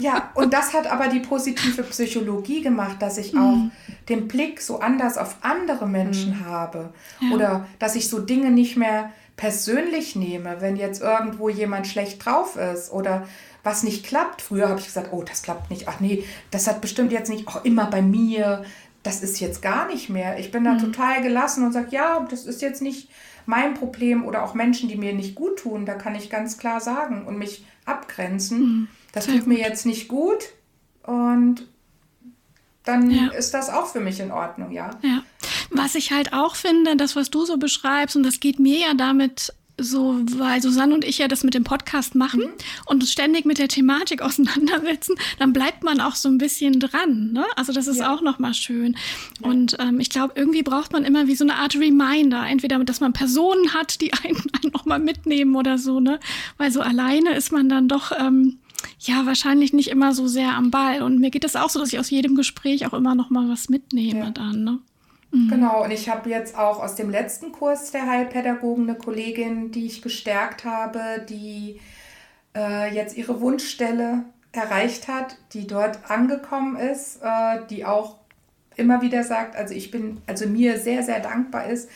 Ja, 0.00 0.30
und 0.34 0.52
das 0.52 0.74
hat 0.74 0.86
aber 0.86 1.08
die 1.08 1.20
positive 1.20 1.82
Psychologie 1.82 2.60
gemacht, 2.60 2.96
dass 3.00 3.16
ich 3.16 3.34
auch 3.34 3.56
mhm 3.56 3.70
den 4.10 4.26
Blick 4.26 4.49
so 4.58 4.80
anders 4.80 5.18
auf 5.18 5.36
andere 5.42 5.86
Menschen 5.86 6.38
mhm. 6.38 6.44
habe 6.44 6.92
ja. 7.20 7.34
oder 7.34 7.66
dass 7.78 7.94
ich 7.94 8.08
so 8.08 8.18
Dinge 8.18 8.50
nicht 8.50 8.76
mehr 8.76 9.10
persönlich 9.36 10.16
nehme, 10.16 10.60
wenn 10.60 10.76
jetzt 10.76 11.00
irgendwo 11.00 11.48
jemand 11.48 11.86
schlecht 11.86 12.24
drauf 12.24 12.56
ist 12.56 12.92
oder 12.92 13.26
was 13.62 13.82
nicht 13.82 14.04
klappt. 14.04 14.42
Früher 14.42 14.68
habe 14.68 14.80
ich 14.80 14.86
gesagt, 14.86 15.12
oh, 15.12 15.22
das 15.22 15.42
klappt 15.42 15.70
nicht. 15.70 15.88
Ach 15.88 16.00
nee, 16.00 16.24
das 16.50 16.66
hat 16.66 16.80
bestimmt 16.80 17.12
jetzt 17.12 17.30
nicht 17.30 17.48
auch 17.48 17.64
immer 17.64 17.86
bei 17.86 18.02
mir. 18.02 18.64
Das 19.02 19.22
ist 19.22 19.40
jetzt 19.40 19.62
gar 19.62 19.86
nicht 19.86 20.10
mehr. 20.10 20.38
Ich 20.38 20.50
bin 20.50 20.64
da 20.64 20.74
mhm. 20.74 20.78
total 20.78 21.22
gelassen 21.22 21.64
und 21.64 21.72
sage, 21.72 21.88
ja, 21.90 22.26
das 22.30 22.44
ist 22.44 22.60
jetzt 22.60 22.82
nicht 22.82 23.08
mein 23.46 23.74
Problem 23.74 24.26
oder 24.26 24.44
auch 24.44 24.54
Menschen, 24.54 24.88
die 24.88 24.96
mir 24.96 25.14
nicht 25.14 25.34
gut 25.34 25.58
tun. 25.60 25.86
Da 25.86 25.94
kann 25.94 26.14
ich 26.14 26.28
ganz 26.28 26.58
klar 26.58 26.80
sagen 26.80 27.24
und 27.26 27.38
mich 27.38 27.64
abgrenzen. 27.86 28.58
Mhm. 28.58 28.88
Das 29.12 29.26
tut 29.26 29.46
mir 29.46 29.58
jetzt 29.58 29.86
nicht 29.86 30.08
gut 30.08 30.50
und 31.02 31.66
dann 32.84 33.10
ja. 33.10 33.28
ist 33.28 33.52
das 33.52 33.68
auch 33.68 33.86
für 33.86 34.00
mich 34.00 34.20
in 34.20 34.30
Ordnung, 34.30 34.72
ja. 34.72 34.90
Ja. 35.02 35.22
Was 35.70 35.94
ich 35.94 36.12
halt 36.12 36.32
auch 36.32 36.56
finde, 36.56 36.96
das, 36.96 37.14
was 37.14 37.30
du 37.30 37.44
so 37.44 37.56
beschreibst, 37.58 38.16
und 38.16 38.22
das 38.22 38.40
geht 38.40 38.58
mir 38.58 38.78
ja 38.78 38.94
damit 38.94 39.52
so, 39.82 40.20
weil 40.36 40.60
Susanne 40.60 40.94
und 40.94 41.04
ich 41.04 41.18
ja 41.18 41.28
das 41.28 41.42
mit 41.42 41.54
dem 41.54 41.64
Podcast 41.64 42.14
machen 42.14 42.40
mhm. 42.40 42.52
und 42.86 43.00
uns 43.00 43.12
ständig 43.12 43.44
mit 43.44 43.58
der 43.58 43.68
Thematik 43.68 44.22
auseinandersetzen, 44.22 45.14
dann 45.38 45.52
bleibt 45.52 45.82
man 45.82 46.00
auch 46.00 46.14
so 46.14 46.28
ein 46.28 46.38
bisschen 46.38 46.80
dran. 46.80 47.32
Ne? 47.32 47.44
Also 47.56 47.72
das 47.72 47.86
ist 47.86 47.98
ja. 47.98 48.14
auch 48.14 48.20
nochmal 48.22 48.54
schön. 48.54 48.96
Ja. 49.40 49.48
Und 49.48 49.76
ähm, 49.80 50.00
ich 50.00 50.10
glaube, 50.10 50.34
irgendwie 50.36 50.62
braucht 50.62 50.92
man 50.92 51.04
immer 51.04 51.26
wie 51.26 51.36
so 51.36 51.44
eine 51.44 51.56
Art 51.56 51.74
Reminder. 51.74 52.46
Entweder, 52.46 52.78
dass 52.84 53.00
man 53.00 53.12
Personen 53.12 53.74
hat, 53.74 54.00
die 54.00 54.12
einen, 54.24 54.36
einen 54.62 54.72
nochmal 54.72 54.98
mitnehmen 54.98 55.56
oder 55.56 55.78
so, 55.78 56.00
ne? 56.00 56.20
Weil 56.58 56.70
so 56.70 56.80
alleine 56.80 57.34
ist 57.34 57.52
man 57.52 57.68
dann 57.68 57.88
doch. 57.88 58.12
Ähm, 58.12 58.58
ja, 58.98 59.26
wahrscheinlich 59.26 59.72
nicht 59.72 59.88
immer 59.88 60.14
so 60.14 60.26
sehr 60.26 60.54
am 60.54 60.70
Ball. 60.70 61.02
Und 61.02 61.20
mir 61.20 61.30
geht 61.30 61.44
es 61.44 61.56
auch 61.56 61.70
so, 61.70 61.80
dass 61.80 61.92
ich 61.92 61.98
aus 61.98 62.10
jedem 62.10 62.36
Gespräch 62.36 62.86
auch 62.86 62.94
immer 62.94 63.14
noch 63.14 63.30
mal 63.30 63.48
was 63.48 63.68
mitnehme 63.68 64.26
ja. 64.26 64.30
dann. 64.30 64.64
Ne? 64.64 64.78
Mhm. 65.32 65.48
Genau, 65.48 65.84
und 65.84 65.90
ich 65.90 66.08
habe 66.08 66.28
jetzt 66.28 66.56
auch 66.58 66.82
aus 66.82 66.96
dem 66.96 67.10
letzten 67.10 67.52
Kurs 67.52 67.92
der 67.92 68.06
Heilpädagogen 68.06 68.88
eine 68.88 68.98
Kollegin, 68.98 69.70
die 69.70 69.86
ich 69.86 70.02
gestärkt 70.02 70.64
habe, 70.64 71.24
die 71.28 71.80
äh, 72.56 72.94
jetzt 72.94 73.16
ihre 73.16 73.40
Wunschstelle 73.40 74.24
erreicht 74.52 75.08
hat, 75.08 75.36
die 75.52 75.66
dort 75.66 76.10
angekommen 76.10 76.76
ist, 76.76 77.20
äh, 77.22 77.60
die 77.70 77.84
auch 77.84 78.16
immer 78.76 79.02
wieder 79.02 79.22
sagt, 79.22 79.56
also 79.56 79.74
ich 79.74 79.90
bin, 79.90 80.20
also 80.26 80.46
mir 80.46 80.78
sehr, 80.78 81.02
sehr 81.02 81.20
dankbar 81.20 81.66
ist, 81.66 81.88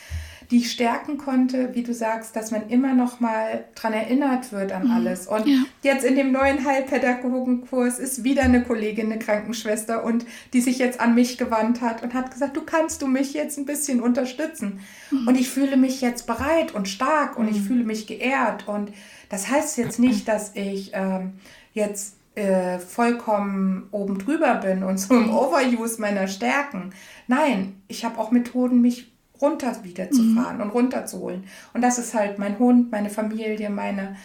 die 0.51 0.57
ich 0.57 0.71
stärken 0.71 1.17
konnte, 1.17 1.73
wie 1.73 1.83
du 1.83 1.93
sagst, 1.93 2.35
dass 2.35 2.51
man 2.51 2.69
immer 2.69 2.93
noch 2.93 3.19
mal 3.19 3.65
dran 3.75 3.93
erinnert 3.93 4.51
wird 4.51 4.71
an 4.71 4.85
mhm. 4.85 4.91
alles. 4.91 5.27
Und 5.27 5.47
ja. 5.47 5.57
jetzt 5.81 6.05
in 6.05 6.15
dem 6.15 6.31
neuen 6.31 6.65
Heilpädagogenkurs 6.65 7.99
ist 7.99 8.23
wieder 8.23 8.43
eine 8.43 8.63
Kollegin, 8.63 9.11
eine 9.11 9.19
Krankenschwester 9.19 10.03
und 10.03 10.25
die 10.53 10.61
sich 10.61 10.77
jetzt 10.77 10.99
an 10.99 11.15
mich 11.15 11.37
gewandt 11.37 11.81
hat 11.81 12.03
und 12.03 12.13
hat 12.13 12.31
gesagt, 12.31 12.55
du 12.55 12.61
kannst 12.61 13.01
du 13.01 13.07
mich 13.07 13.33
jetzt 13.33 13.57
ein 13.57 13.65
bisschen 13.65 14.01
unterstützen. 14.01 14.79
Mhm. 15.11 15.27
Und 15.27 15.39
ich 15.39 15.49
fühle 15.49 15.77
mich 15.77 16.01
jetzt 16.01 16.27
bereit 16.27 16.73
und 16.73 16.87
stark 16.87 17.37
und 17.37 17.45
mhm. 17.45 17.51
ich 17.51 17.61
fühle 17.61 17.83
mich 17.83 18.07
geehrt. 18.07 18.67
Und 18.67 18.91
das 19.29 19.49
heißt 19.49 19.77
jetzt 19.77 19.99
nicht, 19.99 20.27
dass 20.27 20.51
ich 20.55 20.91
ähm, 20.93 21.33
jetzt 21.73 22.15
äh, 22.35 22.79
vollkommen 22.79 23.87
oben 23.91 24.19
drüber 24.19 24.55
bin 24.55 24.83
und 24.83 24.99
so 24.99 25.15
im 25.15 25.27
mhm. 25.27 25.35
Overuse 25.35 25.99
meiner 25.99 26.27
Stärken. 26.27 26.93
Nein, 27.27 27.81
ich 27.87 28.05
habe 28.05 28.19
auch 28.19 28.31
Methoden, 28.31 28.81
mich 28.81 29.14
runter 29.41 29.83
wieder 29.83 30.09
zu 30.11 30.21
mhm. 30.21 30.37
fahren 30.37 30.61
und 30.61 30.69
runterzuholen. 30.69 31.45
Und 31.73 31.81
das 31.81 31.97
ist 31.97 32.13
halt 32.13 32.39
mein 32.39 32.59
Hund, 32.59 32.91
meine 32.91 33.09
Familie, 33.09 33.69
meine 33.69 34.15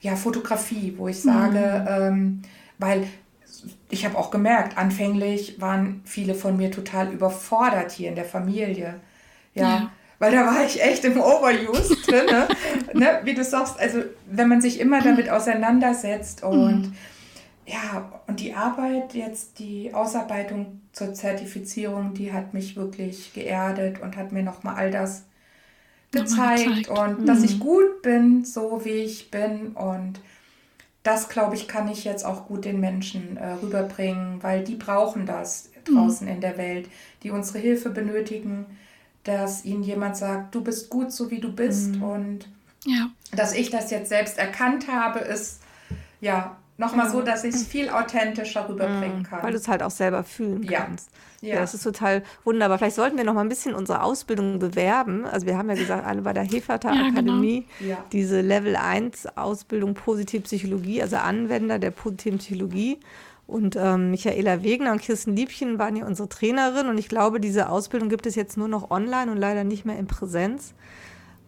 ja, 0.00 0.16
Fotografie, 0.16 0.94
wo 0.96 1.08
ich 1.08 1.22
sage, 1.22 1.58
mhm. 1.58 2.02
ähm, 2.02 2.42
weil 2.78 3.06
ich 3.90 4.04
habe 4.04 4.18
auch 4.18 4.30
gemerkt, 4.30 4.76
anfänglich 4.76 5.60
waren 5.60 6.02
viele 6.04 6.34
von 6.34 6.56
mir 6.56 6.70
total 6.70 7.12
überfordert 7.12 7.92
hier 7.92 8.08
in 8.08 8.14
der 8.16 8.24
Familie. 8.24 9.00
ja. 9.54 9.62
ja 9.62 9.90
weil 10.18 10.32
da 10.32 10.46
war 10.46 10.64
ich 10.64 10.82
echt 10.82 11.04
im 11.04 11.20
Overuse 11.20 11.96
drin, 12.06 12.26
ne? 12.26 12.48
ne? 12.94 13.20
wie 13.24 13.34
du 13.34 13.44
sagst, 13.44 13.78
also 13.78 14.02
wenn 14.30 14.48
man 14.48 14.60
sich 14.60 14.80
immer 14.80 15.02
damit 15.02 15.28
auseinandersetzt 15.28 16.42
und 16.42 16.82
mhm. 16.82 16.92
Ja, 17.66 18.22
und 18.26 18.40
die 18.40 18.54
Arbeit 18.54 19.14
jetzt, 19.14 19.58
die 19.58 19.92
Ausarbeitung 19.92 20.80
zur 20.92 21.14
Zertifizierung, 21.14 22.14
die 22.14 22.32
hat 22.32 22.54
mich 22.54 22.76
wirklich 22.76 23.32
geerdet 23.32 24.00
und 24.00 24.16
hat 24.16 24.32
mir 24.32 24.42
nochmal 24.42 24.76
all 24.76 24.90
das 24.90 25.24
gezeigt, 26.12 26.88
und 26.88 27.20
mhm. 27.20 27.26
dass 27.26 27.42
ich 27.42 27.58
gut 27.58 28.02
bin, 28.02 28.44
so 28.44 28.84
wie 28.84 28.90
ich 28.90 29.30
bin 29.30 29.72
und 29.72 30.20
das, 31.02 31.28
glaube 31.28 31.54
ich, 31.54 31.68
kann 31.68 31.88
ich 31.88 32.04
jetzt 32.04 32.24
auch 32.24 32.46
gut 32.46 32.64
den 32.64 32.80
Menschen 32.80 33.36
äh, 33.36 33.52
rüberbringen, 33.62 34.42
weil 34.42 34.64
die 34.64 34.74
brauchen 34.74 35.26
das 35.26 35.70
draußen 35.84 36.26
mhm. 36.26 36.34
in 36.34 36.40
der 36.40 36.58
Welt, 36.58 36.88
die 37.22 37.30
unsere 37.30 37.58
Hilfe 37.58 37.90
benötigen 37.90 38.66
dass 39.26 39.64
ihnen 39.64 39.82
jemand 39.82 40.16
sagt, 40.16 40.54
du 40.54 40.62
bist 40.62 40.88
gut, 40.88 41.12
so 41.12 41.30
wie 41.30 41.40
du 41.40 41.52
bist. 41.52 41.96
Mhm. 41.96 42.02
Und 42.02 42.48
ja. 42.84 43.10
dass 43.32 43.54
ich 43.54 43.70
das 43.70 43.90
jetzt 43.90 44.08
selbst 44.08 44.38
erkannt 44.38 44.86
habe, 44.88 45.18
ist 45.18 45.60
ja 46.20 46.56
nochmal 46.78 47.06
ja. 47.06 47.12
so, 47.12 47.22
dass 47.22 47.44
ich 47.44 47.54
es 47.54 47.66
viel 47.66 47.88
authentischer 47.88 48.68
rüberbringen 48.68 49.18
mhm. 49.18 49.22
kann. 49.22 49.42
Weil 49.42 49.52
du 49.52 49.58
es 49.58 49.68
halt 49.68 49.82
auch 49.82 49.90
selber 49.90 50.24
fühlen 50.24 50.62
ja. 50.62 50.80
kannst. 50.80 51.10
Ja. 51.40 51.54
ja, 51.54 51.60
das 51.60 51.74
ist 51.74 51.82
total 51.82 52.22
wunderbar. 52.44 52.78
Vielleicht 52.78 52.96
sollten 52.96 53.16
wir 53.16 53.24
noch 53.24 53.34
mal 53.34 53.42
ein 53.42 53.48
bisschen 53.48 53.74
unsere 53.74 54.02
Ausbildung 54.02 54.58
bewerben. 54.58 55.24
Also 55.26 55.46
wir 55.46 55.56
haben 55.56 55.68
ja 55.68 55.74
gesagt, 55.74 56.06
alle 56.06 56.22
bei 56.22 56.32
der 56.32 56.44
Hefata 56.44 56.88
ja, 56.88 56.94
genau. 56.94 57.08
Akademie, 57.10 57.66
genau. 57.78 57.98
diese 58.12 58.40
Level 58.40 58.76
1 58.76 59.36
Ausbildung 59.36 59.94
Positive 59.94 60.42
Psychologie, 60.42 61.02
also 61.02 61.16
Anwender 61.16 61.78
der 61.78 61.90
positiven 61.90 62.38
Psychologie. 62.38 62.98
Und 63.46 63.76
ähm, 63.76 64.10
Michaela 64.10 64.64
Wegner 64.64 64.90
und 64.92 65.00
Kirsten 65.00 65.36
Liebchen 65.36 65.78
waren 65.78 65.94
ja 65.94 66.04
unsere 66.04 66.28
Trainerin. 66.28 66.88
Und 66.88 66.98
ich 66.98 67.08
glaube, 67.08 67.38
diese 67.38 67.68
Ausbildung 67.68 68.08
gibt 68.08 68.26
es 68.26 68.34
jetzt 68.34 68.56
nur 68.56 68.66
noch 68.66 68.90
online 68.90 69.30
und 69.30 69.36
leider 69.36 69.62
nicht 69.62 69.84
mehr 69.84 69.98
in 69.98 70.08
Präsenz. 70.08 70.74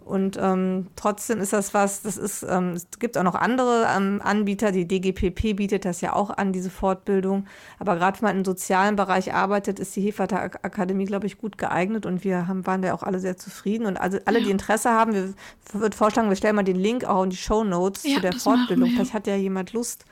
Und 0.08 0.38
ähm, 0.40 0.86
trotzdem 0.96 1.38
ist 1.38 1.52
das 1.52 1.74
was, 1.74 2.00
das 2.00 2.16
ist, 2.16 2.42
ähm, 2.48 2.72
es 2.72 2.86
gibt 2.98 3.18
auch 3.18 3.22
noch 3.22 3.34
andere 3.34 3.86
ähm, 3.94 4.22
Anbieter, 4.24 4.72
die 4.72 4.88
DGPP 4.88 5.54
bietet 5.54 5.84
das 5.84 6.00
ja 6.00 6.14
auch 6.14 6.30
an, 6.30 6.54
diese 6.54 6.70
Fortbildung. 6.70 7.46
Aber 7.78 7.96
gerade 7.96 8.18
wenn 8.20 8.28
man 8.28 8.36
im 8.38 8.44
sozialen 8.46 8.96
Bereich 8.96 9.34
arbeitet, 9.34 9.78
ist 9.78 9.94
die 9.96 10.00
Hefata 10.00 10.36
Akademie, 10.62 11.04
glaube 11.04 11.26
ich, 11.26 11.36
gut 11.36 11.58
geeignet 11.58 12.06
und 12.06 12.24
wir 12.24 12.48
haben, 12.48 12.66
waren 12.66 12.80
da 12.80 12.94
auch 12.94 13.02
alle 13.02 13.18
sehr 13.18 13.36
zufrieden. 13.36 13.86
Und 13.86 13.98
also 13.98 14.18
alle, 14.24 14.40
die 14.40 14.50
Interesse 14.50 14.90
haben, 14.90 15.12
wir 15.12 15.34
würden 15.72 15.92
vorschlagen, 15.92 16.30
wir 16.30 16.36
stellen 16.36 16.56
mal 16.56 16.62
den 16.62 16.76
Link 16.76 17.04
auch 17.04 17.24
in 17.24 17.30
die 17.30 17.36
Show 17.36 17.62
Notes 17.62 18.04
ja, 18.04 18.14
zu 18.14 18.20
der 18.22 18.32
Fortbildung. 18.32 18.88
Vielleicht 18.88 19.12
hat 19.12 19.26
ja 19.26 19.36
jemand 19.36 19.74
Lust, 19.74 20.06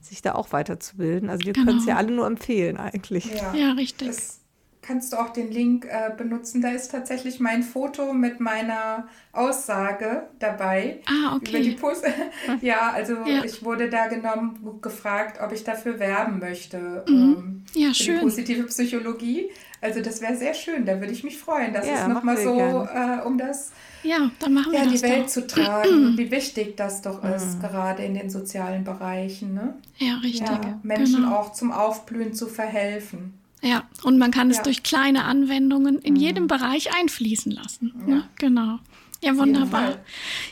sich 0.00 0.22
da 0.22 0.36
auch 0.36 0.52
weiterzubilden. 0.52 1.28
Also 1.28 1.44
wir 1.44 1.54
genau. 1.54 1.66
können 1.66 1.78
es 1.78 1.86
ja 1.86 1.96
alle 1.96 2.12
nur 2.12 2.26
empfehlen 2.26 2.76
eigentlich. 2.76 3.26
Ja, 3.34 3.52
ja 3.52 3.72
richtig. 3.72 4.08
Das 4.08 4.39
kannst 4.82 5.12
du 5.12 5.18
auch 5.18 5.30
den 5.30 5.50
Link 5.50 5.84
äh, 5.84 6.10
benutzen. 6.16 6.62
Da 6.62 6.70
ist 6.70 6.90
tatsächlich 6.90 7.40
mein 7.40 7.62
Foto 7.62 8.12
mit 8.12 8.40
meiner 8.40 9.08
Aussage 9.32 10.28
dabei. 10.38 11.00
Ah, 11.06 11.36
okay. 11.36 11.50
Über 11.50 11.58
die 11.60 11.70
Post 11.72 12.04
ja, 12.60 12.90
also 12.92 13.14
ja. 13.26 13.44
ich 13.44 13.64
wurde 13.64 13.90
da 13.90 14.06
genommen, 14.06 14.78
gefragt, 14.80 15.40
ob 15.42 15.52
ich 15.52 15.64
dafür 15.64 15.98
werben 15.98 16.38
möchte. 16.38 17.04
Mhm. 17.06 17.14
Ähm, 17.14 17.64
ja, 17.74 17.94
schön. 17.94 18.16
Die 18.16 18.22
positive 18.22 18.64
Psychologie. 18.64 19.50
Also 19.82 20.00
das 20.00 20.20
wäre 20.20 20.36
sehr 20.36 20.54
schön, 20.54 20.84
da 20.84 21.00
würde 21.00 21.12
ich 21.12 21.24
mich 21.24 21.38
freuen. 21.38 21.72
Das 21.72 21.86
ja, 21.86 21.94
ist 21.94 22.08
nochmal 22.08 22.36
so, 22.36 22.58
äh, 22.58 23.24
um 23.24 23.38
das 23.38 23.72
ja, 24.02 24.30
dann 24.38 24.54
machen 24.54 24.72
wir 24.72 24.78
ja, 24.78 24.84
das 24.86 24.94
die 24.94 25.02
Welt 25.02 25.24
doch. 25.24 25.28
zu 25.28 25.46
tragen, 25.46 26.16
wie 26.18 26.30
wichtig 26.30 26.76
das 26.76 27.02
doch 27.02 27.22
ist, 27.22 27.56
mhm. 27.56 27.60
gerade 27.60 28.02
in 28.02 28.14
den 28.14 28.30
sozialen 28.30 28.84
Bereichen. 28.84 29.54
Ne? 29.54 29.74
Ja, 29.98 30.16
richtig. 30.16 30.48
Ja, 30.48 30.78
Menschen 30.82 31.22
genau. 31.22 31.36
auch 31.36 31.52
zum 31.52 31.70
Aufblühen 31.70 32.32
zu 32.32 32.46
verhelfen. 32.46 33.39
Ja, 33.62 33.84
und 34.04 34.18
man 34.18 34.30
kann 34.30 34.50
es 34.50 34.62
durch 34.62 34.82
kleine 34.82 35.24
Anwendungen 35.24 35.98
in 35.98 36.14
mhm. 36.14 36.20
jedem 36.20 36.46
Bereich 36.46 36.94
einfließen 36.94 37.52
lassen. 37.52 37.94
Ja. 38.06 38.14
Ne? 38.14 38.28
Genau. 38.38 38.78
Ja, 39.22 39.36
wunderbar. 39.36 39.98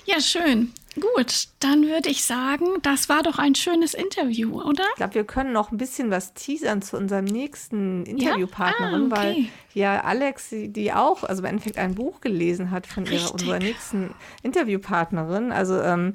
Ja, 0.05 0.21
schön. 0.21 0.73
Gut, 1.01 1.49
dann 1.61 1.85
würde 1.85 2.09
ich 2.09 2.25
sagen, 2.25 2.67
das 2.83 3.09
war 3.09 3.23
doch 3.23 3.39
ein 3.39 3.55
schönes 3.55 3.95
Interview, 3.95 4.61
oder? 4.61 4.85
Ich 4.91 4.97
glaube, 4.97 5.15
wir 5.15 5.25
können 5.25 5.53
noch 5.53 5.71
ein 5.71 5.79
bisschen 5.79 6.11
was 6.11 6.35
teasern 6.35 6.83
zu 6.83 6.97
unserem 6.97 7.25
nächsten 7.25 8.05
Interviewpartnerin, 8.05 9.09
ja? 9.11 9.17
ah, 9.17 9.21
okay. 9.21 9.37
weil 9.37 9.47
ja 9.75 10.01
Alex, 10.01 10.49
die 10.51 10.93
auch, 10.93 11.23
also 11.25 11.43
im 11.43 11.47
Endeffekt 11.47 11.79
ein 11.79 11.95
Buch 11.95 12.21
gelesen 12.21 12.71
hat 12.71 12.87
von 12.87 13.07
ihrer, 13.07 13.33
unserer 13.33 13.59
nächsten 13.59 14.11
Interviewpartnerin. 14.43 15.53
Also 15.53 15.81
ähm, 15.81 16.15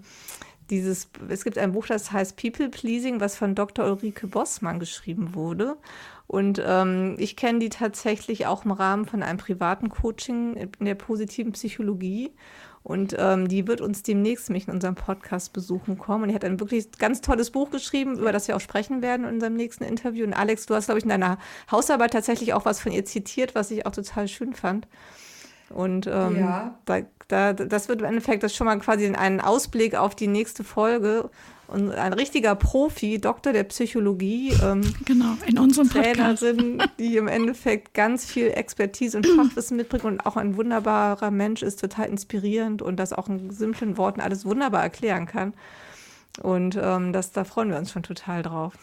dieses, 0.69 1.09
es 1.29 1.43
gibt 1.43 1.57
ein 1.57 1.71
Buch, 1.71 1.85
das 1.87 2.11
heißt 2.11 2.35
People 2.35 2.69
Pleasing, 2.69 3.19
was 3.19 3.37
von 3.37 3.55
Dr. 3.55 3.85
Ulrike 3.85 4.27
Bossmann 4.27 4.79
geschrieben 4.79 5.33
wurde. 5.33 5.77
Und 6.34 6.59
ähm, 6.65 7.13
ich 7.19 7.36
kenne 7.36 7.59
die 7.59 7.69
tatsächlich 7.69 8.47
auch 8.47 8.65
im 8.65 8.71
Rahmen 8.71 9.05
von 9.05 9.21
einem 9.21 9.38
privaten 9.38 9.89
Coaching 9.89 10.55
in 10.55 10.86
der 10.88 10.95
positiven 10.95 11.51
Psychologie. 11.51 12.31
Und 12.81 13.15
ähm, 13.19 13.47
die 13.47 13.67
wird 13.67 13.81
uns 13.81 14.01
demnächst 14.01 14.49
mich 14.49 14.67
in 14.67 14.73
unserem 14.73 14.95
Podcast 14.95 15.53
besuchen 15.53 15.99
kommen. 15.99 16.23
Und 16.23 16.29
die 16.29 16.36
hat 16.36 16.43
ein 16.43 16.59
wirklich 16.59 16.91
ganz 16.93 17.21
tolles 17.21 17.51
Buch 17.51 17.69
geschrieben, 17.69 18.17
über 18.17 18.31
das 18.31 18.47
wir 18.47 18.55
auch 18.55 18.61
sprechen 18.61 19.03
werden 19.03 19.27
in 19.27 19.36
unserem 19.36 19.53
nächsten 19.53 19.84
Interview. 19.84 20.25
Und 20.25 20.34
Alex, 20.34 20.65
du 20.65 20.73
hast, 20.73 20.86
glaube 20.86 20.97
ich, 20.97 21.03
in 21.03 21.11
deiner 21.11 21.38
Hausarbeit 21.69 22.13
tatsächlich 22.13 22.55
auch 22.55 22.65
was 22.65 22.79
von 22.79 22.91
ihr 22.91 23.05
zitiert, 23.05 23.53
was 23.53 23.69
ich 23.69 23.86
auch 23.86 23.91
total 23.91 24.27
schön 24.27 24.55
fand. 24.55 24.88
Und 25.69 26.07
ähm, 26.07 26.39
ja. 26.39 26.79
da, 26.86 27.01
da, 27.27 27.53
das 27.53 27.89
wird 27.89 28.01
im 28.01 28.07
Endeffekt 28.07 28.41
das 28.41 28.55
schon 28.55 28.65
mal 28.65 28.79
quasi 28.79 29.05
einen 29.05 29.39
Ausblick 29.39 29.93
auf 29.93 30.15
die 30.15 30.27
nächste 30.27 30.63
Folge 30.63 31.29
ein 31.74 32.13
richtiger 32.13 32.55
Profi, 32.55 33.19
Doktor 33.19 33.53
der 33.53 33.63
Psychologie. 33.63 34.53
Ähm, 34.63 34.82
genau, 35.05 35.36
in 35.45 35.59
unserem 35.59 35.89
Trainerin, 35.89 36.78
Podcast. 36.78 36.99
die 36.99 37.17
im 37.17 37.28
Endeffekt 37.28 37.93
ganz 37.93 38.26
viel 38.26 38.47
Expertise 38.47 39.17
und 39.17 39.28
Fachwissen 39.36 39.78
mitbringt 39.78 40.05
und 40.05 40.26
auch 40.26 40.38
ein 40.38 40.55
wunderbarer 40.55 41.32
Mensch 41.32 41.61
ist, 41.63 41.80
total 41.80 42.07
inspirierend 42.09 42.82
und 42.82 42.97
das 42.97 43.13
auch 43.13 43.28
in 43.28 43.51
simplen 43.51 43.97
Worten 43.97 44.21
alles 44.21 44.45
wunderbar 44.45 44.84
erklären 44.84 45.26
kann. 45.26 45.53
Und 46.41 46.78
ähm, 46.82 47.13
das, 47.13 47.32
da 47.32 47.43
freuen 47.43 47.69
wir 47.69 47.78
uns 47.78 47.91
schon 47.91 48.03
total 48.03 48.41
drauf. 48.43 48.74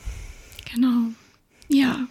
Genau. 0.73 1.11
Ja, 1.69 2.07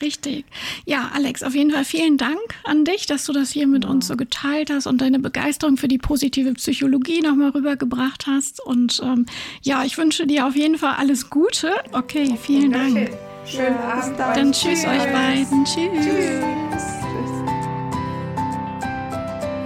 Richtig. 0.00 0.44
Ja, 0.84 1.10
Alex, 1.12 1.42
auf 1.42 1.54
jeden 1.54 1.72
Fall 1.72 1.84
vielen 1.84 2.18
Dank 2.18 2.38
an 2.64 2.84
dich, 2.84 3.06
dass 3.06 3.24
du 3.24 3.32
das 3.32 3.50
hier 3.50 3.66
mit 3.66 3.84
ja. 3.84 3.90
uns 3.90 4.06
so 4.06 4.16
geteilt 4.16 4.70
hast 4.70 4.86
und 4.86 5.00
deine 5.00 5.18
Begeisterung 5.18 5.76
für 5.76 5.88
die 5.88 5.98
positive 5.98 6.52
Psychologie 6.54 7.20
nochmal 7.20 7.50
rübergebracht 7.50 8.26
hast. 8.26 8.60
Und 8.64 9.00
ähm, 9.02 9.26
ja, 9.62 9.84
ich 9.84 9.98
wünsche 9.98 10.26
dir 10.26 10.46
auf 10.46 10.54
jeden 10.54 10.78
Fall 10.78 10.94
alles 10.98 11.30
Gute. 11.30 11.72
Okay, 11.92 12.36
vielen 12.40 12.72
Dank. 12.72 13.10
Schönen 13.44 13.78
Abend. 13.78 14.18
Dann 14.18 14.52
tschüss, 14.52 14.82
tschüss 14.82 14.84
euch 14.84 15.12
beiden. 15.12 15.64
Tschüss. 15.64 16.04
tschüss. 16.04 17.07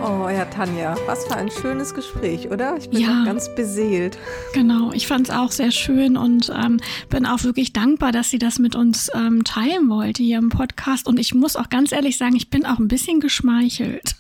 Oh 0.04 0.28
ja, 0.28 0.44
Tanja, 0.46 0.96
was 1.06 1.26
für 1.26 1.36
ein 1.36 1.48
schönes 1.48 1.94
Gespräch, 1.94 2.50
oder? 2.50 2.76
Ich 2.76 2.90
bin 2.90 3.00
ja, 3.00 3.22
ganz 3.24 3.54
beseelt. 3.54 4.18
Genau, 4.52 4.90
ich 4.90 5.06
fand 5.06 5.28
es 5.28 5.34
auch 5.34 5.52
sehr 5.52 5.70
schön 5.70 6.16
und 6.16 6.50
ähm, 6.52 6.80
bin 7.08 7.24
auch 7.24 7.44
wirklich 7.44 7.72
dankbar, 7.72 8.10
dass 8.10 8.28
sie 8.28 8.40
das 8.40 8.58
mit 8.58 8.74
uns 8.74 9.12
ähm, 9.14 9.44
teilen 9.44 9.88
wollte 9.88 10.24
hier 10.24 10.38
im 10.38 10.48
Podcast. 10.48 11.06
Und 11.06 11.20
ich 11.20 11.34
muss 11.34 11.54
auch 11.54 11.68
ganz 11.68 11.92
ehrlich 11.92 12.18
sagen, 12.18 12.34
ich 12.34 12.50
bin 12.50 12.66
auch 12.66 12.80
ein 12.80 12.88
bisschen 12.88 13.20
geschmeichelt. 13.20 14.16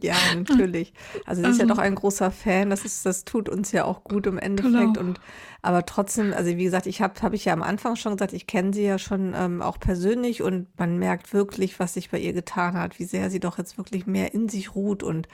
Ja, 0.00 0.14
natürlich. 0.36 0.92
Also 1.26 1.42
sie 1.42 1.48
ist 1.48 1.54
also, 1.54 1.62
ja 1.62 1.66
doch 1.66 1.78
ein 1.78 1.96
großer 1.96 2.30
Fan. 2.30 2.70
Das 2.70 2.84
ist, 2.84 3.04
das 3.04 3.24
tut 3.24 3.48
uns 3.48 3.72
ja 3.72 3.86
auch 3.86 4.04
gut 4.04 4.24
im 4.28 4.38
Endeffekt. 4.38 4.94
Genau. 4.94 5.00
Und 5.00 5.20
aber 5.60 5.84
trotzdem, 5.86 6.32
also 6.32 6.56
wie 6.56 6.64
gesagt, 6.64 6.86
ich 6.86 7.02
habe, 7.02 7.20
habe 7.20 7.34
ich 7.34 7.44
ja 7.44 7.52
am 7.52 7.62
Anfang 7.62 7.96
schon 7.96 8.12
gesagt, 8.12 8.32
ich 8.32 8.46
kenne 8.46 8.72
sie 8.72 8.84
ja 8.84 8.98
schon 8.98 9.34
ähm, 9.36 9.60
auch 9.60 9.80
persönlich 9.80 10.42
und 10.42 10.68
man 10.78 10.98
merkt 10.98 11.32
wirklich, 11.32 11.80
was 11.80 11.94
sich 11.94 12.10
bei 12.10 12.18
ihr 12.18 12.32
getan 12.32 12.74
hat, 12.74 12.98
wie 12.98 13.04
sehr 13.04 13.28
sie 13.28 13.40
doch 13.40 13.58
jetzt 13.58 13.76
wirklich 13.76 14.06
mehr 14.06 14.34
in 14.34 14.48
sich 14.48 14.74
ruht 14.76 15.02
und 15.02 15.26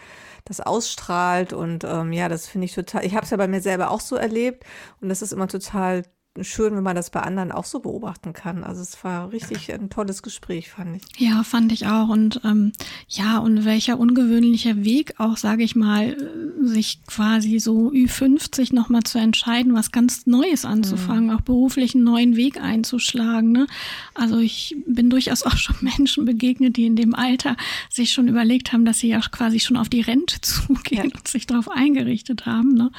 das 0.46 0.60
ausstrahlt. 0.60 1.52
Und 1.52 1.84
ähm, 1.84 2.12
ja, 2.12 2.28
das 2.28 2.46
finde 2.46 2.64
ich 2.64 2.74
total. 2.74 3.04
Ich 3.04 3.14
habe 3.14 3.24
es 3.24 3.30
ja 3.30 3.36
bei 3.36 3.48
mir 3.48 3.60
selber 3.60 3.90
auch 3.90 4.00
so 4.00 4.16
erlebt 4.16 4.64
und 5.00 5.10
das 5.10 5.20
ist 5.20 5.32
immer 5.32 5.48
total 5.48 6.04
schön, 6.42 6.74
wenn 6.74 6.82
man 6.82 6.96
das 6.96 7.10
bei 7.10 7.20
anderen 7.20 7.52
auch 7.52 7.64
so 7.64 7.78
beobachten 7.78 8.32
kann. 8.32 8.64
Also 8.64 8.82
es 8.82 9.02
war 9.04 9.30
richtig 9.30 9.72
ein 9.72 9.88
tolles 9.88 10.22
Gespräch, 10.22 10.70
fand 10.70 10.96
ich. 10.96 11.20
Ja, 11.20 11.44
fand 11.44 11.70
ich 11.70 11.86
auch. 11.86 12.08
Und 12.08 12.40
ähm, 12.44 12.72
ja, 13.08 13.38
und 13.38 13.64
welcher 13.64 13.98
ungewöhnlicher 13.98 14.84
Weg 14.84 15.14
auch, 15.18 15.36
sage 15.36 15.62
ich 15.62 15.76
mal, 15.76 16.16
sich 16.60 16.98
quasi 17.06 17.60
so 17.60 17.90
Ü50 17.90 18.74
nochmal 18.74 19.04
zu 19.04 19.18
entscheiden, 19.18 19.74
was 19.74 19.92
ganz 19.92 20.26
Neues 20.26 20.64
anzufangen, 20.64 21.26
mhm. 21.26 21.36
auch 21.36 21.40
beruflich 21.42 21.94
einen 21.94 22.04
neuen 22.04 22.34
Weg 22.34 22.60
einzuschlagen. 22.60 23.52
Ne? 23.52 23.68
Also 24.14 24.38
ich 24.38 24.74
bin 24.86 25.10
durchaus 25.10 25.44
auch 25.44 25.56
schon 25.56 25.76
Menschen 25.82 26.24
begegnet, 26.24 26.76
die 26.76 26.86
in 26.86 26.96
dem 26.96 27.14
Alter 27.14 27.56
sich 27.90 28.12
schon 28.12 28.26
überlegt 28.26 28.72
haben, 28.72 28.84
dass 28.84 28.98
sie 28.98 29.08
ja 29.08 29.20
quasi 29.20 29.60
schon 29.60 29.76
auf 29.76 29.88
die 29.88 30.00
Rente 30.00 30.40
zugehen 30.40 31.10
ja. 31.10 31.16
und 31.16 31.28
sich 31.28 31.46
darauf 31.46 31.70
eingerichtet 31.70 32.44
haben. 32.44 32.74
Ne? 32.74 32.90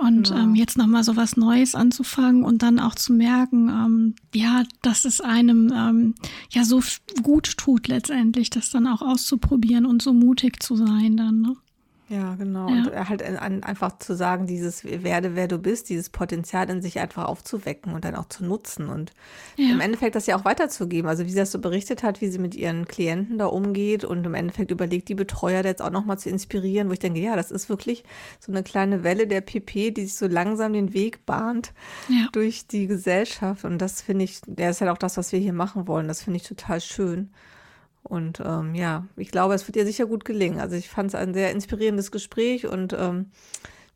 Und 0.00 0.30
ja. 0.30 0.42
ähm, 0.42 0.54
jetzt 0.54 0.78
nochmal 0.78 1.02
so 1.02 1.16
was 1.16 1.36
Neues 1.36 1.74
anzufangen 1.74 2.44
und 2.44 2.62
dann 2.62 2.78
auch 2.78 2.94
zu 2.94 3.12
merken, 3.12 3.68
ähm, 3.68 4.14
ja, 4.34 4.62
dass 4.82 5.04
es 5.04 5.20
einem 5.20 5.72
ähm, 5.74 6.14
ja 6.50 6.64
so 6.64 6.80
gut 7.22 7.56
tut 7.56 7.88
letztendlich, 7.88 8.50
das 8.50 8.70
dann 8.70 8.86
auch 8.86 9.02
auszuprobieren 9.02 9.86
und 9.86 10.02
so 10.02 10.12
mutig 10.12 10.62
zu 10.62 10.76
sein 10.76 11.16
dann. 11.16 11.40
Ne? 11.40 11.56
Ja, 12.08 12.36
genau. 12.36 12.68
Ja. 12.68 12.74
Und 12.74 12.92
äh, 12.92 13.04
halt 13.04 13.22
einfach 13.22 13.98
zu 13.98 14.14
sagen, 14.14 14.46
dieses 14.46 14.82
werde, 14.84 15.36
wer 15.36 15.46
du 15.46 15.58
bist, 15.58 15.90
dieses 15.90 16.08
Potenzial 16.08 16.70
in 16.70 16.80
sich 16.80 17.00
einfach 17.00 17.26
aufzuwecken 17.26 17.92
und 17.92 18.04
dann 18.04 18.14
auch 18.14 18.26
zu 18.28 18.46
nutzen 18.46 18.88
und 18.88 19.12
ja. 19.56 19.72
im 19.72 19.80
Endeffekt 19.80 20.14
das 20.14 20.26
ja 20.26 20.38
auch 20.38 20.44
weiterzugeben. 20.46 21.08
Also 21.08 21.26
wie 21.26 21.30
sie 21.30 21.36
das 21.36 21.52
so 21.52 21.58
berichtet 21.58 22.02
hat, 22.02 22.22
wie 22.22 22.28
sie 22.28 22.38
mit 22.38 22.54
ihren 22.54 22.88
Klienten 22.88 23.36
da 23.36 23.46
umgeht 23.46 24.04
und 24.04 24.24
im 24.24 24.32
Endeffekt 24.32 24.70
überlegt, 24.70 25.10
die 25.10 25.14
Betreuer 25.14 25.62
jetzt 25.64 25.82
auch 25.82 25.90
nochmal 25.90 26.18
zu 26.18 26.30
inspirieren, 26.30 26.88
wo 26.88 26.92
ich 26.92 26.98
denke, 26.98 27.20
ja, 27.20 27.36
das 27.36 27.50
ist 27.50 27.68
wirklich 27.68 28.04
so 28.40 28.52
eine 28.52 28.62
kleine 28.62 29.04
Welle 29.04 29.26
der 29.26 29.42
PP, 29.42 29.90
die 29.90 30.06
sich 30.06 30.14
so 30.14 30.26
langsam 30.26 30.72
den 30.72 30.94
Weg 30.94 31.26
bahnt 31.26 31.74
ja. 32.08 32.28
durch 32.32 32.66
die 32.66 32.86
Gesellschaft. 32.86 33.66
Und 33.66 33.78
das 33.78 34.00
finde 34.00 34.24
ich, 34.24 34.40
der 34.46 34.70
ist 34.70 34.80
halt 34.80 34.90
auch 34.90 34.98
das, 34.98 35.18
was 35.18 35.32
wir 35.32 35.40
hier 35.40 35.52
machen 35.52 35.86
wollen. 35.86 36.08
Das 36.08 36.22
finde 36.22 36.38
ich 36.38 36.48
total 36.48 36.80
schön. 36.80 37.30
Und 38.08 38.40
ähm, 38.44 38.74
ja, 38.74 39.06
ich 39.16 39.30
glaube, 39.30 39.54
es 39.54 39.66
wird 39.66 39.76
ihr 39.76 39.86
sicher 39.86 40.06
gut 40.06 40.24
gelingen. 40.24 40.60
Also 40.60 40.76
ich 40.76 40.88
fand 40.88 41.08
es 41.08 41.14
ein 41.14 41.34
sehr 41.34 41.50
inspirierendes 41.50 42.10
Gespräch 42.10 42.66
und 42.66 42.94
ähm, 42.94 43.26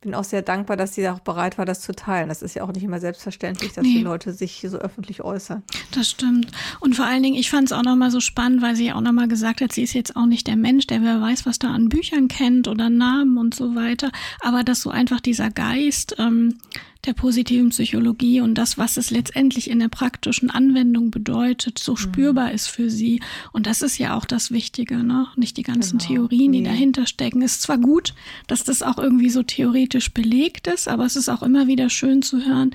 bin 0.02 0.14
auch 0.14 0.24
sehr 0.24 0.42
dankbar, 0.42 0.76
dass 0.76 0.94
sie 0.94 1.08
auch 1.08 1.20
bereit 1.20 1.58
war, 1.58 1.64
das 1.64 1.80
zu 1.80 1.94
teilen. 1.94 2.28
Das 2.28 2.42
ist 2.42 2.54
ja 2.54 2.64
auch 2.64 2.72
nicht 2.72 2.82
immer 2.82 2.98
selbstverständlich, 2.98 3.72
dass 3.72 3.84
nee. 3.84 3.98
die 3.98 4.02
Leute 4.02 4.32
sich 4.32 4.66
so 4.68 4.76
öffentlich 4.76 5.22
äußern. 5.22 5.62
Das 5.92 6.10
stimmt. 6.10 6.50
Und 6.80 6.96
vor 6.96 7.06
allen 7.06 7.22
Dingen, 7.22 7.36
ich 7.36 7.48
fand 7.48 7.66
es 7.66 7.72
auch 7.72 7.84
nochmal 7.84 8.10
so 8.10 8.20
spannend, 8.20 8.62
weil 8.62 8.74
sie 8.74 8.92
auch 8.92 9.00
nochmal 9.00 9.28
gesagt 9.28 9.60
hat, 9.60 9.72
sie 9.72 9.82
ist 9.82 9.94
jetzt 9.94 10.16
auch 10.16 10.26
nicht 10.26 10.48
der 10.48 10.56
Mensch, 10.56 10.88
der 10.88 11.02
wer 11.02 11.20
weiß, 11.20 11.46
was 11.46 11.58
da 11.60 11.68
an 11.68 11.88
Büchern 11.88 12.28
kennt 12.28 12.66
oder 12.66 12.90
Namen 12.90 13.38
und 13.38 13.54
so 13.54 13.76
weiter. 13.76 14.10
Aber 14.40 14.64
dass 14.64 14.82
so 14.82 14.90
einfach 14.90 15.20
dieser 15.20 15.50
Geist 15.50 16.16
ähm, 16.18 16.58
der 17.04 17.14
positiven 17.14 17.70
Psychologie 17.70 18.40
und 18.40 18.54
das, 18.54 18.78
was 18.78 18.96
es 18.96 19.10
letztendlich 19.10 19.68
in 19.68 19.80
der 19.80 19.88
praktischen 19.88 20.50
Anwendung 20.50 21.10
bedeutet, 21.10 21.78
so 21.78 21.92
mhm. 21.92 21.96
spürbar 21.96 22.52
ist 22.52 22.68
für 22.68 22.90
sie. 22.90 23.20
Und 23.52 23.66
das 23.66 23.82
ist 23.82 23.98
ja 23.98 24.16
auch 24.16 24.24
das 24.24 24.52
Wichtige, 24.52 25.02
ne? 25.02 25.26
Nicht 25.36 25.56
die 25.56 25.64
ganzen 25.64 25.98
genau. 25.98 26.08
Theorien, 26.08 26.52
die 26.52 26.60
nee. 26.60 26.68
dahinter 26.68 27.06
stecken. 27.06 27.42
Ist 27.42 27.62
zwar 27.62 27.78
gut, 27.78 28.14
dass 28.46 28.62
das 28.62 28.82
auch 28.82 28.98
irgendwie 28.98 29.30
so 29.30 29.42
theoretisch 29.42 30.14
belegt 30.14 30.68
ist, 30.68 30.88
aber 30.88 31.04
es 31.04 31.16
ist 31.16 31.28
auch 31.28 31.42
immer 31.42 31.66
wieder 31.66 31.90
schön 31.90 32.22
zu 32.22 32.44
hören, 32.44 32.74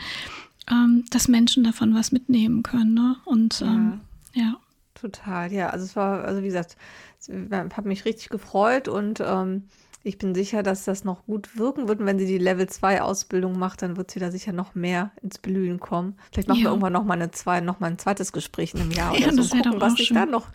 ähm, 0.70 1.06
dass 1.10 1.30
Menschen 1.30 1.64
davon 1.64 1.96
was 1.96 2.12
mitnehmen 2.12 2.64
können, 2.64 2.94
ne? 2.94 3.16
Und 3.24 3.62
ähm, 3.62 4.02
ja. 4.34 4.42
ja. 4.44 4.58
Total, 4.94 5.54
ja. 5.54 5.70
Also 5.70 5.86
es 5.86 5.96
war, 5.96 6.26
also 6.26 6.42
wie 6.42 6.48
gesagt, 6.48 6.76
ich 7.22 7.34
habe 7.54 7.88
mich 7.88 8.04
richtig 8.04 8.30
gefreut 8.30 8.88
und 8.88 9.22
ähm, 9.22 9.64
ich 10.08 10.18
bin 10.18 10.34
sicher, 10.34 10.64
dass 10.64 10.86
das 10.86 11.04
noch 11.04 11.26
gut 11.26 11.58
wirken 11.58 11.88
wird. 11.88 12.00
Und 12.00 12.06
wenn 12.06 12.18
sie 12.18 12.26
die 12.26 12.38
Level 12.38 12.68
2 12.68 13.02
Ausbildung 13.02 13.60
macht, 13.60 13.82
dann 13.82 13.98
wird 13.98 14.10
sie 14.10 14.20
da 14.20 14.32
sicher 14.32 14.54
noch 14.54 14.74
mehr 14.74 15.12
ins 15.22 15.38
Blühen 15.38 15.80
kommen. 15.80 16.16
Vielleicht 16.32 16.48
machen 16.48 16.60
ja. 16.60 16.66
wir 16.66 16.70
irgendwann 16.72 16.94
noch 16.94 17.04
mal, 17.04 17.16
eine 17.16 17.32
zwei, 17.32 17.60
noch 17.60 17.80
mal 17.80 17.88
ein 17.88 18.00
zweites 18.00 18.32
Gespräch 18.32 18.74
in 18.74 18.82
einem 18.82 18.92
Jahr 18.92 19.12
oder 19.12 19.20
ja, 19.20 19.34
so. 19.34 19.44
Gucken, 19.44 19.82
was 19.82 19.96
sich 19.96 20.10
da 20.10 20.26
noch, 20.26 20.48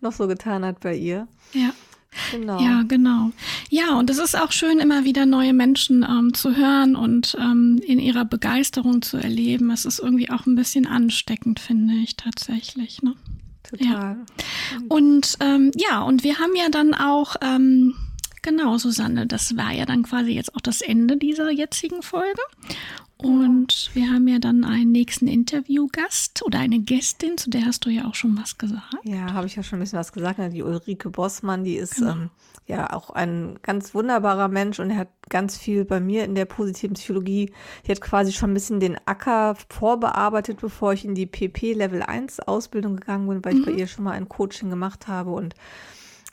noch 0.00 0.12
so 0.12 0.26
getan 0.26 0.64
hat 0.64 0.80
bei 0.80 0.96
ihr. 0.96 1.28
Ja. 1.52 1.70
Genau. 2.30 2.60
Ja, 2.60 2.82
genau. 2.82 3.30
Ja, 3.68 3.98
und 3.98 4.08
es 4.08 4.18
ist 4.18 4.40
auch 4.40 4.50
schön, 4.50 4.78
immer 4.78 5.04
wieder 5.04 5.26
neue 5.26 5.52
Menschen 5.52 6.02
ähm, 6.02 6.32
zu 6.32 6.56
hören 6.56 6.96
und 6.96 7.36
ähm, 7.38 7.78
in 7.84 7.98
ihrer 7.98 8.24
Begeisterung 8.24 9.02
zu 9.02 9.18
erleben. 9.18 9.70
Es 9.70 9.84
ist 9.84 9.98
irgendwie 9.98 10.30
auch 10.30 10.46
ein 10.46 10.54
bisschen 10.56 10.86
ansteckend, 10.86 11.60
finde 11.60 11.94
ich 11.94 12.16
tatsächlich. 12.16 13.02
Ne? 13.02 13.14
Total. 13.62 13.90
Ja. 13.90 14.16
Und 14.88 15.36
ähm, 15.40 15.72
ja, 15.76 16.00
und 16.02 16.24
wir 16.24 16.38
haben 16.38 16.56
ja 16.56 16.70
dann 16.70 16.94
auch 16.94 17.36
ähm, 17.42 17.94
Genau, 18.46 18.78
Susanne, 18.78 19.26
das 19.26 19.56
war 19.56 19.72
ja 19.72 19.86
dann 19.86 20.04
quasi 20.04 20.30
jetzt 20.30 20.54
auch 20.54 20.60
das 20.60 20.80
Ende 20.80 21.16
dieser 21.16 21.50
jetzigen 21.50 22.00
Folge. 22.00 22.40
Und 23.16 23.90
wir 23.92 24.08
haben 24.08 24.28
ja 24.28 24.38
dann 24.38 24.62
einen 24.62 24.92
nächsten 24.92 25.26
Interviewgast 25.26 26.44
oder 26.44 26.60
eine 26.60 26.78
Gästin, 26.78 27.36
zu 27.38 27.50
der 27.50 27.66
hast 27.66 27.84
du 27.86 27.90
ja 27.90 28.04
auch 28.04 28.14
schon 28.14 28.38
was 28.40 28.56
gesagt. 28.56 28.94
Ja, 29.02 29.32
habe 29.32 29.48
ich 29.48 29.56
ja 29.56 29.64
schon 29.64 29.80
ein 29.80 29.82
bisschen 29.82 29.98
was 29.98 30.12
gesagt. 30.12 30.38
Die 30.52 30.62
Ulrike 30.62 31.10
Bossmann, 31.10 31.64
die 31.64 31.74
ist 31.74 31.96
genau. 31.96 32.12
ähm, 32.12 32.30
ja 32.68 32.92
auch 32.92 33.10
ein 33.10 33.58
ganz 33.62 33.96
wunderbarer 33.96 34.46
Mensch 34.46 34.78
und 34.78 34.90
er 34.90 34.98
hat 34.98 35.08
ganz 35.28 35.56
viel 35.56 35.84
bei 35.84 35.98
mir 35.98 36.22
in 36.22 36.36
der 36.36 36.44
positiven 36.44 36.94
Psychologie. 36.94 37.50
Die 37.84 37.90
hat 37.90 38.00
quasi 38.00 38.30
schon 38.30 38.52
ein 38.52 38.54
bisschen 38.54 38.78
den 38.78 38.96
Acker 39.06 39.56
vorbearbeitet, 39.70 40.60
bevor 40.60 40.92
ich 40.92 41.04
in 41.04 41.16
die 41.16 41.26
PP 41.26 41.72
Level 41.72 42.04
1 42.04 42.38
Ausbildung 42.38 42.94
gegangen 42.94 43.26
bin, 43.26 43.44
weil 43.44 43.54
mhm. 43.54 43.58
ich 43.58 43.66
bei 43.66 43.72
ihr 43.72 43.88
schon 43.88 44.04
mal 44.04 44.12
ein 44.12 44.28
Coaching 44.28 44.70
gemacht 44.70 45.08
habe 45.08 45.32
und 45.32 45.56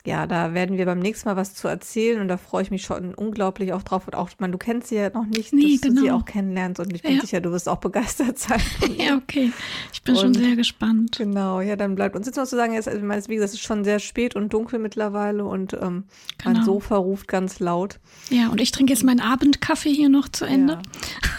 ja, 0.06 0.26
da 0.26 0.52
werden 0.52 0.76
wir 0.76 0.84
beim 0.84 0.98
nächsten 0.98 1.28
Mal 1.28 1.36
was 1.36 1.54
zu 1.54 1.66
erzählen 1.66 2.20
und 2.20 2.28
da 2.28 2.36
freue 2.36 2.62
ich 2.62 2.70
mich 2.70 2.82
schon 2.82 3.14
unglaublich 3.14 3.72
auch 3.72 3.82
drauf. 3.82 4.06
Und 4.06 4.14
auch, 4.14 4.28
ich 4.28 4.38
meine, 4.38 4.52
du 4.52 4.58
kennst 4.58 4.88
sie 4.88 4.96
ja 4.96 5.08
noch 5.08 5.24
nicht, 5.24 5.54
nee, 5.54 5.72
dass 5.72 5.80
genau. 5.80 5.94
du 5.94 6.00
sie 6.00 6.06
genau. 6.08 6.18
auch 6.18 6.24
kennenlernst 6.26 6.78
und 6.78 6.92
ich 6.92 7.00
bin 7.00 7.14
ja. 7.14 7.20
sicher, 7.22 7.40
du 7.40 7.50
wirst 7.52 7.70
auch 7.70 7.78
begeistert 7.78 8.38
sein. 8.38 8.60
ja, 8.98 9.16
okay. 9.16 9.50
Ich 9.94 10.02
bin 10.02 10.14
und, 10.14 10.20
schon 10.20 10.34
sehr 10.34 10.56
gespannt. 10.56 11.16
Genau, 11.16 11.62
ja, 11.62 11.76
dann 11.76 11.94
bleibt 11.94 12.16
uns 12.16 12.26
jetzt 12.26 12.36
noch 12.36 12.46
zu 12.46 12.54
sagen, 12.54 12.74
jetzt, 12.74 12.86
ich 12.86 13.02
meine, 13.02 13.26
wie 13.28 13.34
gesagt, 13.36 13.48
es 13.48 13.54
ist 13.54 13.64
schon 13.64 13.82
sehr 13.82 13.98
spät 13.98 14.36
und 14.36 14.52
dunkel 14.52 14.78
mittlerweile 14.78 15.46
und 15.46 15.72
ähm, 15.72 15.80
genau. 15.80 16.04
mein 16.44 16.64
Sofa 16.64 16.96
ruft 16.96 17.26
ganz 17.26 17.58
laut. 17.58 17.98
Ja, 18.28 18.50
und 18.50 18.60
ich 18.60 18.72
trinke 18.72 18.92
jetzt 18.92 19.04
meinen 19.04 19.20
Abendkaffee 19.20 19.92
hier 19.92 20.10
noch 20.10 20.28
zu 20.28 20.44
Ende. 20.44 20.80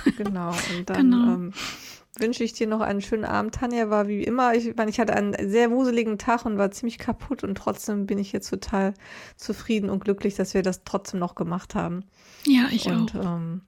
Ja, 0.06 0.12
genau. 0.18 0.56
Und 0.76 0.90
dann 0.90 0.96
genau. 1.12 1.34
Ähm, 1.36 1.54
wünsche 2.20 2.44
ich 2.44 2.54
dir 2.54 2.68
noch 2.68 2.82
einen 2.82 3.02
schönen 3.02 3.26
Abend. 3.26 3.56
Tanja 3.56 3.90
war 3.90 4.08
wie 4.08 4.24
immer, 4.24 4.54
ich 4.54 4.76
meine, 4.76 4.90
ich 4.90 5.00
hatte 5.00 5.14
einen 5.14 5.36
sehr 5.50 5.72
wuseligen 5.72 6.18
Tag 6.18 6.46
und 6.46 6.58
war 6.58 6.72
ziemlich 6.72 6.98
kaputt 6.98 7.44
und 7.44 7.56
trotzdem 7.56 8.06
bin 8.06 8.18
ich 8.18 8.32
jetzt 8.32 8.50
total 8.50 8.94
zufrieden 9.36 9.90
und 9.90 10.04
glücklich, 10.04 10.36
dass 10.36 10.54
wir 10.54 10.62
das 10.62 10.84
trotzdem 10.84 11.20
noch 11.20 11.36
gemacht 11.36 11.76
haben. 11.76 12.06
Ja, 12.46 12.68
ich 12.72 12.88
und, 12.88 13.16
auch. 13.16 13.38
Ähm, 13.38 13.62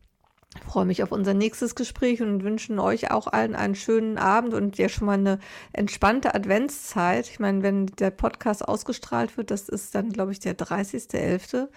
freue 0.65 0.85
mich 0.85 1.03
auf 1.03 1.11
unser 1.11 1.33
nächstes 1.33 1.75
Gespräch 1.75 2.21
und 2.21 2.43
wünschen 2.43 2.79
euch 2.79 3.11
auch 3.11 3.27
allen 3.27 3.55
einen 3.55 3.75
schönen 3.75 4.17
Abend 4.17 4.53
und 4.53 4.77
ja 4.77 4.89
schon 4.89 5.07
mal 5.07 5.13
eine 5.13 5.39
entspannte 5.73 6.33
Adventszeit. 6.35 7.29
Ich 7.29 7.39
meine, 7.39 7.63
wenn 7.63 7.87
der 7.87 8.11
Podcast 8.11 8.67
ausgestrahlt 8.67 9.37
wird, 9.37 9.51
das 9.51 9.69
ist 9.69 9.95
dann, 9.95 10.09
glaube 10.09 10.31
ich, 10.31 10.39
der 10.39 10.57
30.11. 10.57 11.51
Das 11.51 11.69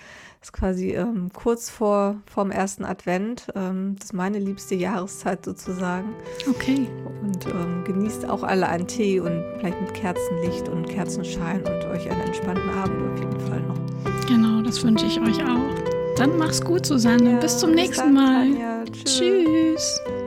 ist 0.49 0.53
quasi 0.53 0.93
ähm, 0.93 1.31
kurz 1.35 1.69
vor 1.69 2.17
vom 2.27 2.51
ersten 2.51 2.85
Advent. 2.85 3.49
Ähm, 3.55 3.97
das 3.99 4.07
ist 4.07 4.13
meine 4.15 4.39
liebste 4.39 4.75
Jahreszeit 4.75 5.45
sozusagen. 5.45 6.15
Okay. 6.49 6.89
Und 7.23 7.47
ähm, 7.47 7.85
genießt 7.85 8.29
auch 8.29 8.43
alle 8.43 8.69
einen 8.69 8.87
Tee 8.87 9.21
und 9.21 9.45
vielleicht 9.59 9.81
mit 9.81 9.95
Kerzenlicht 9.95 10.69
und 10.69 10.89
Kerzenschein 10.89 11.59
und 11.59 11.85
euch 11.87 12.11
einen 12.11 12.23
entspannten 12.23 12.71
Abend 12.71 13.13
auf 13.13 13.19
jeden 13.19 13.41
Fall 13.41 13.61
noch. 13.61 14.27
Genau, 14.27 14.63
das 14.63 14.83
wünsche 14.83 15.07
ich 15.07 15.21
euch 15.21 15.45
auch. 15.45 15.91
Dann 16.17 16.37
mach's 16.39 16.63
gut, 16.63 16.87
Susanne. 16.87 17.33
Ja, 17.33 17.39
bis 17.39 17.59
zum 17.59 17.73
nächsten 17.73 18.15
dann, 18.15 18.55
Mal. 18.55 18.61
Tschüss. 18.87 19.19
Tschüss. 19.19 20.20